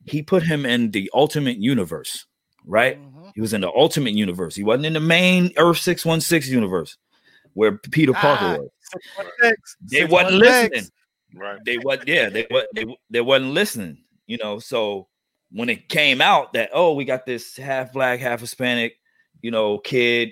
[0.04, 2.26] he put him in the ultimate universe
[2.64, 2.98] right?
[3.00, 3.32] Mhm.
[3.34, 4.54] he was in the ultimate universe.
[4.54, 6.98] He wasn't in the main earth 616 universe
[7.54, 8.68] where peter parker Ah, was
[9.90, 10.84] they wasn't listening.
[11.34, 11.58] Right.
[11.64, 14.58] they was yeah they wa- they they wasn't listening you know?
[14.58, 15.08] So
[15.50, 18.98] when it came out that oh we got this half black half hispanic
[19.40, 20.30] you know kid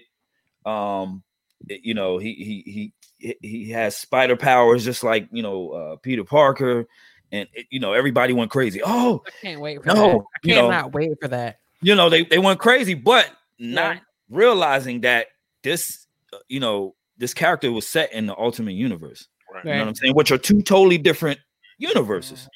[0.66, 1.22] um
[1.68, 6.22] you know he he he he has spider powers just like you know uh peter
[6.24, 6.86] parker
[7.32, 10.02] and it- you know everybody went crazy oh I can't wait for No, that.
[10.04, 11.58] I you know- cannot wait for that.
[11.82, 14.00] you know they, they went crazy but not Yeah.
[14.30, 15.28] realizing that
[15.62, 19.64] this uh, you know this character was set in the ultimate universe Right.
[19.64, 21.40] you know what i'm saying which are two totally different
[21.78, 22.48] universes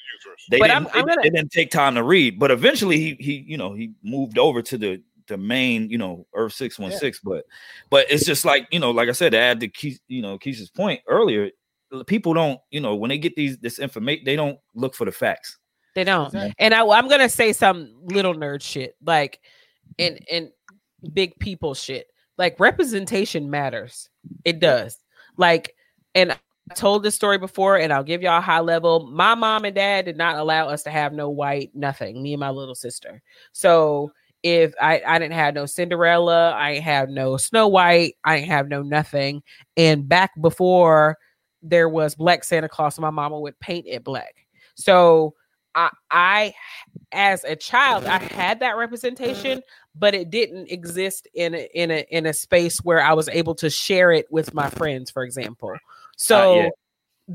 [0.49, 2.97] they But didn't, I'm- I'm they- gonna- they didn't take time to read, but eventually
[2.97, 5.01] he he you know he moved over to the
[5.31, 7.19] the main you know Earth six one six.
[7.19, 7.45] But
[7.89, 10.37] but it's just like you know like I said to add to Keith, you know
[10.37, 11.49] Keisha's point earlier,
[12.05, 15.11] people don't you know when they get these this information they don't look for the
[15.11, 15.57] facts.
[15.95, 16.27] They don't.
[16.27, 16.53] Exactly.
[16.59, 19.39] And I, I'm gonna say some little nerd shit, like
[19.97, 20.49] and and
[21.13, 22.07] big people shit.
[22.37, 24.09] Like representation matters.
[24.45, 24.97] It does.
[25.37, 25.75] Like,
[26.15, 26.37] and I
[26.75, 29.09] told this story before, and I'll give y'all a high level.
[29.11, 32.21] My mom and dad did not allow us to have no white nothing.
[32.23, 33.21] Me and my little sister.
[33.51, 34.11] So
[34.43, 38.47] if I I didn't have no Cinderella, I ain't have no Snow White, I ain't
[38.47, 39.43] have no nothing.
[39.77, 41.17] And back before
[41.61, 44.35] there was Black Santa Claus, my mama would paint it black.
[44.75, 45.35] So
[45.75, 46.53] I, I
[47.13, 49.61] as a child i had that representation
[49.95, 53.55] but it didn't exist in a, in a in a space where i was able
[53.55, 55.77] to share it with my friends for example uh,
[56.17, 56.69] so yeah.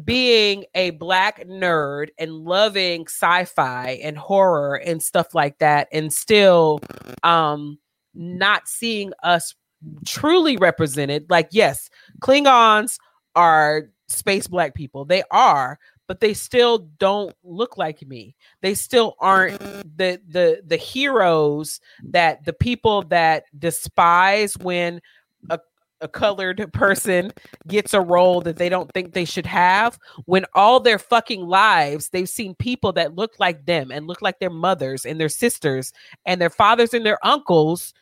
[0.05, 6.81] Being a black nerd and loving sci-fi and horror and stuff like that and still
[7.23, 7.79] um
[8.15, 9.55] not seeing us
[10.07, 11.89] truly represented like yes
[12.21, 12.99] klingons
[13.35, 15.05] are space black people.
[15.05, 18.37] They are but they still don't look like me.
[18.63, 19.59] They still aren't
[19.97, 25.01] the the the heroes that the people that despise when
[25.51, 25.59] a,
[26.01, 27.33] a colored person
[27.67, 32.11] gets a role that they don't think they should have when all their fucking lives
[32.11, 35.93] they've seen people that look like them and look like their mothers and their sisters
[36.27, 37.95] and their fathers and their uncles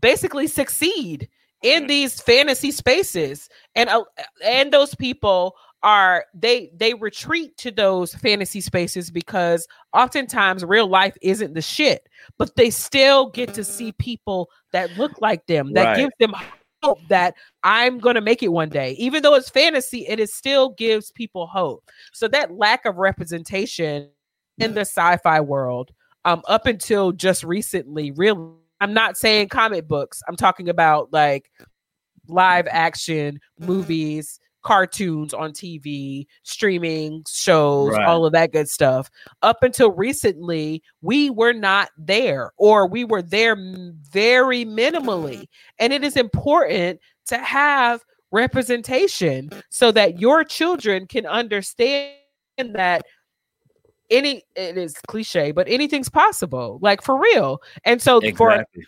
[0.00, 1.28] basically succeed
[1.62, 3.48] in these fantasy spaces.
[3.74, 4.04] And uh,
[4.44, 11.16] and those people are they they retreat to those fantasy spaces because oftentimes real life
[11.22, 15.84] isn't the shit but they still get to see people that look like them that
[15.84, 15.96] Right.
[15.96, 16.34] gives them
[16.82, 17.34] hope that
[17.64, 21.10] i'm going to make it one day even though it's fantasy it is still gives
[21.10, 24.08] people hope so that lack of representation
[24.58, 25.90] in the sci-fi world
[26.24, 28.38] um up until just recently really
[28.80, 31.50] i'm not saying comic books i'm talking about like
[32.28, 38.06] live action movies cartoons on tv streaming shows Right.
[38.06, 39.10] all of that good stuff
[39.42, 45.46] up until recently we were not there or we were there very minimally
[45.78, 52.14] and it is important to have representation so that your children can understand
[52.58, 53.02] that
[54.10, 58.84] any it is cliche but anything's possible like for real and so for Exactly.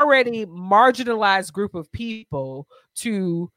[0.00, 3.50] already marginalized group of people to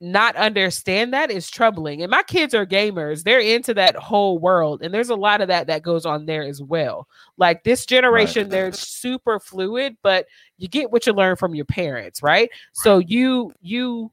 [0.00, 2.02] not understand that is troubling.
[2.02, 3.24] And my kids are gamers.
[3.24, 4.82] They're into that whole world.
[4.82, 7.08] And there's a lot of that that goes on there as well.
[7.36, 10.26] Like this generation, they're super fluid, but
[10.56, 12.48] you get what you learn from your parents, right?
[12.72, 14.12] So you you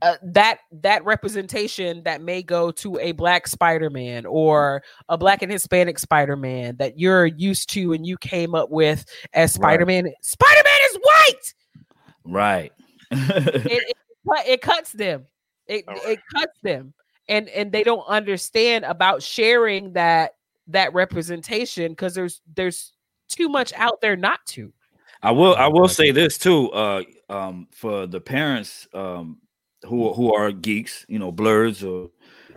[0.00, 5.50] uh, that that representation that may go to a black Spider-Man or a black and
[5.50, 10.08] Hispanic Spider-Man that you're used to and you came up with as Spider-Man.
[10.22, 11.54] Spider-Man is white.
[12.24, 12.72] Right.
[13.70, 13.96] It, it,
[14.46, 15.26] it cuts them.
[15.66, 16.94] It All it cuts them.
[17.28, 20.34] and and they don't understand about sharing that
[20.68, 22.92] that representation because there's there's
[23.28, 24.72] too much out there not to.
[25.22, 26.70] I will I will say this too.
[26.72, 29.38] Uh, um, for the parents um
[29.86, 32.10] who who are geeks, you know, blurs or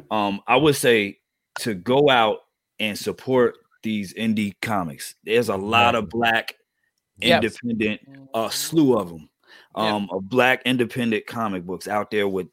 [0.10, 1.19] um, I would say
[1.60, 2.40] to go out
[2.80, 5.15] and support these indie comics.
[5.23, 6.56] There's a lot of black
[7.22, 7.44] Yes.
[7.61, 8.02] independent,
[8.34, 9.30] a slew of them,
[9.76, 12.48] um, of black independent comic books out there with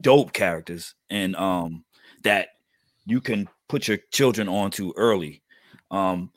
[0.00, 1.84] dope characters and um
[2.22, 2.48] that
[3.04, 5.42] you can put your children onto early.
[5.90, 6.32] Um,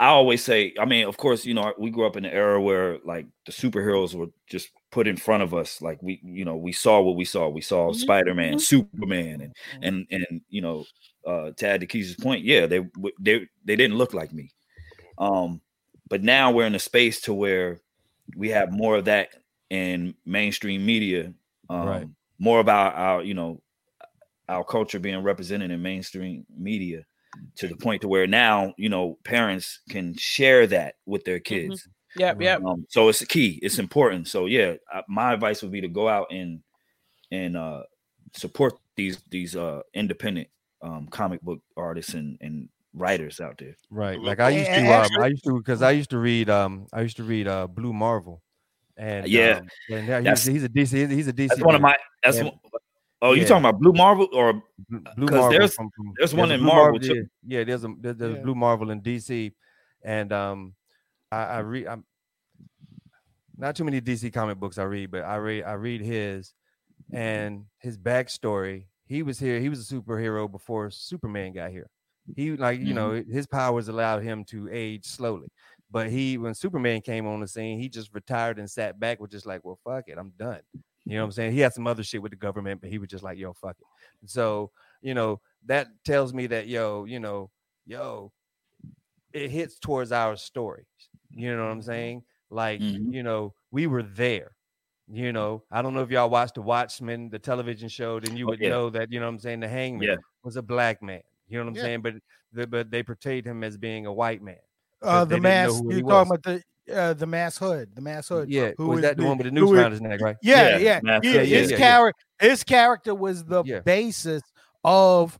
[0.00, 2.60] I always say, I mean, of course, you know, we grew up in an era
[2.60, 5.80] where like the superheroes were just put in front of us.
[5.82, 7.48] Like we, you know, we saw what we saw.
[7.48, 8.60] We saw Mhm, Spider-Man, mhm.
[8.60, 10.84] Superman, and and and you know,
[11.26, 12.80] uh to add to Keisha's point, yeah, they
[13.20, 14.52] they they didn't look like me.
[15.18, 15.60] Um,
[16.08, 17.80] but now we're in a space to where
[18.36, 19.30] we have more of that
[19.70, 21.32] in mainstream media.
[21.68, 22.08] Um, Right.
[22.38, 23.62] more about our, you know,
[24.48, 27.04] our culture being represented in mainstream media
[27.56, 31.88] to the point to where now, you know, parents can share that with their kids.
[32.16, 32.62] Yep, yep.
[32.62, 33.58] Um, so it's a key.
[33.62, 34.28] It's important.
[34.28, 36.62] So yeah, uh, my advice would be to go out and
[37.30, 37.82] and uh,
[38.34, 40.48] support these these uh, independent
[40.82, 43.76] um, comic book artists and, and writers out there.
[43.90, 44.20] Right.
[44.20, 46.86] Like I used to um, actually- I used to because I used to read um
[46.92, 48.40] I used to read uh Blue Marvel.
[48.96, 51.80] And Yeah, um, and yeah, he's, he's a DC he's a DC That's one of
[51.80, 51.96] my.
[52.22, 52.44] That's Yeah.
[52.44, 52.52] one,
[53.22, 53.48] oh, you Yeah.
[53.48, 54.52] talking about Blue Marvel or
[54.88, 57.26] Blue Blue 'cause Marvel there's- from, from there's one a in Blue Marvel, too.
[57.44, 58.42] Yeah, yeah, there's a there- there's Yeah.
[58.42, 59.52] Blue Marvel in DC,
[60.02, 60.74] and um,
[61.32, 62.04] I, I read I'm
[63.56, 66.54] not too many DC comic books I read, but I read I read his,
[67.12, 68.86] and his backstory.
[69.06, 69.58] He was here.
[69.58, 71.90] He was a superhero before Superman got here.
[72.36, 75.48] He like you know his powers allowed him to age slowly,
[75.90, 79.30] but he when Superman came on the scene, he just retired and sat back with
[79.30, 80.60] just like, well, fuck it, I'm done.
[81.06, 81.52] You know what I'm saying?
[81.52, 83.76] He had some other shit with the government, but he was just like, yo, fuck
[83.78, 83.86] it.
[84.30, 84.72] So,
[85.02, 87.50] you know, that tells me that, yo, you know,
[87.86, 88.32] yo,
[89.32, 90.86] it hits towards our stories.
[91.30, 92.24] You know what I'm saying?
[92.50, 93.10] Like, Mhm.
[93.10, 94.56] you know, we were there.
[95.08, 98.46] You know, I don't know if y'all watched The Watchmen, the television show, then you
[98.46, 98.70] Oh, would yeah.
[98.70, 99.60] know that, you know what I'm saying?
[99.60, 100.16] The hangman Yeah.
[100.42, 101.22] was a black man.
[101.48, 101.82] You know what I'm Yeah.
[101.82, 102.02] saying?
[102.02, 102.14] But
[102.52, 104.56] the, but they portrayed him as being a white man.
[105.02, 105.72] Uh, the didn't mass.
[105.82, 106.28] You talking was.
[106.30, 106.62] about the
[106.94, 107.90] uh, the mass hood?
[107.94, 108.48] The mass hood.
[108.50, 108.72] Yeah.
[108.76, 110.36] who was is that the the- one with the who noose around his neck, right?
[110.42, 111.32] Yeah, Yeah, yeah, Mass yeah.
[111.40, 111.76] His yeah, yeah.
[111.76, 113.80] character, his character was the Yeah.
[113.80, 114.42] basis
[114.84, 115.38] of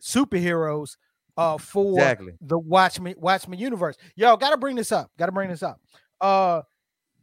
[0.00, 0.96] superheroes
[1.36, 2.32] uh for Exactly.
[2.40, 3.96] the Watchmen Watchmen universe.
[4.16, 5.10] Yo, gotta bring this up.
[5.18, 5.80] Gotta bring this up.
[6.20, 6.62] Uh,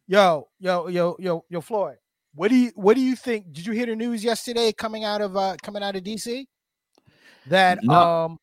[0.08, 1.98] yo, yo, yo, yo, yo, Floyd.
[2.34, 3.52] What do you what do you think?
[3.54, 6.46] Did you hear the news yesterday coming out of uh coming out of DC?
[7.50, 7.94] That No.
[7.94, 8.38] um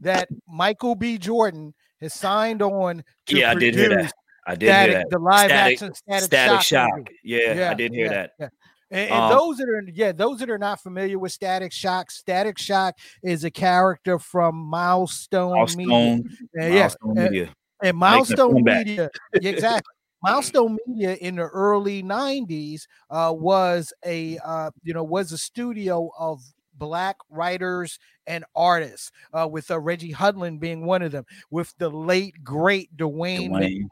[0.00, 1.18] that Michael B.
[1.18, 4.12] Jordan has signed on to yeah, I did hear that.
[4.46, 5.10] I did Static, hear that.
[5.10, 6.88] the live Static- action static, Static shock.
[6.88, 6.96] Shock.
[6.98, 7.10] movie.
[7.24, 8.30] Yeah, I did hear yeah, that.
[8.38, 8.48] yeah.
[8.90, 12.10] And, and Um, those that are yeah, those that are not familiar with Static Shock,
[12.10, 15.86] Static Shock is a character from Milestone, Media.
[15.88, 16.70] Milestone, Yeah, yeah.
[16.78, 17.54] Milestone Uh, Media.
[17.82, 18.64] And Milestone.
[18.64, 19.10] Media,
[19.42, 19.92] yeah, exactly.
[20.22, 26.10] Milestone Media in the early '90s uh, was a uh, you know was a studio
[26.18, 26.40] of
[26.78, 31.88] black writers and artists, uh, with uh, Reggie Hudlin being one of them, with the
[31.88, 33.88] late great Dwayne, Dwayne.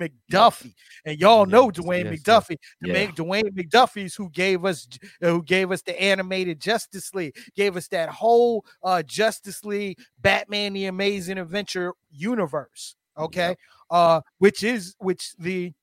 [0.00, 2.22] McDuffie, and y'all know Yes, Dwayne yes, yes.
[2.22, 2.56] McDuffie.
[2.80, 3.06] The Yeah.
[3.08, 4.88] Dwayne McDuffie's who gave us
[5.22, 9.98] uh, who gave us the animated Justice League, gave us that whole uh Justice League
[10.18, 12.96] Batman the Amazing Adventure universe.
[13.18, 13.54] Okay.
[13.90, 15.74] Uh which is which the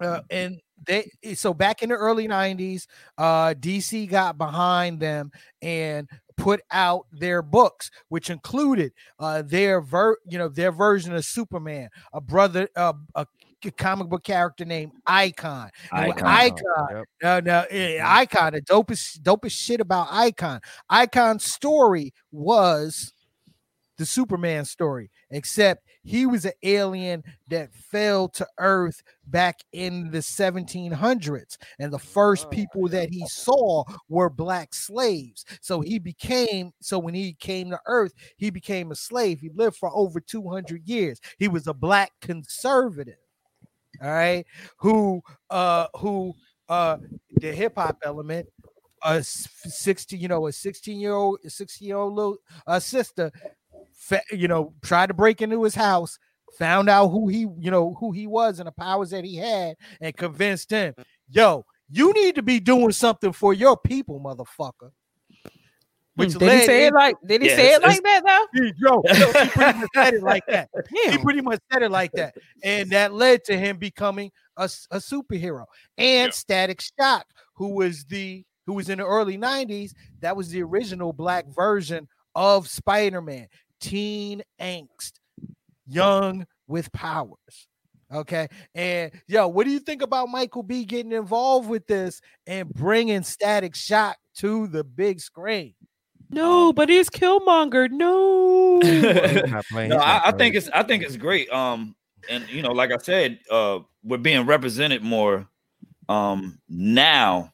[0.00, 2.86] uh and they so back in the early 90s
[3.18, 5.30] uh DC got behind them
[5.62, 11.24] and put out their books which included uh their ver you know their version of
[11.24, 13.26] Superman a brother uh, a
[13.70, 16.26] comic book character named Icon and with Icon.
[16.26, 17.04] Icon Yep.
[17.22, 20.60] no, no, eh, Icon, the dopest, dopest shit about Icon.
[20.88, 23.12] Icon's story was
[23.98, 30.22] the Superman story, except he was an alien that fell to Earth back in the
[30.22, 31.58] 1700s.
[31.78, 35.44] And the first people that he saw were black slaves.
[35.60, 39.40] So he became, so when he came to Earth, he became a slave.
[39.40, 41.20] He lived for over 200 years.
[41.38, 43.16] He was a black conservative.
[44.02, 44.46] All right,
[44.78, 46.34] who, uh, who,
[46.68, 46.98] uh,
[47.40, 48.48] the hip hop element,
[49.04, 53.30] a s- 60, you know, a 16 year old, 16 year old little uh, sister,
[54.32, 56.18] you know, tried to break into his house,
[56.58, 59.76] found out who he, you know, who he was and the powers that he had,
[60.00, 60.94] and convinced him,
[61.28, 64.90] yo, you need to be doing something for your people, motherfucker.
[66.16, 67.16] Which Hmm, did he led say it like?
[67.26, 68.46] Did he Yeah, say it like that though?
[68.60, 70.68] He- yo, yo, he pretty much said it like that.
[71.08, 74.98] He pretty much said it like that, and that led to him becoming a, a
[74.98, 75.64] superhero.
[75.96, 76.30] And Yeah.
[76.30, 81.12] Static Shock, who was the who was in the early 90s, that was the original
[81.12, 83.48] black version of Spider-Man.
[83.80, 85.12] Teen angst,
[85.86, 87.68] young with powers.
[88.12, 88.48] Okay.
[88.74, 93.22] And yo, what do you think about Michael B getting involved with this and bringing
[93.22, 95.74] Static Shock to the big screen?
[96.32, 97.90] No, but he's Killmonger.
[97.90, 98.80] No.
[98.82, 101.50] He's not playing, no, I, I think it's I think it's great.
[101.50, 101.96] Um,
[102.28, 105.48] and you know, like I said, uh, we're being represented more
[106.08, 107.52] um now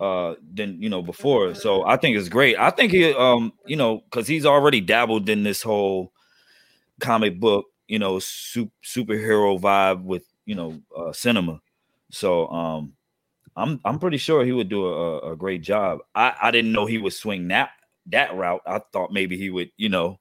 [0.00, 1.54] uh than you know before.
[1.54, 2.58] So I think it's great.
[2.58, 6.12] I think he um you know because he's already dabbled in this whole
[7.00, 11.60] comic book you know su- superhero vibe with you know uh, cinema.
[12.10, 12.94] So um
[13.56, 16.00] I'm I'm pretty sure he would do a, a great job.
[16.14, 17.70] I I didn't know he would swing that
[18.08, 18.62] that route.
[18.66, 20.18] I thought maybe he would you know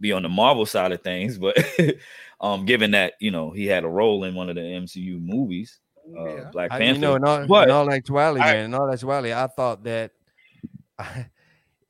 [0.00, 1.56] be on the Marvel side of things, but
[2.40, 5.80] um given that you know he had a role in one of the MCU movies,
[6.16, 6.50] uh, Yeah.
[6.50, 9.32] Black I, you know, in all, But- in all actuality, I- man, in all actuality,
[9.32, 10.10] I thought that
[10.98, 11.26] I,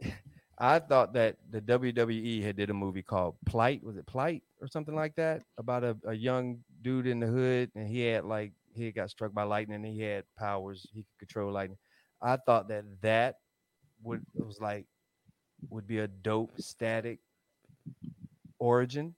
[0.59, 3.83] I thought that the WWE had did a movie called Plight.
[3.83, 5.43] Was it Plight or something like that?
[5.59, 9.33] About a, a young dude in the hood, and he had like he got struck
[9.35, 10.87] by lightning, and he had powers.
[10.95, 11.79] He could control lightning.
[12.23, 13.37] I thought that that
[14.05, 14.87] would was like
[15.69, 17.19] would be a dope static
[18.59, 19.15] origin.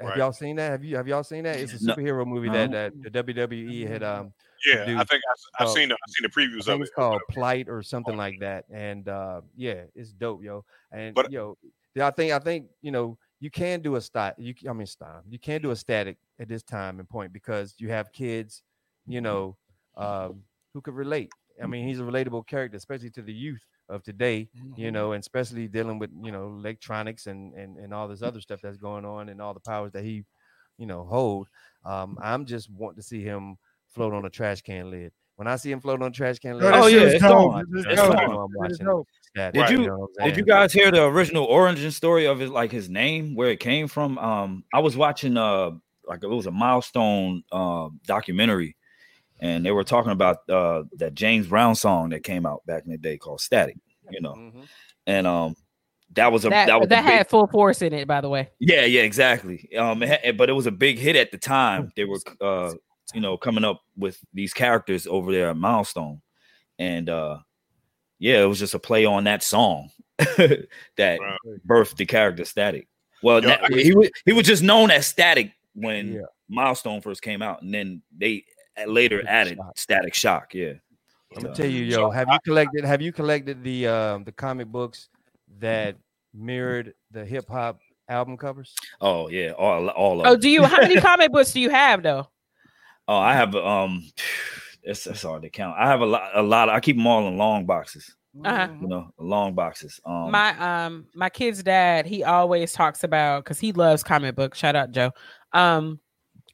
[0.00, 0.18] Have Right.
[0.18, 0.70] y'all seen that?
[0.70, 1.56] Have you have y'all seen that?
[1.58, 1.94] It's a No.
[1.96, 4.32] superhero movie that, that the WWE had um
[4.66, 5.74] Yeah, I think I, I've Oh.
[5.74, 6.82] seen the, I've seen the I previews of it.
[6.84, 8.64] it's called Plight or something like that.
[8.70, 10.64] And uh yeah, it's dope, yo.
[10.92, 11.56] And But- yo,
[12.00, 14.38] I think I think you know you can do a stat.
[14.38, 15.22] You I mean style.
[15.28, 18.62] You can do a static at this time and point because you have kids,
[19.06, 19.56] you know,
[19.96, 20.44] um,
[20.74, 21.30] who could relate.
[21.62, 24.48] I mean, he's a relatable character, especially to the youth of today.
[24.76, 28.40] You know, and especially dealing with you know electronics and and and all this other
[28.40, 30.24] stuff that's going on and all the powers that he,
[30.78, 31.48] you know, hold.
[31.84, 33.56] Um, I'm just want to see him
[33.94, 35.12] float on a trash can lid.
[35.36, 37.52] When I see him float on a trash can lid, Oh, yeah, it's dope.
[37.54, 37.64] on.
[37.70, 38.10] This is It's dope.
[38.18, 38.30] on.
[38.36, 39.08] I'm This watching dope.
[39.54, 42.90] Did you- know Did you guys hear the original origin story of his like his
[42.90, 44.18] name, where it came from?
[44.18, 45.70] Um, I was watching uh
[46.06, 48.76] like it was a milestone uh documentary,
[49.40, 52.90] and they were talking about uh that James Brown song that came out back in
[52.92, 53.76] the day called Static,
[54.10, 54.66] you know, Mhm.
[55.06, 55.54] and um
[56.14, 58.20] that was a that that, that, was a big- had full force in it, by
[58.20, 58.48] the way.
[58.60, 61.92] yeah yeah exactly um it had- but it was a big hit at the time.
[61.96, 62.72] They were uh
[63.14, 66.20] you know coming up with these characters over there at Milestone,
[66.78, 67.38] and uh
[68.20, 70.66] yeah, it was just a play on that song that
[71.20, 71.38] Right.
[71.66, 72.88] birthed the character Static.
[73.22, 76.20] Well, Yeah, na- he was he was just known as Static when Yeah.
[76.48, 78.44] Milestone first came out, and then they
[78.86, 79.78] later Static added Shock.
[79.78, 80.54] Static Shock.
[80.54, 80.72] Yeah,
[81.36, 84.32] I'm gonna So- tell you, yo, have you collected have you collected the um the
[84.32, 85.08] comic books
[85.58, 85.96] that
[86.34, 88.74] mirrored the hip hop album covers?
[89.00, 90.62] Oh yeah, all all of Oh, do you?
[90.64, 92.28] How many comic books do you have though?
[93.08, 94.04] Oh, I have um,
[94.82, 95.76] it's, it's hard to count.
[95.78, 96.68] I have a lot, a lot.
[96.68, 98.14] I keep them all in long boxes.
[98.44, 98.68] Uh-huh.
[98.80, 99.98] You know, long boxes.
[100.04, 104.58] Um, my um my kid's dad he always talks about because he loves comic books
[104.58, 105.10] shout out joe
[105.54, 105.98] um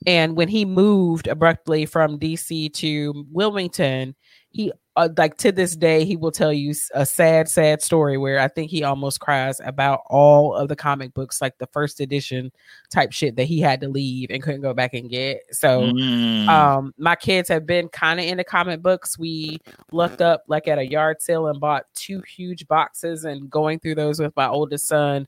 [0.06, 4.14] and when he moved abruptly from dc to wilmington
[4.50, 8.38] he uh, like to this day he will tell you a sad sad story where
[8.38, 12.52] i think he almost cries about all of the comic books like the first edition
[12.94, 15.40] type shit that he had to leave and couldn't go back and get.
[15.50, 19.18] So mm, um my kids have been kind of into comic books.
[19.18, 19.60] We
[19.92, 23.96] looked up like at a yard sale and bought two huge boxes and going through
[23.96, 25.26] those with my oldest son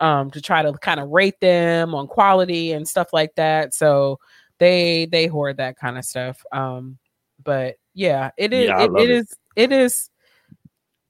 [0.00, 4.18] um to try to kind of rate them on quality and stuff like that so
[4.58, 6.98] they they hoard that kind of stuff um
[7.42, 10.10] but yeah it is yeah, it, it, it is it is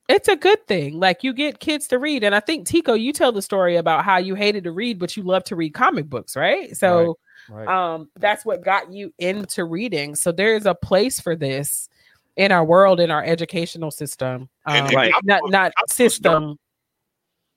[0.08, 3.12] it's a good thing like you get kids to read and i think tico you
[3.12, 6.08] tell the story about how you hated to read but you love to read comic
[6.08, 7.16] books right so
[7.48, 7.68] Right.
[7.68, 11.88] um that's what got you into reading so there's a place for this
[12.36, 15.12] in our world in our educational system um, And- and Right.
[15.24, 16.58] not not system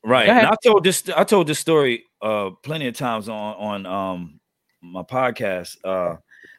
[0.03, 0.29] right.
[0.29, 1.09] And I told this.
[1.15, 4.39] I told this story uh plenty of times on on um
[4.81, 6.17] my podcast uh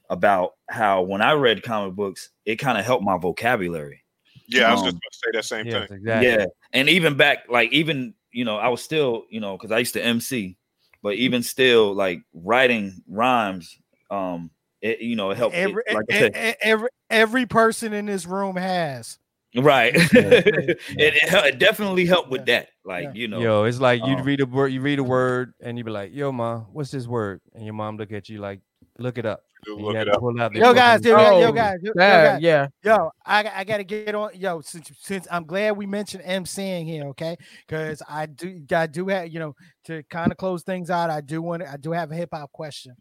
[0.08, 4.02] about how when I read comic books, it kind of helped my vocabulary.
[4.48, 5.98] Yeah, I was Um, just going to say that same yes, thing.
[5.98, 6.28] exactly.
[6.28, 9.78] Yeah, and even back, like even you know, I was still you know because I
[9.78, 10.56] used to MC,
[11.02, 13.78] but even still, like writing rhymes,
[14.10, 14.50] um,
[14.82, 15.54] it you know it helped.
[15.56, 19.18] it- like I e- said, e- every every person in this room has.
[19.56, 19.94] Right.
[19.94, 20.00] Yeah.
[20.14, 22.68] it, it, it definitely helped with that.
[22.84, 23.12] Like Yeah.
[23.14, 25.76] you know, Yo, it's like you um, read a word, you read a word, and
[25.78, 28.60] you be like, "Yo, ma, what's this word?" And your mom look at you like,
[28.98, 30.20] "Look it up." Do And you look it to up.
[30.20, 32.42] pull out the Yo, guys, yo, fucking- guys, yo, Oh, guys, yo, yo, yeah guys.
[32.42, 34.30] yeah Yo, I, I gotta get on.
[34.34, 37.36] Yo, since since I'm glad we mentioned MCing here, okay?
[37.66, 39.54] Because I do I do have you know
[39.84, 41.10] to kind of close things out.
[41.10, 42.94] I do want I do have a hip hop question.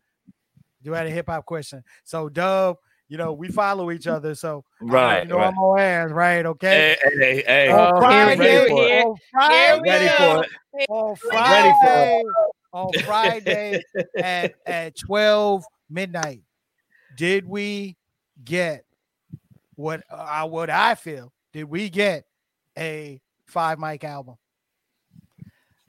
[0.84, 1.82] Do I have a hip hop question.
[2.04, 2.76] So Dub,
[3.10, 5.48] you know, we follow each other, so Right, you know right.
[5.48, 6.46] I'm on ass, right?
[6.46, 6.96] Okay.
[7.04, 7.72] Hey, hey, hey.
[7.72, 9.06] on Oh, Friday, ready for it.
[9.06, 10.50] on Friday, Ready for it.
[10.90, 12.24] on Ready for Friday,
[12.72, 13.84] on Friday
[14.16, 16.44] at at 12 midnight,
[17.16, 17.98] did we
[18.46, 18.86] get
[19.76, 21.34] what uh, what I feel?
[21.52, 22.26] Did we get
[22.78, 24.36] a five mic album?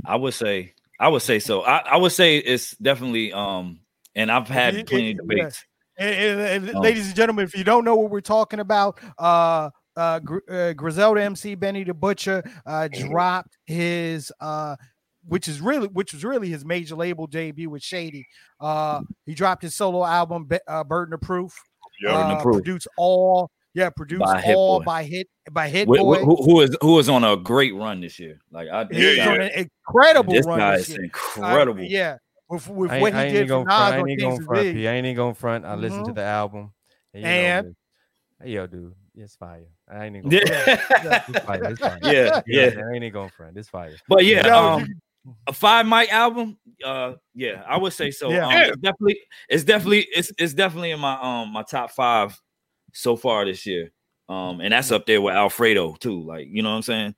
[0.05, 1.61] I would say, I would say so.
[1.63, 3.81] I, I would say it's definitely um,
[4.15, 5.43] and I've had It- plenty it- of debates.
[5.43, 6.81] And, and- and Oh.
[6.81, 10.73] ladies and gentlemen, if you don't know what we're talking about, uh, uh, Gr- uh
[10.73, 14.77] Griselda MC Benny the Butcher uh, dropped his uh,
[15.27, 18.27] which is really which was really his major label debut with Shady.
[18.59, 21.55] Uh, he dropped his solo album, Be- uh, Burden of Proof.
[22.03, 22.55] Yeah, Burden of Uh, Proof.
[22.57, 24.85] produced all, yeah, produced By all Boy.
[24.85, 26.19] by hit by Hit Wh- Boy.
[26.21, 28.39] wh- who, who is who is on a great run this year?
[28.51, 29.51] Like I, He's this Yeah, an
[29.87, 31.01] incredible this run guy this is year.
[31.03, 31.83] Uh, incredible.
[31.83, 32.17] yeah,
[32.51, 33.79] with, with I ain't, what I he did for gonna front.
[33.79, 34.69] Nas I ain't even gonna front.
[34.69, 34.89] of P.
[34.89, 35.65] I ain't even gonna front.
[35.65, 36.17] I listened to Mhm.
[36.17, 36.73] the album.
[37.15, 37.67] you And?
[37.67, 39.69] the- hey, yo, dude, it's fire.
[39.89, 41.23] I ain't even Yeah, gonna front.
[41.29, 41.65] It's fire.
[41.65, 42.01] It's fire.
[42.03, 42.63] yeah, yeah.
[42.77, 43.57] I ain't even gonna front.
[43.57, 43.97] It's fire.
[44.09, 45.01] But yeah, Yo, um,
[45.47, 46.59] a five mic album.
[46.85, 48.33] Uh, yeah, I would say so.
[48.33, 48.49] Yeah.
[48.49, 48.67] Um, Yeah.
[48.69, 52.41] it's definitely, it's definitely, it's it's definitely in my um my top five
[52.93, 53.91] so far this year.
[54.29, 56.23] Um, and that's up there with Alfredo too.
[56.23, 57.15] Like, you know what I'm saying?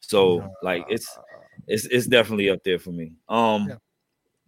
[0.00, 1.18] So like, it's
[1.66, 3.12] it's it's definitely up there for me.
[3.28, 3.76] Um, Yeah.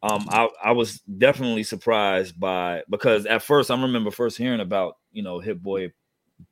[0.03, 4.97] Um, I I was definitely surprised by because at first I remember first hearing about
[5.13, 5.93] you know Hit Boy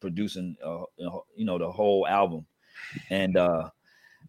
[0.01, 2.47] producing uh you know the whole album,
[3.11, 3.71] and uh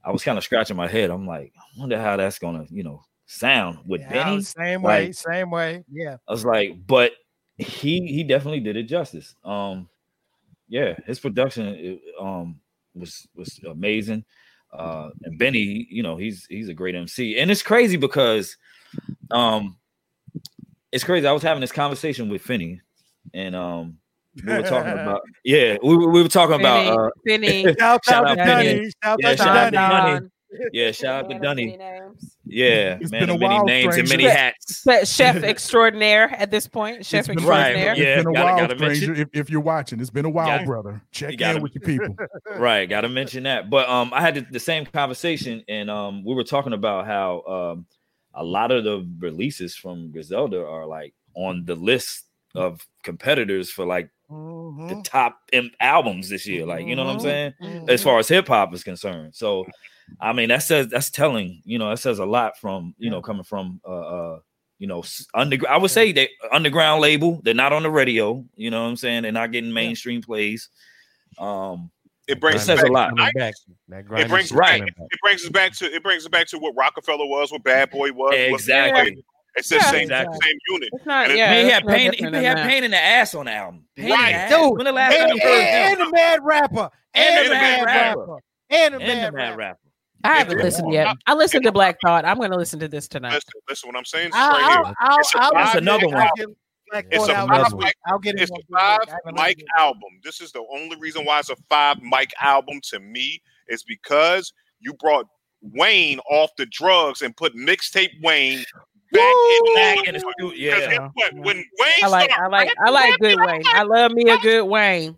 [0.03, 1.09] I was kind of scratching my head.
[1.09, 4.41] I'm like, I wonder how that's gonna you know sound with Yeah, Benny.
[4.41, 5.83] Same way, same way.
[5.91, 6.17] Yeah.
[6.27, 7.13] I was like, but
[7.57, 9.35] he he definitely did it justice.
[9.43, 9.89] Um,
[10.69, 12.59] yeah, his production um
[12.93, 14.23] was was amazing.
[14.71, 18.55] Uh, and Benny, you know, he's he's a great MC, and it's crazy because,
[19.31, 19.77] um,
[20.91, 21.25] it's crazy.
[21.27, 22.81] I was having this conversation with Finney,
[23.33, 23.97] and um,
[24.45, 28.27] we were talking about yeah, we, were- we were talking about uh, Finny, Shout, Shout
[28.27, 28.67] out to out Dunny.
[28.69, 28.91] Penny.
[29.03, 30.29] Shout Yeah, out to
[30.73, 30.77] shout out to Dunny.
[30.77, 30.81] Dunny.
[30.81, 31.77] yeah, shout out to Dunny.
[32.45, 34.81] Yeah, It's man been a many while, names and many hats.
[34.83, 37.05] But chef extraordinaire at this point.
[37.05, 37.95] Chef It's been, Right, extraordinaire.
[38.03, 38.15] yeah.
[38.15, 39.13] it's been a gotta- while, gotta stranger.
[39.21, 41.01] If, if you're watching, it's been a while, Gotta- brother.
[41.11, 42.15] Check gotta- in with your people.
[42.57, 46.23] right got to mention that but um i had the, the same conversation and um
[46.25, 47.85] we were talking about how um
[48.33, 53.85] a lot of the releases from griselda are like on the list of competitors for
[53.85, 57.21] like the Mhm, top im- albums this year like you know what i'm Mhm.
[57.21, 57.89] saying mhm.
[57.89, 59.65] as far as hip-hop is concerned so
[60.19, 63.21] i mean that says that's telling you know that says a lot from you know
[63.21, 64.39] coming from uh uh
[64.77, 65.03] you know
[65.33, 68.89] underground i would say they underground label they're not on the radio you know what
[68.89, 70.69] i'm saying they're not getting mainstream plays
[71.37, 71.91] um
[72.27, 73.09] It brings It says us a lot.
[73.09, 73.53] Coming back.
[73.87, 74.81] That grimy brings right.
[74.81, 74.93] back.
[75.11, 77.89] It brings us back to it brings us back to what Rockefeller was, what Bad
[77.89, 79.15] Boy was, Exactly.
[79.15, 79.23] Bad-
[79.55, 80.37] It's the Yeah, same exactly.
[80.43, 80.89] same unit.
[80.93, 81.49] It's not, And it- yeah.
[81.49, 82.13] Man, he it's had pain.
[82.13, 82.67] He had that.
[82.69, 83.85] pain in the ass on the album.
[83.95, 84.77] Pain in the Right, dude.
[84.77, 86.89] When the last And, time you heard and, and the mad rapper.
[87.15, 88.37] And, the mad rapper.
[88.69, 89.79] And the And the mad mad rapper.
[90.23, 90.35] Rapper.
[90.35, 90.63] I haven't Yeah.
[90.63, 91.17] listened yet.
[91.27, 92.25] I listened to Black Thought.
[92.25, 93.33] I'm going to listen to this tonight.
[93.33, 94.31] Listen, listen, what I'm saying.
[94.33, 94.93] I'll, right I'll, here.
[94.99, 96.21] I'll, It's a I'll, That's another get- one.
[96.21, 96.47] I'll get
[96.91, 97.83] Black It's a five next week.
[97.85, 98.41] mic- I'll get it.
[98.41, 99.79] It's a five I haven't mic listened to it.
[99.79, 100.09] album.
[100.23, 104.51] This is the only reason why it's a five mic album to me is because
[104.79, 105.25] you brought
[105.61, 108.63] Wayne off the drugs and put mixtape Wayne
[109.11, 110.51] back in Back the in the studio.
[110.55, 111.09] Yeah.
[111.33, 111.65] When Wayne
[112.03, 113.61] I like, I like, I like good Wayne.
[113.67, 115.17] I love me a good Wayne.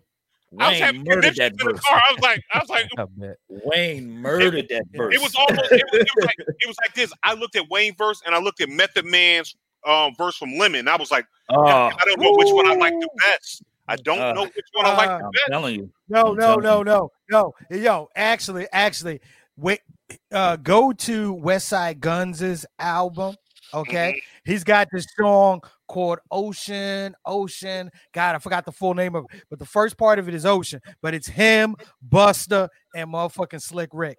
[0.58, 1.80] I was having murdered that in the verse.
[1.80, 2.02] car.
[2.08, 5.14] I was like, I was like, Wayne murdered that verse.
[5.14, 7.12] it was almost, it was, it was like, it was like this.
[7.22, 9.54] I looked at Wayne verse and I looked at Method Man's
[9.86, 10.88] um, verse from Lemon.
[10.88, 13.62] I was like, Oh, I don't know which one I like the best.
[13.88, 15.44] I don't Uh, know which one I like uh, the I'm best.
[15.50, 15.90] telling you.
[16.08, 16.84] No, I'm no, telling no, you.
[16.84, 17.76] no, no.
[17.78, 19.20] Yo, actually, actually,
[19.56, 19.80] wait.
[20.30, 23.34] Uh, go to Westside Gunn's album.
[23.74, 27.90] Okay, he's got this song called Ocean, Ocean.
[28.12, 30.46] God, I forgot the full name of it, but the first part of it is
[30.46, 30.80] Ocean.
[31.02, 31.76] But it's him,
[32.08, 34.18] Busta, and motherfucking Slick Rick.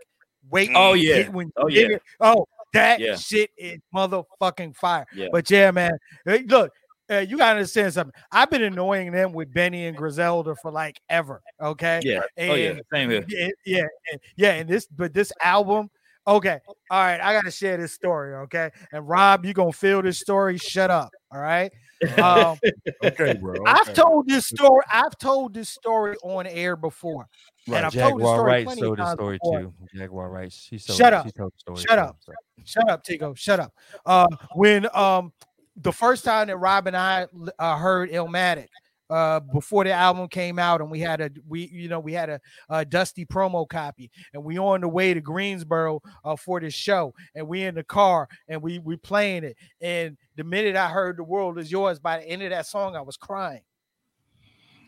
[0.49, 1.29] Wait, Oh, yeah.
[1.29, 1.87] when Oh, yeah.
[1.93, 3.15] it- oh, that Yeah.
[3.15, 5.05] shit is motherfucking fire.
[5.13, 5.27] Yeah.
[5.31, 6.71] But yeah, man, Hey, look,
[7.11, 8.13] uh, you gotta understand something.
[8.31, 11.41] I've been annoying them with Benny and Griselda for like ever.
[11.61, 11.99] Okay.
[12.03, 12.21] Yeah.
[12.39, 12.79] Oh yeah.
[12.91, 13.25] Same here.
[13.27, 14.51] yeah, yeah, and- yeah.
[14.53, 15.89] And this, but this album,
[16.27, 16.59] okay,
[16.89, 17.19] all right.
[17.21, 18.71] I gotta share this story, okay.
[18.91, 20.57] And Rob, you gonna feel this story?
[20.57, 21.71] Shut up, all right.
[22.17, 22.57] Um,
[23.03, 23.55] Okay, bro.
[23.65, 24.83] I've told this story.
[24.91, 27.27] I've told this story on air before.
[27.67, 29.59] and I've told this Jaguar story Wright plenty told the story before.
[29.61, 29.73] too.
[29.95, 30.51] Jaguar Wright.
[30.51, 31.25] She told, Shut up.
[31.25, 31.77] She told the story.
[31.77, 32.17] Shut too, up.
[32.21, 32.33] so.
[32.65, 33.33] Shut up, Tico.
[33.33, 33.73] Shut up.
[34.05, 35.33] Uh, when um
[35.77, 37.27] the first time that Rob and I
[37.59, 38.67] uh, heard Illmatic,
[39.09, 42.29] uh, before the album came out, and we had a we you know we had
[42.29, 42.39] a,
[42.69, 47.13] a dusty promo copy, and we on the way to Greensboro uh, for this show,
[47.35, 51.17] and we in the car and we we playing it, and the minute I heard
[51.17, 53.61] "The World Is Yours," by the end of that song, I was crying.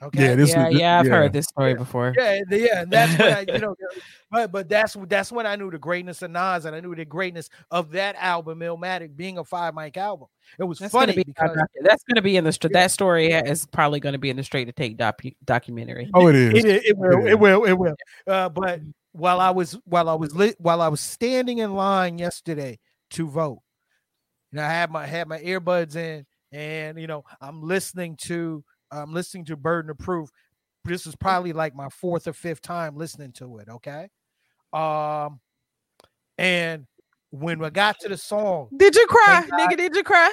[0.03, 0.23] Okay.
[0.29, 1.11] Yeah, this yeah, was yeah, I've yeah.
[1.11, 2.13] heard this story before.
[2.17, 3.75] Yeah, the- yeah, and that's when I, you know,
[4.29, 7.05] but but that's that's when I knew the greatness of Nas, and I knew the
[7.05, 10.27] greatness of that album, Illmatic, being a five mic album.
[10.59, 13.31] It was That's gonna funny be because that's gonna be in the str- that story
[13.31, 16.09] is probably gonna be in the straight to tape docu- documentary.
[16.13, 16.63] Oh, it is.
[16.63, 17.95] it, it, it will, it will, it will.
[18.27, 18.81] Uh, but
[19.13, 22.79] while I was while I was lit, while I was standing in line yesterday
[23.11, 23.61] to vote,
[24.51, 29.13] and I had my had my earbuds in, and you know I'm listening to I'm
[29.13, 30.29] listening to Burden of Proof.
[30.83, 33.69] This is probably like my fourth or fifth time listening to it.
[33.69, 34.09] Okay,
[34.73, 35.39] um,
[36.37, 36.85] and
[37.31, 39.59] when I got to the song, Did you cry, Thank God.
[39.71, 39.77] nigga?
[39.77, 40.31] Did you cry?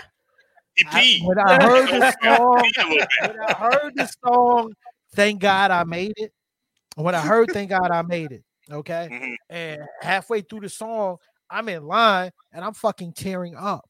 [0.74, 3.36] He I, when I heard the song, He peed a little bit.
[3.36, 4.72] when I heard the song,
[5.14, 6.32] thank God I made it.
[6.96, 9.08] When I heard thank God I made it, okay.
[9.10, 9.34] Mhm.
[9.50, 11.16] And halfway through the song,
[11.50, 13.88] I'm in line and I'm fucking tearing up.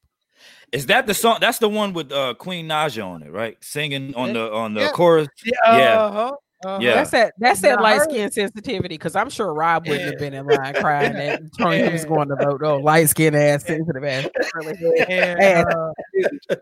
[0.71, 1.37] Is that the song?
[1.39, 3.57] That's the one with uh Queen Naija on it, right?
[3.63, 4.91] Singing on the on the Yeah.
[4.91, 5.27] chorus.
[5.43, 6.03] Yeah, Yeah.
[6.05, 6.31] uh-huh,
[6.63, 6.79] uh-huh.
[6.81, 6.95] Yeah.
[6.95, 7.33] That's that.
[7.37, 8.95] That's that light skin sensitivity.
[8.95, 12.35] Because I'm sure Rob wouldn't have been in line crying that Tony was going to
[12.35, 12.61] vote.
[12.63, 14.27] Oh, light skin ass sensitive ass.
[15.09, 15.91] And, And- uh,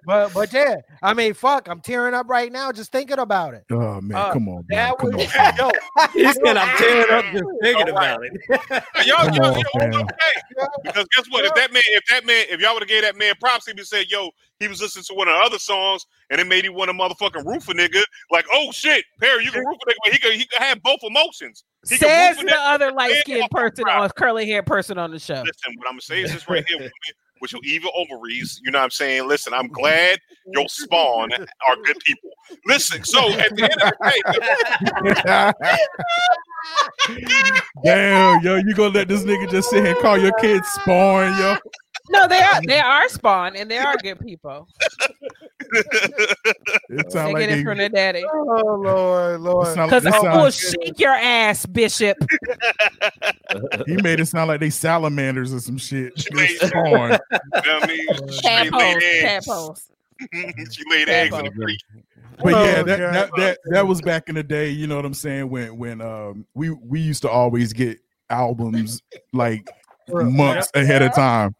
[0.05, 3.63] but but yeah, I mean, fuck, I'm tearing up right now just thinking about it.
[3.71, 4.75] Oh man, Uh, come on, bro.
[4.77, 5.53] That come was on.
[5.57, 5.71] yo,
[6.13, 8.11] He said, "I'm tearing up just thinking All right.
[8.11, 9.59] about it." Hey, Y'all, Come y'all, on,
[9.91, 10.61] y'all, okay.
[10.83, 11.45] Because guess what?
[11.45, 13.75] If that man, if that man, if y'all would have gave that man props, he'd
[13.75, 14.29] be said, "Yo,
[14.61, 16.93] he was listening to one of the other songs, and it made him want to
[16.93, 19.95] motherfucking roof a nigga." Like, oh shit, Perry, you can roof a nigga.
[20.05, 21.63] But he could, he could have both emotions.
[21.89, 24.05] He could Says roof a the other light skinned person cry.
[24.05, 25.43] or curly haired person on the show.
[25.45, 26.91] Listen, what I'm gonna say is this right here, women,
[27.41, 28.61] with your evil ovaries.
[28.63, 29.27] You know what I'm saying?
[29.27, 30.19] Listen, I'm glad
[30.53, 32.29] your spawn are good people.
[32.65, 35.53] Listen, so at the end of the day,
[37.83, 41.37] Damn, yo, you gonna let this nigga just sit here and call your kids spawn,
[41.39, 41.55] yo?
[42.09, 44.67] No, they are they are spawn and they are good people.
[45.73, 48.25] It They like get it they, from their daddy.
[48.33, 49.75] oh Lord, Lord.
[49.75, 52.17] Because it I sound- will shake your ass, Bishop.
[53.87, 56.13] he made it sound like they salamanders or some shit.
[56.35, 57.11] They spawn.
[57.11, 57.17] you
[57.65, 58.07] know I mean?
[58.29, 59.45] She laid Tadpoles, eggs.
[59.45, 59.89] tadpoles.
[60.71, 61.63] she laid eggs in the Tadpole.
[61.65, 61.79] creek.
[62.43, 64.69] But yeah, Oh, that, that that that was back in the day.
[64.69, 65.49] You know what I'm saying?
[65.49, 67.99] When when um we we used to always get
[68.29, 69.01] albums
[69.33, 69.69] like
[70.09, 71.55] months ahead of time,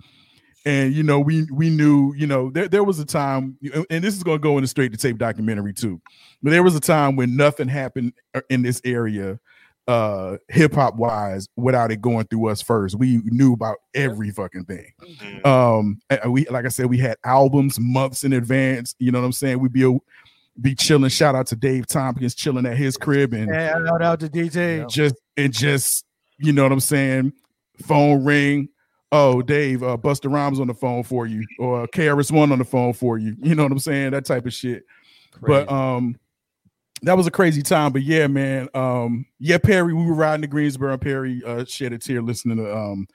[0.65, 3.57] and you know we we knew you know there there was a time,
[3.89, 6.01] and this is gonna go in the straight to tape documentary too.
[6.43, 9.39] But there was a time when nothing happened uh, in this area,
[9.87, 12.95] uh hip hop wise, without it going through us first.
[12.99, 15.45] We knew about every fucking thing Mhm.
[15.45, 19.25] um and we like i said we had albums months in advance you know what
[19.25, 19.97] i'm saying we'd be
[20.61, 24.19] be chilling shout out to dave tompkins chilling at his crib and Yeah, shout out
[24.19, 24.87] to DJ.
[24.87, 26.05] just and just
[26.37, 27.33] you know what i'm saying
[27.85, 28.69] phone ring
[29.11, 32.65] oh dave uh busta rhymes on the phone for you or krs one on the
[32.65, 33.35] phone for you.
[33.39, 34.11] You know what i'm saying?
[34.11, 34.83] That type of shit.
[35.41, 36.15] But um
[37.03, 40.47] that was a crazy time but yeah man um yeah perry we were riding to
[40.47, 43.07] greensboro and perry uh shed a tear listening to um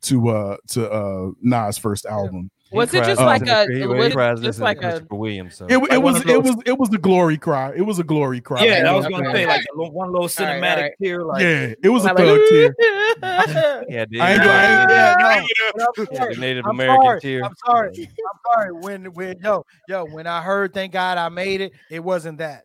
[0.00, 4.58] to uh to uh nas first album Was it just like a- to- was just
[4.58, 5.60] like a- Christopher Williams?
[5.68, 7.72] It, it was it was it was the glory cry.
[7.76, 8.64] It was a glory cry.
[8.64, 10.92] Yeah, I was gonna say like a one little cinematic all right.
[11.02, 11.24] tear.
[11.24, 12.74] Like, yeah, it was a Like, thug tear.
[12.82, 12.84] yeah.
[13.22, 15.44] I ain't I ain't- Yeah, no, Yeah.
[15.74, 16.34] but I'm Yeah, sorry.
[16.34, 17.20] the Native I'm American sorry.
[17.20, 17.44] tear.
[17.44, 18.08] I'm sorry.
[18.08, 18.72] I'm sorry.
[18.72, 22.64] When when yo yo when I heard thank God I made it, it wasn't that.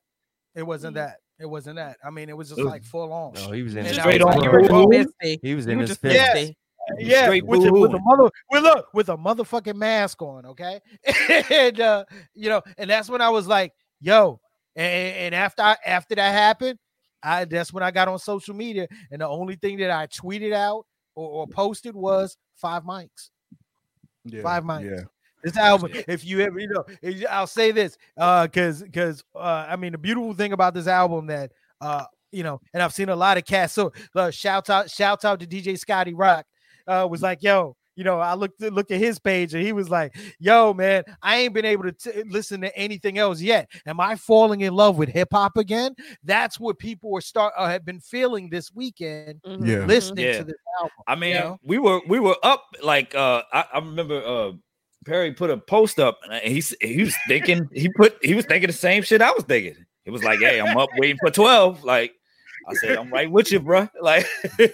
[0.55, 0.99] It wasn't mm.
[0.99, 1.17] that.
[1.39, 1.97] It wasn't that.
[2.03, 2.65] I mean, it was just Ugh.
[2.65, 3.34] like full on.
[3.34, 4.91] No, he was in his I Straight on like, the you were road.
[4.93, 5.39] just misty.
[5.41, 6.55] He was in his just fifties.
[6.90, 6.95] Yeah.
[6.98, 7.11] misty.
[7.11, 8.03] yeah, straight with the, with boo-hooing.
[8.06, 10.80] mother, with look, with a motherfucking mask on, okay,
[11.52, 14.40] and uh, you know, and that's when I was like, yo,
[14.76, 16.80] and, and after I, after that happened,
[17.22, 20.53] I that's when I got on social media, and the only thing that I tweeted
[20.53, 20.86] out
[21.16, 23.30] or, or posted was five mics.
[24.26, 24.90] Yeah, Five mics.
[24.90, 25.03] Yeah,
[25.44, 26.84] This album, if you ever, you know,
[27.30, 31.28] I'll say this, uh, because because uh, I mean, the beautiful thing about this album
[31.28, 31.52] that
[31.82, 33.74] uh, you know, and I've seen a lot of cats.
[33.74, 36.45] So uh, shout out, shout out to DJ Scotty Rock.
[36.88, 39.89] Uh, was like, yo, you know, I looked looked at his page and he was
[39.89, 43.69] like, yo, man, I ain't been able to t- listen to anything else yet.
[43.85, 45.95] Am I falling in love with hip hop again?
[46.23, 49.85] That's what people are start uh, have been feeling this weekend Mhm, Yeah.
[49.85, 50.38] listening Yeah.
[50.38, 50.91] to this album.
[51.07, 51.60] I mean, You know?
[51.61, 54.51] we were we were up like uh I, I remember uh
[55.06, 58.45] Perry put a post up and he s- he was thinking he put he was
[58.45, 59.76] thinking the same shit I was thinking.
[60.06, 61.84] It was like, hey, I'm up waiting for 12.
[61.84, 62.14] Like
[62.68, 63.88] I said, I'm right with you, bro.
[64.02, 64.26] Like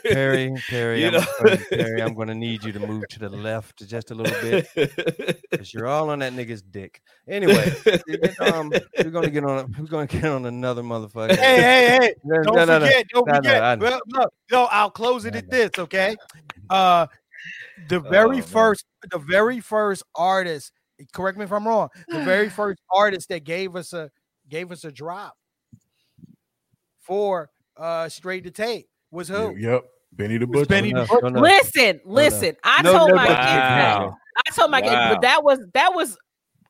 [0.04, 1.20] Perry, Perry, You I'm, know?
[1.20, 4.40] afraid, Perry, I'm going to need you to move to the left just a little
[4.42, 4.68] bit
[5.52, 7.02] because you're all on that nigga's dick.
[7.28, 7.74] Anyway,
[8.40, 9.74] um, we're going to get on.
[9.78, 11.36] We're going to get on another motherfucker.
[11.36, 12.14] Hey, hey, hey!
[12.24, 12.86] No, Don't no, no, no.
[12.86, 13.64] forget, don't No, no, forget.
[13.64, 13.84] I know.
[13.84, 16.16] well, no, no, I'll close it at this, okay?
[16.70, 17.08] Uh
[17.90, 20.72] the very Oh, first, the very first artist,
[21.14, 24.10] correct me if I'm wrong, the very first artist that gave us a
[24.50, 25.36] gave us a drop
[27.00, 29.56] for uh straight to tape was who?
[29.56, 29.84] Yep.
[30.14, 30.70] Benny the Was Butcher.
[30.70, 31.42] Benny No, the no, no.
[31.42, 32.56] Listen, listen.
[32.64, 34.10] I No, told no, my but- kids that.
[34.38, 36.18] I told my kids, but that was that was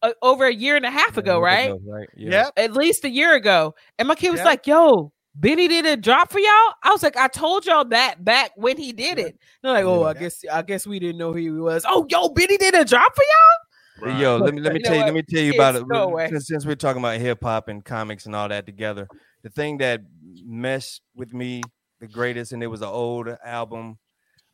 [0.04, 1.72] uh, over a year and a half ago, right?
[1.88, 2.08] Right.
[2.16, 2.46] Yeah.
[2.46, 2.54] Yep.
[2.58, 3.74] At least a year ago.
[3.98, 4.46] And my kid was Yep.
[4.46, 8.24] like, "Yo, Benny did a drop for y'all." I was like, "I told y'all that
[8.24, 11.32] back when he did it." They're like, "Oh, I guess I guess we didn't know
[11.34, 14.20] who he was." Oh, yo, Benny did a drop for y'all.
[14.20, 15.06] Yo, let me let me You tell you, what?
[15.06, 15.94] let me tell you about Kids, it.
[15.94, 16.30] go away.
[16.30, 19.08] Since, since we're talking about hip hop and comics and all that together,
[19.42, 20.02] the thing that
[20.44, 21.62] meshed with me
[22.00, 23.98] the greatest, and it was an old album,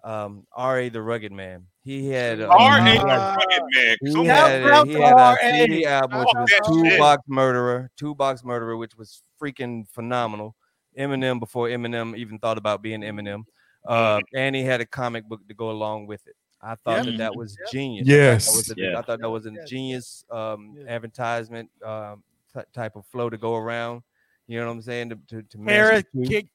[0.04, 0.90] um, R.A.
[0.90, 1.66] the Rugged Man.
[1.84, 2.98] He had uh, R.A.
[2.98, 3.98] the Rugged Man.
[4.02, 6.98] He had, Shout he had a CD album, which was that Two.
[6.98, 10.56] Box Murderer, Two Box Murderer, which was freaking phenomenal.
[11.00, 13.44] Eminem before Eminem even thought about being Eminem,
[13.88, 16.36] uh, and he had a comic book to go along with it.
[16.62, 17.12] I thought Yeah.
[17.12, 17.72] that that was Yeah.
[17.72, 18.08] genius.
[18.08, 18.56] I thought that Yes.
[18.56, 19.00] was a- Yeah.
[19.00, 23.56] I thought that was a genius um, advertisement um, ty- type of flow to go
[23.56, 24.04] around.
[24.52, 25.10] You know what I'm saying?
[25.10, 26.30] To to, to mesh Karis, the two.
[26.30, 26.50] K-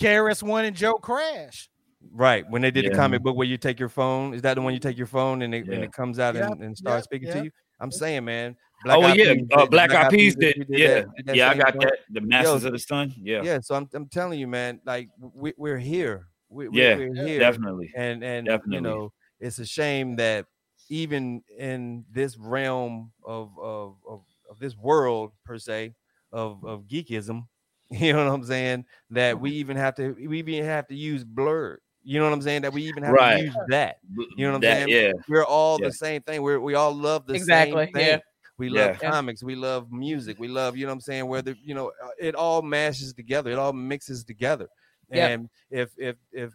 [0.00, 1.68] KRS-One and Joe Crash.
[2.12, 2.44] Right.
[2.48, 4.74] When they did the comic book where you take your phone, is that the one
[4.74, 7.04] you take your phone and it, and it comes out Yep, and, and starts yep,
[7.04, 7.36] speaking yep.
[7.38, 7.50] to you?
[7.80, 8.56] I'm saying, man.
[8.86, 10.54] oh well, yeah, Peas uh, Black Eyed Peas did.
[10.54, 11.84] did Yeah, that- did that yeah, I got joint.
[11.84, 11.98] that.
[12.10, 13.12] The Masters of the Sun.
[13.16, 16.28] Yeah, Yeah, so I'm, I'm telling you, man, like we, we're here.
[16.48, 17.38] We, we- Yeah, we're here.
[17.40, 17.92] definitely.
[17.96, 18.76] And and definitely.
[18.76, 20.46] you know, it's a shame that
[20.88, 24.20] even in this realm of of of,
[24.50, 25.94] of this world per se
[26.32, 27.46] of of geekism,
[27.90, 31.24] you know what I'm saying, that we even have to we even have to use
[31.24, 31.80] blurred.
[32.04, 32.62] You know what I'm saying?
[32.62, 33.38] That we even have Right.
[33.38, 33.98] to use that.
[34.36, 34.88] You know what I'm that, saying?
[34.88, 35.86] Yeah, We're all Yeah.
[35.86, 36.42] the same thing.
[36.42, 38.06] We're we all love the Exactly, same thing.
[38.06, 38.18] yeah.
[38.58, 39.10] We love Yeah.
[39.10, 39.42] comics.
[39.42, 40.38] We love music.
[40.38, 41.26] We love, you know what I'm saying?
[41.26, 43.50] Whether, you know, uh, it all mashes together.
[43.50, 44.68] It all mixes together.
[45.10, 45.30] Yep.
[45.30, 46.52] And if if if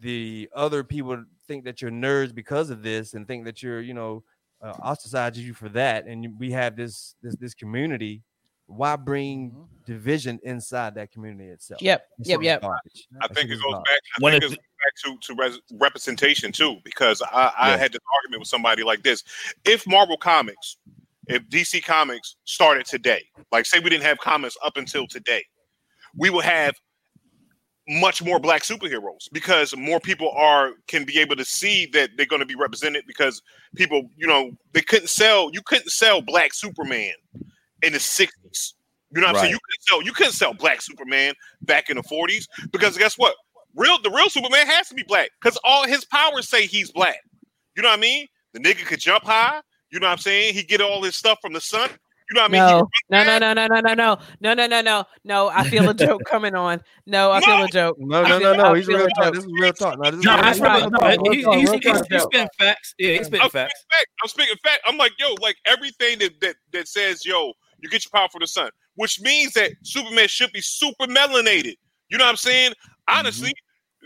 [0.00, 3.94] the other people think that you're nerds because of this and think that you're, you
[3.94, 4.22] know,
[4.62, 8.22] uh, ostracize you for that, and we have this this this community,
[8.68, 9.66] why bring Mhm.
[9.86, 11.80] division inside that community itself?
[11.82, 12.60] Yep, That yep, yep.
[12.62, 13.08] garbage.
[13.20, 13.86] I That think shit it is goes garbage.
[13.86, 14.00] back.
[14.16, 17.70] I When think it- it goes back to to res- representation too, because I, I
[17.70, 17.76] Yeah.
[17.78, 19.24] had this argument with somebody like this:
[19.64, 20.76] if Marvel Comics,
[21.28, 25.44] if DC Comics started today, like say we didn't have comics up until today,
[26.14, 26.74] we would have
[27.90, 32.26] much more black superheroes because more people are can be able to see that they're
[32.26, 33.40] going to be represented because
[33.76, 37.14] people you know they couldn't sell you couldn't sell black superman
[37.82, 38.74] in the 60s
[39.14, 41.96] you know what i'm saying you couldn't sell you couldn't sell black superman back in
[41.96, 43.34] the 40s because guess what
[43.74, 47.18] real the real superman has to be black because all his powers say he's black
[47.76, 49.60] you know what i mean the nigga could jump high
[49.90, 51.88] you know what i'm saying he get all his stuff from the sun
[52.30, 54.66] you know what i mean No, no, no, no, no, no, no, no, no, no,
[54.66, 55.48] no, no, no.
[55.48, 56.82] I feel a joke coming on.
[57.06, 57.96] No, I feel a joke.
[57.98, 58.74] No, no, no, no.
[58.74, 59.32] He's real a talk.
[59.32, 59.98] This is real talk.
[59.98, 60.68] No, this is no, real that's talk.
[60.68, 60.90] right.
[60.92, 61.70] no, No, real he's, real he's,
[62.10, 62.94] he's spitting facts.
[62.98, 63.84] Yeah, he's spitting speaking facts.
[63.90, 64.06] fact.
[64.22, 64.82] I'm speaking fact.
[64.86, 68.40] I'm like, yo, like everything that, that that says, yo, you get your power from
[68.40, 71.76] the sun, which means that Superman should be super melanated.
[72.08, 72.72] You know what I'm saying?
[73.08, 73.52] Honestly,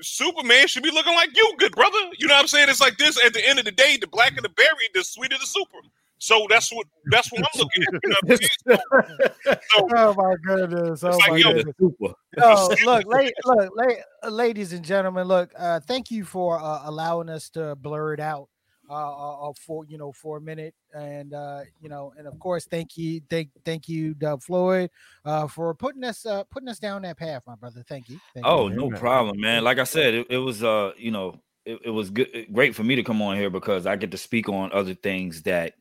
[0.01, 1.99] Superman should be looking like you, good brother.
[2.19, 2.69] You know what I'm saying?
[2.69, 3.23] It's like this.
[3.25, 5.47] At the end of the day, the black blacker the berry, the sweet sweeter the
[5.47, 5.79] super.
[6.19, 7.93] So that's what that's what I'm looking at.
[7.93, 9.59] You know what I'm saying?
[9.75, 11.03] So, Oh my goodness!
[11.03, 11.75] Oh It's like, my yo, goodness!
[11.81, 12.15] Super.
[12.41, 15.51] Oh, look, la- look, la- uh, ladies and gentlemen, look.
[15.59, 18.49] Uh, thank you for uh, allowing us to blur it out
[18.93, 22.39] uh, uh, uh, for you know for a minute, and uh, you know, and of
[22.39, 24.91] course, thank you, thank, thank you, Dub Floyd,
[25.25, 27.83] uh, for putting us uh, putting us down that path, my brother.
[27.89, 28.19] Thank you.
[28.35, 28.75] Thank Oh, you.
[28.75, 29.01] no Amen.
[29.01, 29.65] problem, man.
[29.65, 32.85] Like I said, it, it was uh, you know, it, it was good great for
[32.85, 35.73] me to come on here because I get to speak on other things that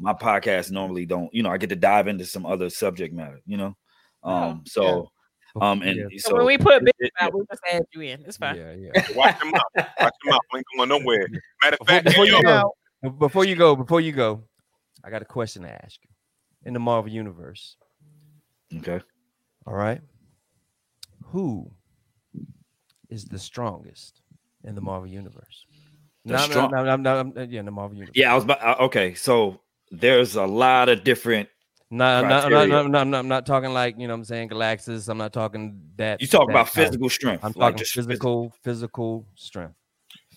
[0.00, 3.40] my podcast normally don't, you know, I get to dive into some other subject matter,
[3.46, 3.76] you know.
[4.24, 5.10] Um, so
[5.60, 6.18] um and Yeah.
[6.18, 8.22] So, so when we put it- big it- out, we just add you in.
[8.26, 8.56] It's fine.
[8.56, 8.90] Yeah, yeah.
[9.14, 9.86] watch him out.
[10.00, 10.40] Watch him out.
[10.52, 11.26] I ain't going nowhere.
[11.62, 12.74] Matter of fact, before hey, you go,
[13.18, 14.42] before you go, before you go,
[15.04, 16.10] I got a question to ask you.
[16.64, 17.76] In the Marvel universe,
[18.78, 19.00] okay.
[19.66, 20.00] all right,
[21.26, 21.70] who
[23.08, 24.20] is the strongest
[24.64, 25.64] in the Marvel universe?
[26.24, 28.14] The No, strong- no, no, no, no, yeah, in the Marvel universe.
[28.16, 29.14] Yeah, I was about uh, okay.
[29.14, 29.60] So
[29.92, 31.48] there's a lot of different
[31.96, 32.66] No, no, no, criteria.
[32.68, 34.14] no, no, no, I'm not talking like you know.
[34.14, 35.08] what I'm saying Galactus.
[35.08, 36.20] I'm not talking that.
[36.20, 36.86] you talk that about type.
[36.86, 37.44] physical strength.
[37.44, 39.74] I'm like talking just physical, physical strength.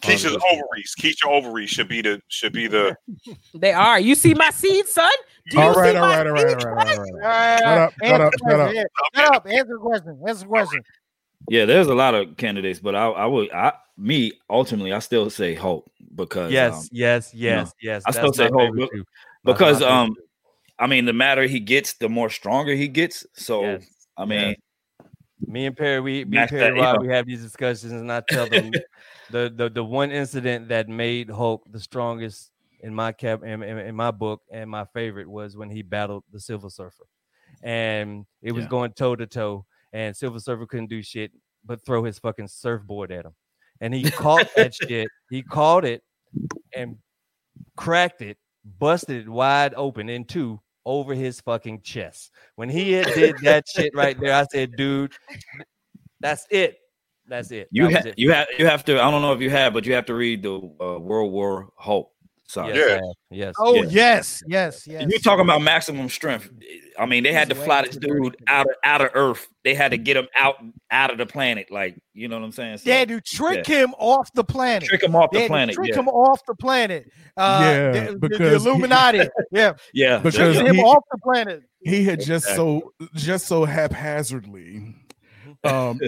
[0.02, 0.95] Keisha's ovaries.
[0.98, 2.95] Keisha ovaries should be the should be the
[3.53, 3.99] They are.
[3.99, 5.10] You see my seed, son?
[5.49, 6.68] Do you All right, see all my right, all right, all seed?
[6.68, 7.60] right, all right, all right.
[7.60, 8.73] Shut up, shut up, shut up.
[8.73, 8.84] yeah,
[9.15, 9.48] Shut up!
[9.48, 10.19] Answer the question.
[10.27, 10.84] Answer the question.
[11.49, 15.30] Yeah, there's a lot of candidates, but I, I would, I, me, ultimately, I still
[15.30, 18.03] say Hulk because, Yes, um, yes, you know, yes, yes.
[18.06, 19.03] I still say Hope Hulk, too.
[19.44, 20.22] Because, my favorite um, too.
[20.80, 23.26] I mean, the madder he gets, the more stronger he gets.
[23.34, 24.56] So, Yes, I mean,
[25.46, 28.22] me and Perry, we, me and Perry that, Rob, we have these discussions, and I
[28.22, 28.72] tell them
[29.30, 32.52] the, the the one incident that made Hulk the strongest
[32.82, 36.24] in my cap in, in, in my book and my favorite was when he battled
[36.32, 37.04] the Silver Surfer,
[37.62, 38.70] and it was Yeah.
[38.70, 41.32] going toe to toe, and Silver Surfer couldn't do shit
[41.66, 43.36] but throw his fucking surfboard at him.
[43.82, 45.10] And he caught that shit.
[45.30, 46.04] He caught it
[46.76, 46.98] and
[47.76, 48.38] cracked it,
[48.80, 52.32] busted it wide open in two over his fucking chest.
[52.56, 55.14] When he had did that shit right there, I said, dude,
[56.20, 56.78] that's it.
[57.28, 57.68] That's it.
[57.72, 58.14] You That ha- it.
[58.18, 59.00] you have you have to.
[59.00, 61.70] I don't know if you have, but you have to read the uh, World War
[61.78, 62.12] Hulk.
[62.48, 62.76] Sorry.
[62.76, 63.12] Yes, Yeah.
[63.30, 63.56] Yes.
[63.60, 63.84] Oh Yeah.
[63.90, 65.06] yes, yes, yes.
[65.08, 66.50] You're talking about maximum strength.
[67.00, 69.48] I mean, they had to fly this dude out of out of Earth.
[69.64, 70.56] They had to get him out
[70.92, 71.72] out of the planet.
[71.72, 72.80] Like, you know what I'm saying?
[72.80, 74.90] So, They had to trick him off the planet.
[74.90, 75.76] trick him off the planet.
[75.76, 77.10] trick Yeah, him off the planet.
[77.38, 79.20] Uh, Yeah, the- the, the because he- Illuminati.
[79.52, 80.18] yeah, yeah.
[80.20, 81.64] Because trick him he- off the planet.
[81.82, 84.94] he had just so just so haphazardly
[85.64, 86.00] um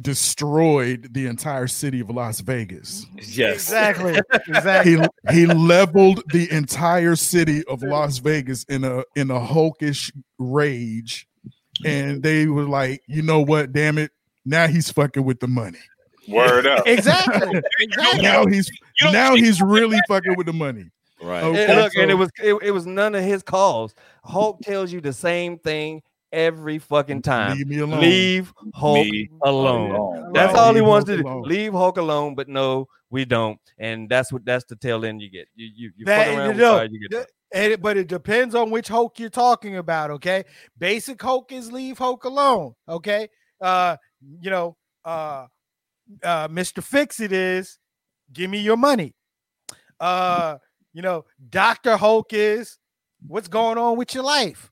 [0.00, 3.06] destroyed the entire city of Las Vegas.
[3.16, 3.54] yes.
[3.54, 4.18] Exactly.
[4.48, 4.96] Exactly.
[5.30, 11.26] He he leveled the entire city of Las Vegas in a in a hulkish rage.
[11.84, 14.10] And they were like, you know what, damn it.
[14.44, 15.78] Now he's fucking with the money.
[16.28, 16.86] Word up.
[16.86, 17.60] exactly.
[17.80, 18.22] Exactly.
[18.22, 18.70] Now he's
[19.12, 20.84] now he's really fucking with the money.
[21.22, 21.42] Right.
[21.42, 23.94] Oh, And look, and it was it, it was none of his calls.
[24.24, 26.02] Hulk tells you the same thing
[26.36, 27.56] every fucking time.
[27.56, 28.00] Leave me alone.
[28.00, 29.90] Leave Hulk Me alone.
[29.90, 30.32] alone.
[30.34, 30.60] That's Right.
[30.60, 31.28] all he Leave wants Hulk to do.
[31.28, 31.42] alone.
[31.42, 33.58] Leave Hulk alone, but no, we don't.
[33.78, 35.48] And that's what that's the tail end you get.
[35.54, 37.30] You you, you That- fuck around you with know, fire, you get that.
[37.54, 40.10] And it, but it depends on which Hulk you're talking about.
[40.10, 40.44] Okay,
[40.78, 42.74] basic Hulk is leave Hulk alone.
[42.88, 43.28] Okay,
[43.60, 43.96] uh,
[44.40, 45.46] you know, uh,
[46.22, 47.78] uh, Mister Fix It is
[48.32, 49.14] give me your money.
[49.98, 50.58] Uh,
[50.92, 52.78] you know, Doctor Hulk is
[53.26, 54.70] what's going on with your life.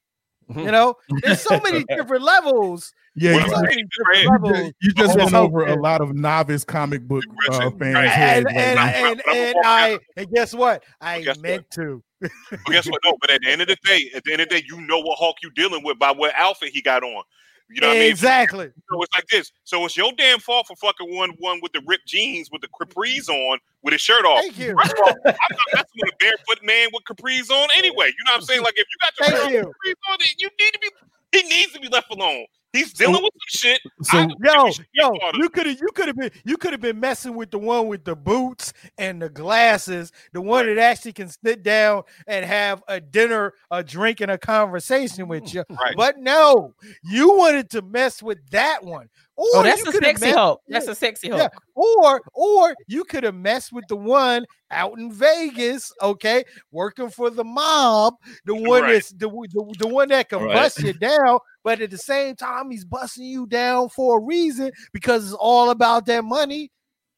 [0.57, 2.93] You know, there's so many different levels.
[3.17, 4.43] Yeah, you, So many different Red?
[4.43, 4.73] levels.
[4.83, 8.09] you just went over a lot of novice comic book uh, fans' right.
[8.09, 8.87] heads And, and, now.
[8.87, 10.83] and, I'm and I and guess what?
[11.01, 11.43] I guess what?
[11.43, 12.03] meant to.
[12.21, 12.31] But
[12.67, 13.01] guess what?
[13.05, 14.81] No, but at the end of the day, at the end of the day, you
[14.81, 17.23] know what Hulk you dealing with by what outfit he got on.
[17.71, 18.11] You know what I mean?
[18.11, 18.71] exactly.
[18.91, 19.51] So it's like this.
[19.65, 22.69] So it's your damn fault for fucking one one with the ripped jeans with the
[22.69, 24.43] capris on with his shirt off.
[24.43, 24.77] Thank you.
[24.79, 28.07] First of all, I'm not messing with a barefoot man with capris on anyway.
[28.07, 28.63] You know what I'm saying?
[28.63, 29.61] Like if you got your Thank you.
[29.61, 30.89] capris on, then you need to be.
[31.33, 32.47] He needs to be left alone.
[32.75, 33.81] He's dealing with some shit.
[34.03, 36.17] So- I don't think Yo, we should be yo, you could have you could have
[36.17, 40.11] been you could have been messing with the one with the boots and the glasses,
[40.33, 44.39] the one that actually can sit down and have a dinner, a drink, and a
[44.39, 45.65] conversation with mm, you.
[45.71, 45.95] Right.
[45.97, 46.75] But no,
[47.05, 49.09] you wanted to mess with that one.
[49.37, 50.61] Or Oh, that's you a sexy messed- Hulk.
[50.69, 51.49] That's yeah, a sexy yeah.
[51.75, 57.31] Or or you could have messed with the one out in Vegas, okay, working for
[57.31, 58.93] the mob, the one Right.
[58.95, 60.55] that's the, the, the one that can Right.
[60.55, 64.71] bust you down, but at the same time he's busting you down for a reason
[64.93, 66.71] because it's all about that money.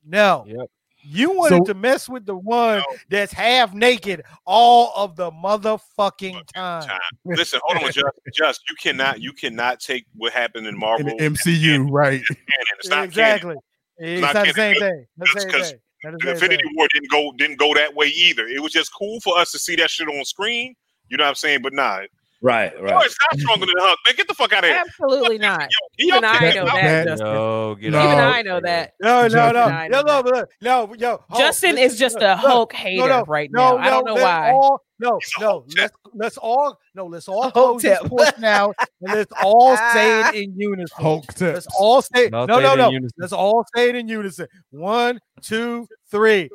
[0.04, 0.44] No.
[0.46, 0.70] Yep.
[1.08, 6.46] You wanted So- to mess with the one that's half naked all of the motherfucking
[6.54, 6.82] time.
[6.88, 7.00] time.
[7.24, 11.16] Listen, hold on, just, just you cannot, you cannot take what happened in in Marvel.
[11.16, 12.22] the MCU, right?
[12.26, 12.42] canon.
[12.78, 13.04] It's not canon.
[13.08, 13.54] exactly.
[13.98, 15.06] It's not not the same thing.
[15.18, 15.80] Because- thing.
[16.02, 16.72] The The same Infinity thing.
[16.76, 18.46] War didn't go didn't go that way either.
[18.46, 20.74] It was just cool for us to see that shit on screen.
[21.08, 21.62] You know what I'm saying?
[21.62, 22.02] But nah,
[22.42, 22.74] Right.
[22.76, 23.06] Boy, Right.
[23.06, 23.98] it's not stronger than the Hulk.
[24.06, 24.78] Man, get the fuck out of here.
[24.86, 25.68] Absolutely not.
[25.98, 27.26] Yo, Even I know about- that, that- Justin.
[27.26, 27.98] No, get No.
[27.98, 28.04] out.
[28.12, 28.92] Even I know that.
[29.00, 31.24] No, no, no, no, no, no, no, yo.
[31.30, 33.82] Hulk, Justin is just a look, Hulk hater no, right no, now.
[33.82, 34.50] I don't know why.
[34.52, 38.08] All, no, no, let's let's all no, let's all Hulk close this tip.
[38.08, 40.96] portion out and let's all say it in unison.
[41.02, 41.40] Hulk tips.
[41.40, 42.90] Let's all say No, no, no, no.
[42.90, 43.16] unison.
[43.18, 44.46] Let's all say it in unison.
[44.70, 46.48] One, two, three.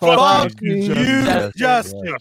[0.00, 2.16] Fuck Fuck you, you, Justin.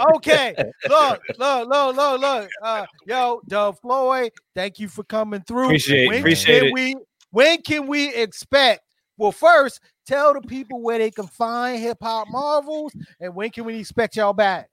[0.00, 0.22] Justin.
[0.24, 0.52] Yeah.
[0.52, 0.64] Justin.
[0.64, 2.48] Okay, look, look, look, look, look.
[2.62, 5.66] Uh, yo, Dub Floyd, thank you for coming through.
[5.66, 6.74] Appreciate- when appreciate can it.
[6.74, 6.96] We,
[7.30, 8.82] when can we expect?
[9.16, 13.64] Well, first, tell the people where they can find Hip Hop Marvels, and when can
[13.64, 14.68] we expect y'all back?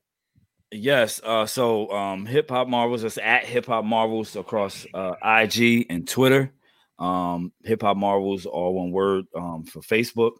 [0.71, 1.21] Yes.
[1.23, 6.07] Uh, so um, Hip Hop Marvels is at Hip Hop Marvels across uh, IG and
[6.07, 6.53] Twitter.
[6.99, 10.33] Um, Hip Hop Marvels, all one word um, for Facebook.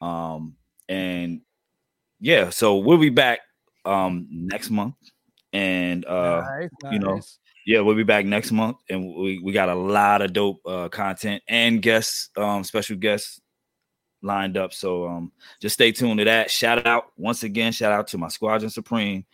[0.00, 0.54] Um,
[0.88, 1.40] and
[2.20, 3.40] yeah, so we'll be back
[3.84, 4.94] um, next month.
[5.52, 7.20] And uh, Nice, you know,
[7.66, 10.88] yeah, we'll be back next month, and we, we got a lot of dope uh,
[10.88, 13.40] content and guests, um, special guests
[14.20, 14.72] lined up.
[14.72, 16.50] So um, just stay tuned to that.
[16.50, 19.24] Shout out once again, shout out to my Squadron Supreme,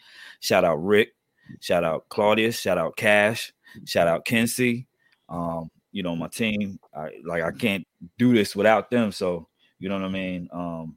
[0.40, 1.14] shout out Rick,
[1.60, 3.52] shout out Claudius, shout out Cash,
[3.84, 4.86] shout out Kinsey.
[5.28, 6.78] Um, you know, my team.
[6.94, 7.86] I like I can't
[8.18, 9.12] do this without them.
[9.12, 9.48] So
[9.78, 10.48] you know what I mean.
[10.52, 10.96] Um,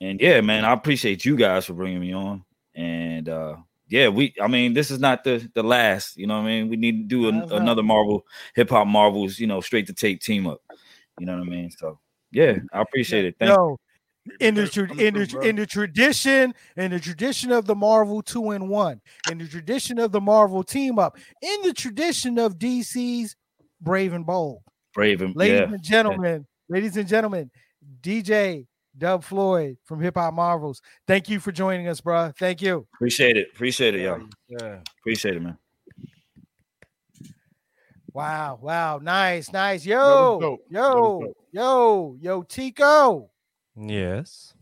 [0.00, 2.44] and yeah, man, I appreciate you guys for bringing me on.
[2.74, 3.56] And uh,
[3.88, 4.34] yeah, we.
[4.40, 6.16] I mean, this is not the the last.
[6.16, 6.68] You know what I mean.
[6.68, 7.60] We need to do an, That's right.
[7.60, 9.38] another Marvel hip hop Marvels.
[9.38, 10.60] You know, straight to tape team up.
[11.18, 11.70] You know what I mean.
[11.70, 11.98] So
[12.32, 13.36] yeah, I appreciate it.
[13.38, 13.78] Thank Yo,
[14.40, 18.52] in the tra- in the in the tradition in the tradition of the Marvel two
[18.52, 23.36] in one, in the tradition of the Marvel team up, in the tradition of DC's
[23.80, 24.62] Brave and Bold.
[24.94, 25.72] Brave and Ladies yeah.
[25.72, 27.50] and gentlemen, ladies and gentlemen,
[28.00, 30.80] DJ Dub Floyd from Hip Hop Marvels.
[31.06, 32.32] Thank you for joining us, bro.
[32.38, 32.86] Thank you.
[32.94, 33.48] Appreciate it.
[33.52, 34.22] Appreciate it, y'all.
[34.48, 34.78] Yeah.
[35.00, 35.58] Appreciate it, man.
[38.12, 39.84] Wow, wow, nice, nice.
[39.84, 43.28] Yo, yo, yo, yo, Tico.
[43.76, 44.54] Yes.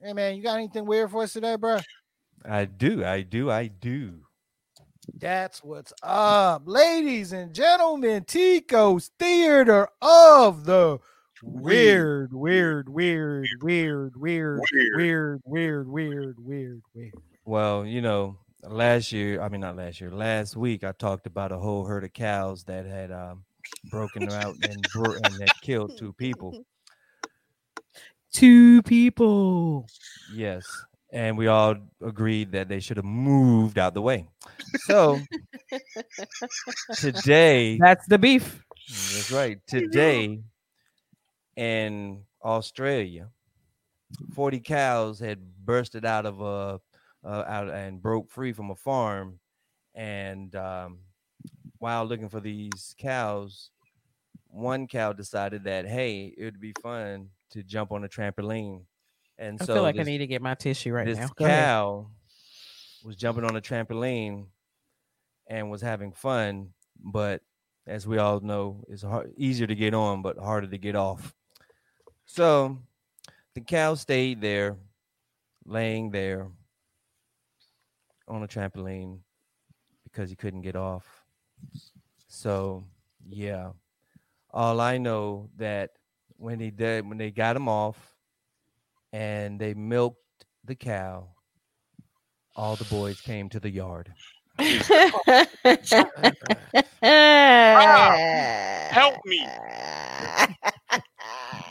[0.00, 1.78] Hey man, you got anything weird for us today, bro?
[2.44, 3.04] I do.
[3.04, 3.50] I do.
[3.50, 4.20] I do.
[5.18, 8.24] That's what's up, ladies and gentlemen.
[8.24, 11.00] Tico's Theater of the
[11.42, 14.60] Weird, weird, weird, weird, weird, Weird.
[14.96, 17.14] weird, weird, weird, weird, weird.
[17.46, 21.50] Well, you know, last year, I mean, not last year, last week, I talked about
[21.52, 23.44] a whole herd of cows that had um,
[23.90, 26.62] broken out and, bro- and that killed two people.
[28.32, 29.86] Two people.
[30.34, 30.64] Yes.
[31.12, 34.28] And we all agreed that they should have moved out the way.
[34.84, 35.18] So
[36.96, 38.62] today, That's the beef.
[38.88, 39.58] that's right.
[39.66, 40.40] Today
[41.56, 43.28] in Australia,
[44.34, 46.80] 40 cows had bursted out of a
[47.22, 49.38] uh, out and broke free from a farm.
[49.94, 51.00] And um,
[51.78, 53.70] while looking for these cows,
[54.48, 58.82] one cow decided that hey, it would be fun to jump on a trampoline.
[59.38, 61.30] And I so feel like I need to get my tissue right this now.
[61.36, 61.64] Go ahead.
[61.64, 62.10] cow
[63.02, 64.46] was jumping on a trampoline
[65.48, 66.70] and was having fun,
[67.02, 67.42] but
[67.86, 71.34] as we all know, it's hard, easier to get on, but harder to get off.
[72.32, 72.78] So
[73.54, 74.76] the cow stayed there,
[75.64, 76.46] laying there
[78.28, 79.18] on a trampoline
[80.04, 81.04] because he couldn't get off.
[82.28, 82.84] So
[83.28, 83.70] yeah,
[84.52, 85.90] all I know that
[86.36, 87.98] when he did, when they got him off,
[89.12, 91.26] and they milked the cow,
[92.54, 94.14] all the boys came to the yard.
[98.92, 99.44] Help me.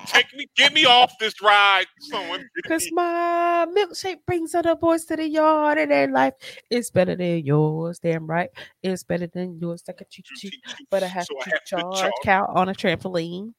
[0.07, 1.85] Take me, get me off this ride.
[1.99, 6.33] Someone, Cause my milkshake brings other boys to the yard and their life
[6.69, 7.99] is better than yours.
[7.99, 8.49] Damn right,
[8.83, 9.83] it's better than yours.
[9.87, 10.55] Like a cheat cheat,
[10.89, 12.13] but I have So I to have to charge charge.
[12.23, 13.53] cow on a trampoline.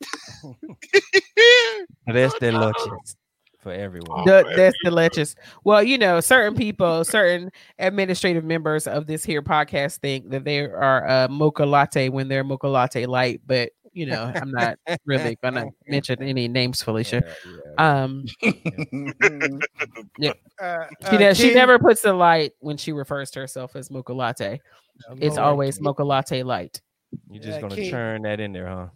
[2.06, 3.16] That's the lunches
[3.62, 4.24] for everyone.
[4.26, 4.56] The, oh, man.
[4.56, 5.34] that's delicious.
[5.64, 10.60] Well, you know, certain people, certain administrative members of this here podcast think that they
[10.60, 15.36] are a mocha latte when they're mocha latte light, but you know, I'm not really
[15.42, 17.22] gonna mention any names, Felicia.
[17.78, 18.24] Um,
[20.60, 23.90] Uh, she, uh, does, she never puts the light when she refers to herself as
[23.90, 24.60] mocha latte.
[25.16, 26.80] It's Lord, always mocha latte light.
[27.28, 27.90] You're just gonna King.
[27.90, 28.86] churn that in there, huh?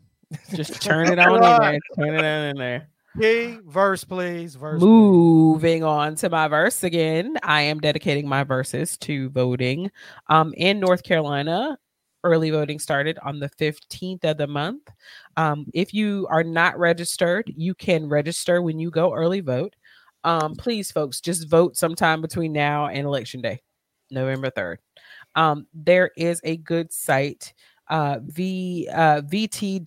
[0.54, 1.78] Just turn it on in there.
[1.96, 2.88] Turn it on in there.
[3.20, 4.54] King, verse, please.
[4.54, 4.78] Verse.
[4.78, 4.86] please.
[4.86, 7.36] Moving on to my verse again.
[7.42, 9.90] I am dedicating my verses to voting.
[10.28, 11.78] Um, in North Carolina,
[12.26, 14.88] early voting started on the 15th of the month.
[15.36, 19.74] Um, if you are not registered, you can register when you go early vote.
[20.24, 23.62] Um, please, folks, just vote sometime between now and election day,
[24.10, 24.78] November 3rd.
[25.36, 27.54] Um, there is a good site,
[27.88, 29.78] uh, v, uh, vt.ncsbe.gov.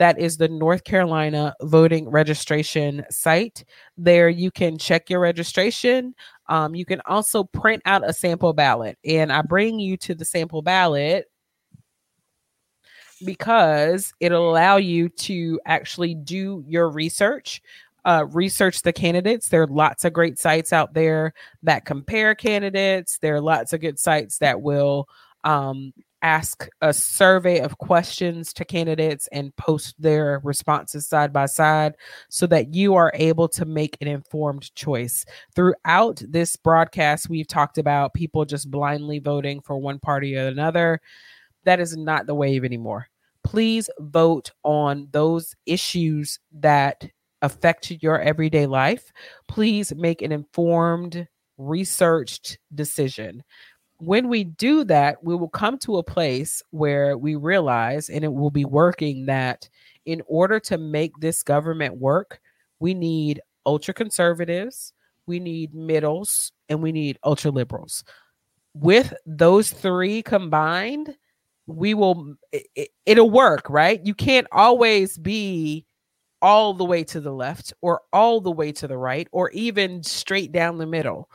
[0.00, 3.64] That is the North Carolina voting registration site.
[3.98, 6.14] There you can check your registration.
[6.48, 8.96] Um, you can also print out a sample ballot.
[9.04, 11.26] And I bring you to the sample ballot
[13.26, 17.60] because it'll allow you to actually do your research,
[18.06, 19.50] uh, research the candidates.
[19.50, 23.18] There are lots of great sites out there that compare candidates.
[23.18, 25.08] There are lots of good sites that will
[25.44, 31.94] um, ask a survey of questions to candidates and post their responses side by side
[32.28, 35.24] so that you are able to make an informed choice.
[35.54, 41.00] Throughout this broadcast, we've talked about people just blindly voting for one party or another.
[41.64, 43.06] That is not the wave anymore.
[43.44, 47.08] Please vote on those issues that
[47.42, 49.12] affect your everyday life.
[49.48, 51.26] Please make an informed,
[51.56, 53.42] researched decision
[54.00, 58.32] when we do that, we will come to a place where we realize, and it
[58.32, 59.68] will be working, that
[60.06, 62.40] in order to make this government work,
[62.78, 64.92] we need ultra conservatives,
[65.26, 68.02] we need middles, and we need ultra liberals.
[68.74, 71.14] With those three combined,
[71.66, 74.00] we will, it, it, it'll work, right?
[74.04, 75.84] You can't always be
[76.42, 80.02] all the way to the left or all the way to the right or even
[80.02, 81.28] straight down the middle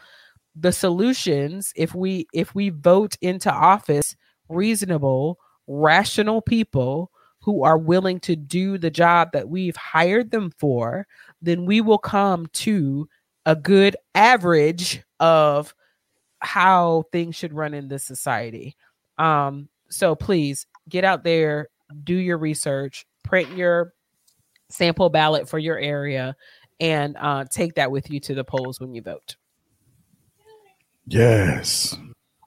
[0.56, 4.16] the solutions if we if we vote into office
[4.50, 7.12] reasonable rational people
[7.42, 11.08] who are willing to do the job that we've hired them for
[11.42, 13.08] then we will come to
[13.46, 15.74] a good average of
[16.40, 18.76] how things should run in this society
[19.18, 21.70] Um, so please get out there,
[22.04, 23.94] do your research, print your
[24.70, 26.36] sample ballot for your area,
[26.80, 29.36] and uh, take that with you to the polls when you vote.
[31.08, 31.98] Yes.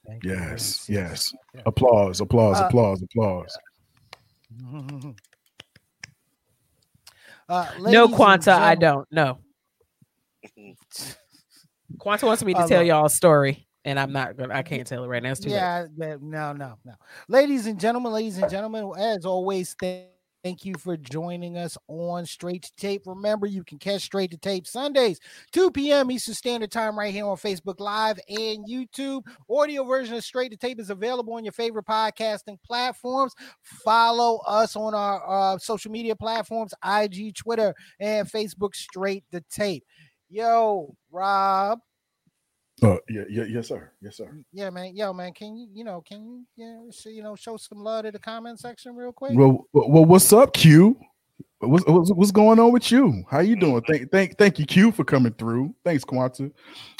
[0.07, 0.31] Thank you.
[0.31, 0.85] Yes.
[0.89, 1.33] Yes.
[1.65, 2.19] Applause.
[2.21, 2.59] Applause.
[2.59, 3.01] Uh, Applause.
[3.03, 3.57] Applause.
[7.47, 9.07] Uh, no Quanta, I don't.
[9.11, 9.39] No.
[11.97, 14.53] Quanta wants me to I tell love- y'all a story, and I'm not gonna.
[14.53, 15.31] I can't tell it right now.
[15.31, 15.55] It's too late.
[15.55, 16.93] Yeah, yeah, no, no, no.
[17.27, 20.09] Ladies and gentlemen, ladies and gentlemen, as always, thank,
[20.43, 23.03] thank you for joining us on Straight to Tape.
[23.05, 25.19] Remember, you can catch Straight to Tape Sundays,
[25.51, 26.11] 2 p.m.
[26.11, 29.23] Eastern Standard Time, right here on Facebook Live and YouTube.
[29.49, 33.33] Audio version of Straight to Tape is available on your favorite podcasting platforms.
[33.61, 39.83] Follow us on our uh, social media platforms IG, Twitter, and Facebook, Straight to Tape.
[40.29, 41.79] Yo, Rob.
[42.81, 43.91] Uh, yeah, yeah, yes, sir.
[44.01, 44.31] Yes, sir.
[44.53, 44.95] Yeah, man.
[44.95, 45.33] Yo, man.
[45.33, 48.59] Can you, you know, can you, yeah, you know, show some love to the comment
[48.59, 49.31] section real quick?
[49.33, 50.97] Well, well, what's up, Q?
[51.59, 53.23] What's, what's what's going on with you?
[53.29, 53.81] How you doing?
[53.81, 55.75] Thank thank thank you, Q, for coming through.
[55.83, 56.51] Thanks, Quanta.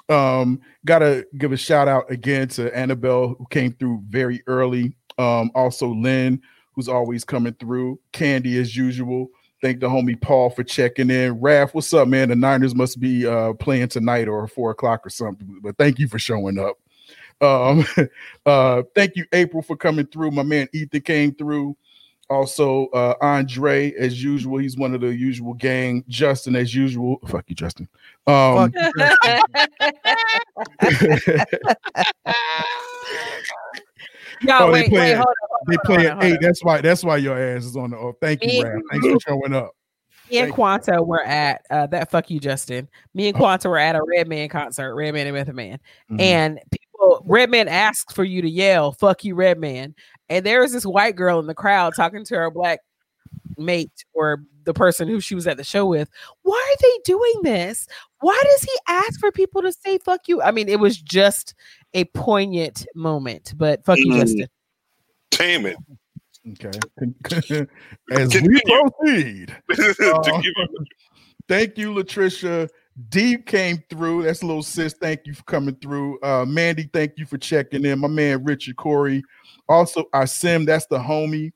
[0.09, 4.97] Um, gotta give a shout out again to Annabelle who came through very early.
[5.17, 6.41] Um, also Lynn,
[6.73, 7.99] who's always coming through.
[8.11, 9.29] Candy as usual.
[9.61, 11.39] Thank the homie Paul for checking in.
[11.39, 12.29] Raph, what's up, man?
[12.29, 15.59] The Niners must be uh playing tonight or four o'clock or something.
[15.61, 16.77] But thank you for showing up.
[17.41, 17.85] Um,
[18.45, 20.31] uh, thank you, April, for coming through.
[20.31, 21.75] My man Ethan came through.
[22.29, 26.03] Also, uh, Andre, as usual, he's one of the usual gang.
[26.07, 27.17] Justin, as usual.
[27.27, 27.89] Fuck you, Justin.
[28.27, 28.91] Um, Fuck you,
[34.41, 35.59] Y'all, Oh, they wait, wait, playing- hold on.
[35.67, 36.33] they on, play hold at eight.
[36.33, 36.37] on.
[36.41, 36.81] That's why.
[36.81, 37.97] That's why your ass is on the.
[37.97, 38.79] Oh, thank you, Raph.
[38.91, 39.71] Thanks for showing up.
[40.31, 40.53] Me and.
[40.53, 42.11] Quanta were at uh, that.
[42.11, 42.87] Fuck you, Justin.
[43.13, 45.79] Me and Quanta were at a Redman concert, Redman and Method Man,
[46.11, 46.21] Mhm.
[46.21, 49.95] and people Redman asked for you to yell "fuck you, Redman,"
[50.29, 52.79] and there was this white girl in the crowd talking to her black
[53.57, 56.09] mate or the person who she was at the show with.
[56.43, 57.87] Why are they doing this?
[58.19, 60.41] Why does he ask for people to say "fuck you"?
[60.43, 61.55] I mean, it was just
[61.93, 63.53] a poignant moment.
[63.57, 64.19] But fuck you, Mm.
[64.19, 64.47] Justin.
[65.31, 65.77] Damn it.
[66.51, 66.79] Okay.
[68.11, 68.59] As we Continue.
[68.99, 69.57] proceed,
[70.01, 70.23] Uh,
[71.47, 72.69] thank you, Latricia.
[73.09, 74.23] Deep came through.
[74.23, 74.93] That's a little sis.
[74.99, 76.19] Thank you for coming through.
[76.21, 77.99] Uh, Mandy, thank you for checking in.
[77.99, 79.23] My man Richard Corey.
[79.69, 81.51] Also, our Sim, that's the homie.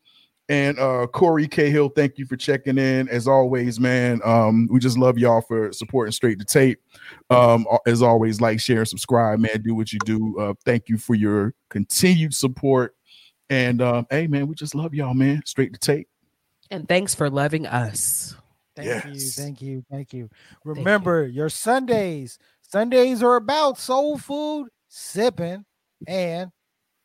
[0.53, 3.09] And uh Corey Cahill, thank you for checking in.
[3.09, 4.21] As always, man.
[4.23, 6.79] Um, we just love y'all for supporting straight to tape.
[7.31, 9.63] Um, as always, like, share, subscribe, man.
[9.63, 10.39] Do what you do.
[10.39, 12.95] Uh, thank you for your continued support.
[13.49, 15.41] And um, hey, man, we just love y'all, man.
[15.47, 16.07] Straight to tape.
[16.69, 18.35] And thanks for loving us.
[18.75, 20.29] Thank you, thank you, thank you.
[20.63, 22.37] Remember your Sundays.
[22.61, 25.65] Sundays are about soul food, sipping,
[26.05, 26.51] and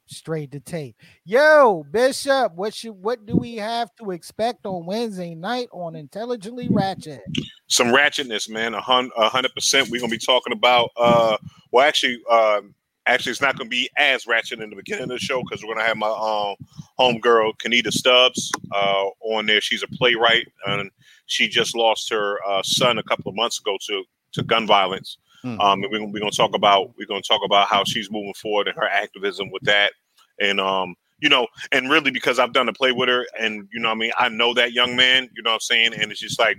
[0.08, 0.96] straight to tape.
[1.24, 6.68] Yo, Bishop, what should what do we have to expect on Wednesday night on Intelligently
[6.68, 7.20] Ratchet?
[7.68, 8.74] some ratchetness, man.
[8.74, 9.88] A hundred percent.
[9.90, 10.90] We're gonna be talking about.
[10.96, 11.36] uh
[11.70, 12.74] Well, actually, um,
[13.06, 15.74] actually, it's not gonna be as ratchet in the beginning of the show because we're
[15.74, 16.56] gonna have my um
[16.98, 19.60] homegirl Kanita Stubbs uh on there.
[19.60, 20.90] She's a playwright and
[21.26, 25.18] she just lost her uh, son a couple of months ago to to gun violence.
[25.42, 25.60] Hmm.
[25.60, 28.34] Um, and we're gonna, we're gonna talk about we're gonna talk about how she's moving
[28.34, 29.92] forward and her activism with that,
[30.40, 33.80] and um, you know, and really because I've done a play with her, and you
[33.80, 36.20] know, I mean, I know that young man, you know, what I'm saying, and it's
[36.20, 36.58] just like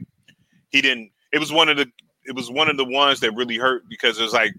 [0.70, 1.12] he didn't.
[1.34, 1.88] It was one of the
[2.26, 4.54] it was one of the ones that really hurt because it was like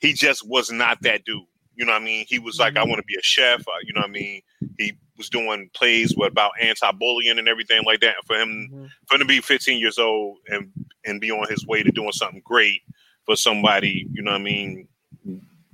[0.00, 1.42] he just was not that dude.
[1.76, 2.24] You know what I mean?
[2.28, 3.60] He was like, I want to be a chef.
[3.66, 4.42] Uh, you know what I mean?
[4.78, 8.14] He was doing plays with about anti-bullying and everything like that.
[8.16, 8.90] And for him, Mhm.
[9.08, 10.70] for him to be 15 years old and
[11.04, 12.82] and be on his way to doing something great
[13.26, 14.88] for somebody, you know what I mean?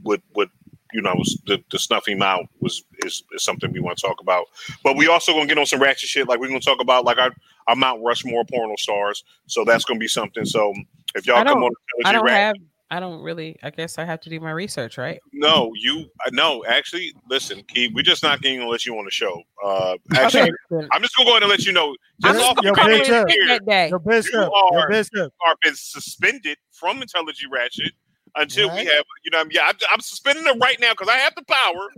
[0.02, 0.50] Would would
[0.92, 4.06] you know was the, the snuff him out was is, is something we want to
[4.06, 4.46] talk about.
[4.82, 6.28] But we also gonna get on some ratchet shit.
[6.28, 7.30] Like we're gonna talk about like our,
[7.66, 9.24] our Mount Rushmore porno stars.
[9.46, 10.44] So that's gonna be something.
[10.44, 10.72] So
[11.14, 11.70] if y'all come on,
[12.04, 12.56] I don't have.
[12.92, 13.56] I don't really.
[13.62, 15.20] I guess I have to do my research, right?
[15.32, 16.64] no, you uh, no.
[16.66, 19.42] Actually, listen, Key, we're just not going to let you on the show.
[19.64, 20.88] Uh, actually, then.
[20.92, 21.94] I'm just going to go ahead and let you know.
[22.24, 23.28] I'm Just just off Yo, the gonna coming bitch, come up.
[23.28, 23.88] in here, that day.
[23.90, 25.32] Your Bishop, your are- Bishop.
[25.46, 27.92] are been suspended from Intelligent Ratchet
[28.36, 28.84] until Right.
[28.86, 31.34] we have, you know, I'm, yeah, I'm, I'm suspending them right now because I have
[31.36, 31.88] the power.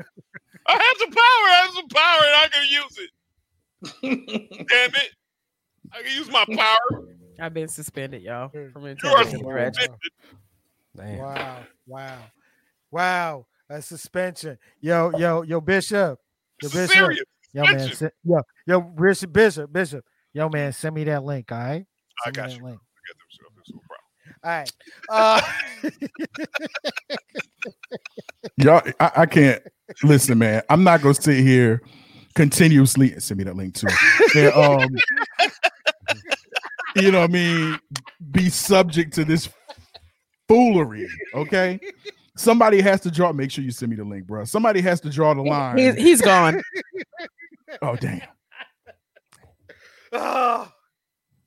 [0.67, 1.49] I have the power.
[1.49, 4.69] I have some power, and I can use it.
[4.69, 5.11] Damn it!
[5.93, 7.05] I can use my power.
[7.41, 9.75] I've been suspended, y'all, from You intelligent ratchet.
[9.81, 9.99] suspended.
[10.97, 11.19] Damn.
[11.19, 12.19] Wow, wow,
[12.91, 13.47] wow.
[13.71, 14.59] A suspension.
[14.81, 16.19] Yo, yo, yo, Bishop.
[16.61, 16.91] Yo, Bishop.
[16.91, 17.23] Serious.
[17.55, 17.95] Yo, man.
[17.95, 20.05] Se- Yo, yo, Bishop, Bishop, Bishop.
[20.35, 21.85] Yo, man, send me that link, all right?
[22.25, 22.65] I Send me got that you.
[22.65, 22.81] link.
[22.81, 24.09] I got them, so it's no problem.
[24.45, 24.73] All right.
[25.09, 25.41] Uh,
[28.57, 29.63] Y'all, I, I can't
[30.03, 30.63] listen, man.
[30.69, 31.81] I'm not gonna sit here
[32.35, 33.19] continuously.
[33.21, 33.87] Send me that link too.
[34.37, 34.87] And, um,
[36.97, 37.79] you know what I mean?
[38.31, 39.49] Be subject to this
[40.53, 41.09] foolery.
[41.35, 41.81] Okay.
[42.37, 43.33] Somebody has to draw.
[43.33, 44.45] Make sure you send me the link, bro.
[44.45, 45.77] Somebody has to draw the line.
[45.77, 46.63] He's, he's gone.
[47.83, 48.23] oh damn.
[50.13, 50.73] Oh.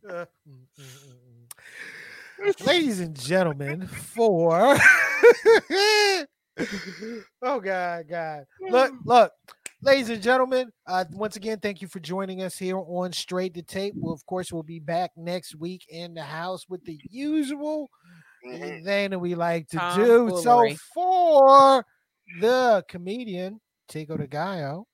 [0.07, 0.25] Uh.
[2.65, 4.77] Ladies and gentlemen, for
[7.41, 9.31] oh god, God, look, look,
[9.81, 13.63] ladies and gentlemen, uh, once again, thank you for joining us here on Straight to
[13.63, 13.93] Tape.
[13.95, 17.89] Well, of course, we'll be back next week in the house with the usual
[18.45, 18.83] Mhm.
[18.83, 20.29] thing that we like to Tom do.
[20.29, 20.73] Foolery.
[20.75, 21.85] So for
[22.39, 24.87] the comedian Tico de Gallo,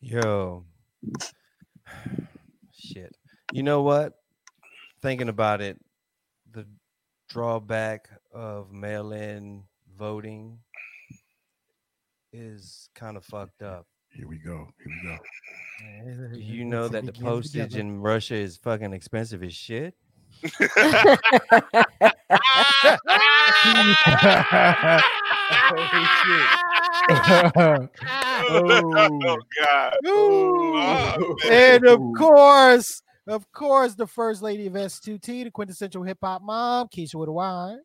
[0.00, 0.66] Yo.
[2.72, 3.16] Shit.
[3.52, 4.14] You know what?
[5.00, 5.78] Thinking about it,
[6.50, 6.66] the
[7.28, 9.64] drawback of mail in
[9.96, 10.58] voting
[12.32, 13.86] is kind of fucked up.
[14.10, 14.68] Here we go.
[14.78, 15.18] Here we go.
[16.34, 19.94] You know that the postage in Russia is fucking expensive as shit.
[20.44, 21.18] Oh,
[28.50, 29.94] oh God.
[30.06, 36.42] Oh, and of course, of course, the first lady of S2T, the quintessential hip hop
[36.42, 37.76] mom, Keisha with a Y.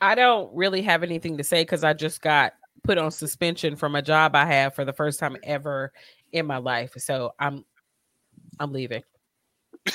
[0.00, 2.54] I don't really have anything to say because I just got
[2.84, 5.92] put on suspension from a job I have for the first time ever
[6.32, 6.92] in my life.
[6.96, 7.64] So I'm
[8.58, 9.02] I'm leaving.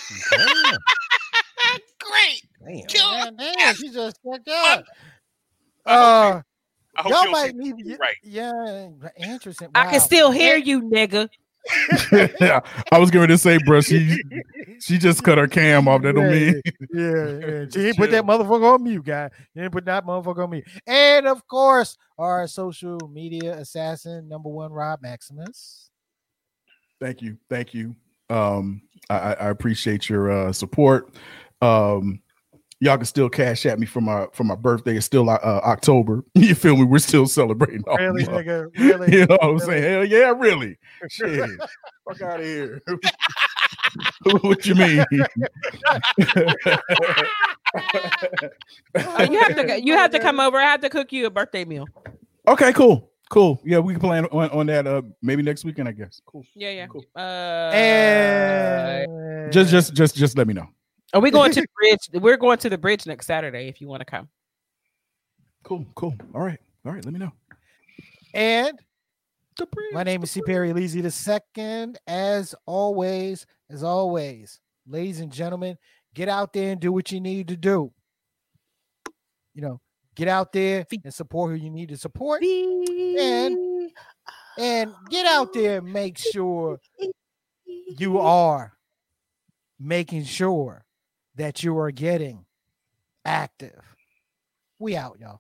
[2.68, 2.76] Damn.
[2.76, 2.90] Great.
[2.90, 3.36] Damn.
[3.36, 4.86] Man, damn, she just fucked up.
[5.86, 6.42] Uh,
[6.98, 8.16] I y'all might need to right.
[8.24, 9.70] Yeah, interesting.
[9.74, 11.30] I can still hear you, nigga.
[12.42, 12.62] yeah,
[12.92, 13.82] I was going to say, bro.
[13.82, 14.22] She
[14.80, 16.02] she just cut her cam off.
[16.02, 16.62] That don't mean
[16.94, 17.66] yeah, yeah.
[17.72, 19.30] She ain't put that motherfucker on mute, guy.
[19.54, 20.68] You didn't put that motherfucker on mute.
[20.86, 25.90] And of course, our social media assassin, number one, Rob Maximus.
[27.00, 27.96] Thank you, thank you.
[28.30, 31.14] Um, I, I I appreciate your uh, support.
[31.62, 32.22] Um,
[32.80, 34.98] y'all can still cash at me for my for my birthday.
[34.98, 36.24] It's still uh, October.
[36.36, 36.84] You feel me?
[36.84, 37.84] We're still celebrating.
[37.88, 38.68] Really, nigga?
[38.78, 39.12] Really?
[39.12, 39.82] You know what I'm Really?
[39.82, 39.84] saying?
[39.84, 40.78] Hell yeah, really.
[41.10, 41.50] Shit.
[42.08, 42.82] Fuck out of here.
[44.42, 45.04] what you mean?
[45.12, 45.26] You
[49.40, 50.58] have to you have to come over.
[50.58, 51.86] I have to cook you a birthday meal.
[52.48, 53.12] Okay, cool.
[53.30, 53.60] Cool.
[53.66, 56.22] Yeah, we can plan on, on that uh maybe next weekend, I guess.
[56.26, 56.46] Cool.
[56.56, 56.88] Yeah, yeah.
[56.88, 57.04] Cool.
[57.16, 60.68] Uh, And Just just just just let me know.
[61.14, 62.22] Are we going to the bridge?
[62.24, 63.68] We're going to the bridge next Saturday.
[63.68, 64.30] If you want to come,
[65.64, 66.16] Cool, cool.
[66.34, 66.60] All right.
[66.86, 67.34] All right, let me know.
[68.34, 68.80] and
[69.58, 70.42] bridge, my name is C.
[70.42, 72.00] Perry Leasy the second.
[72.08, 75.76] As always, as always, ladies and gentlemen,
[76.14, 77.92] get out there and do what you need to do.
[79.54, 79.82] You know,
[80.16, 82.42] get out there and support who you need to support.
[82.44, 83.92] And
[84.58, 86.80] and get out there and make sure
[87.66, 88.74] you are
[89.80, 90.86] making sure
[91.38, 92.46] that you are getting
[93.24, 93.82] active.
[94.80, 95.40] We out, y'all.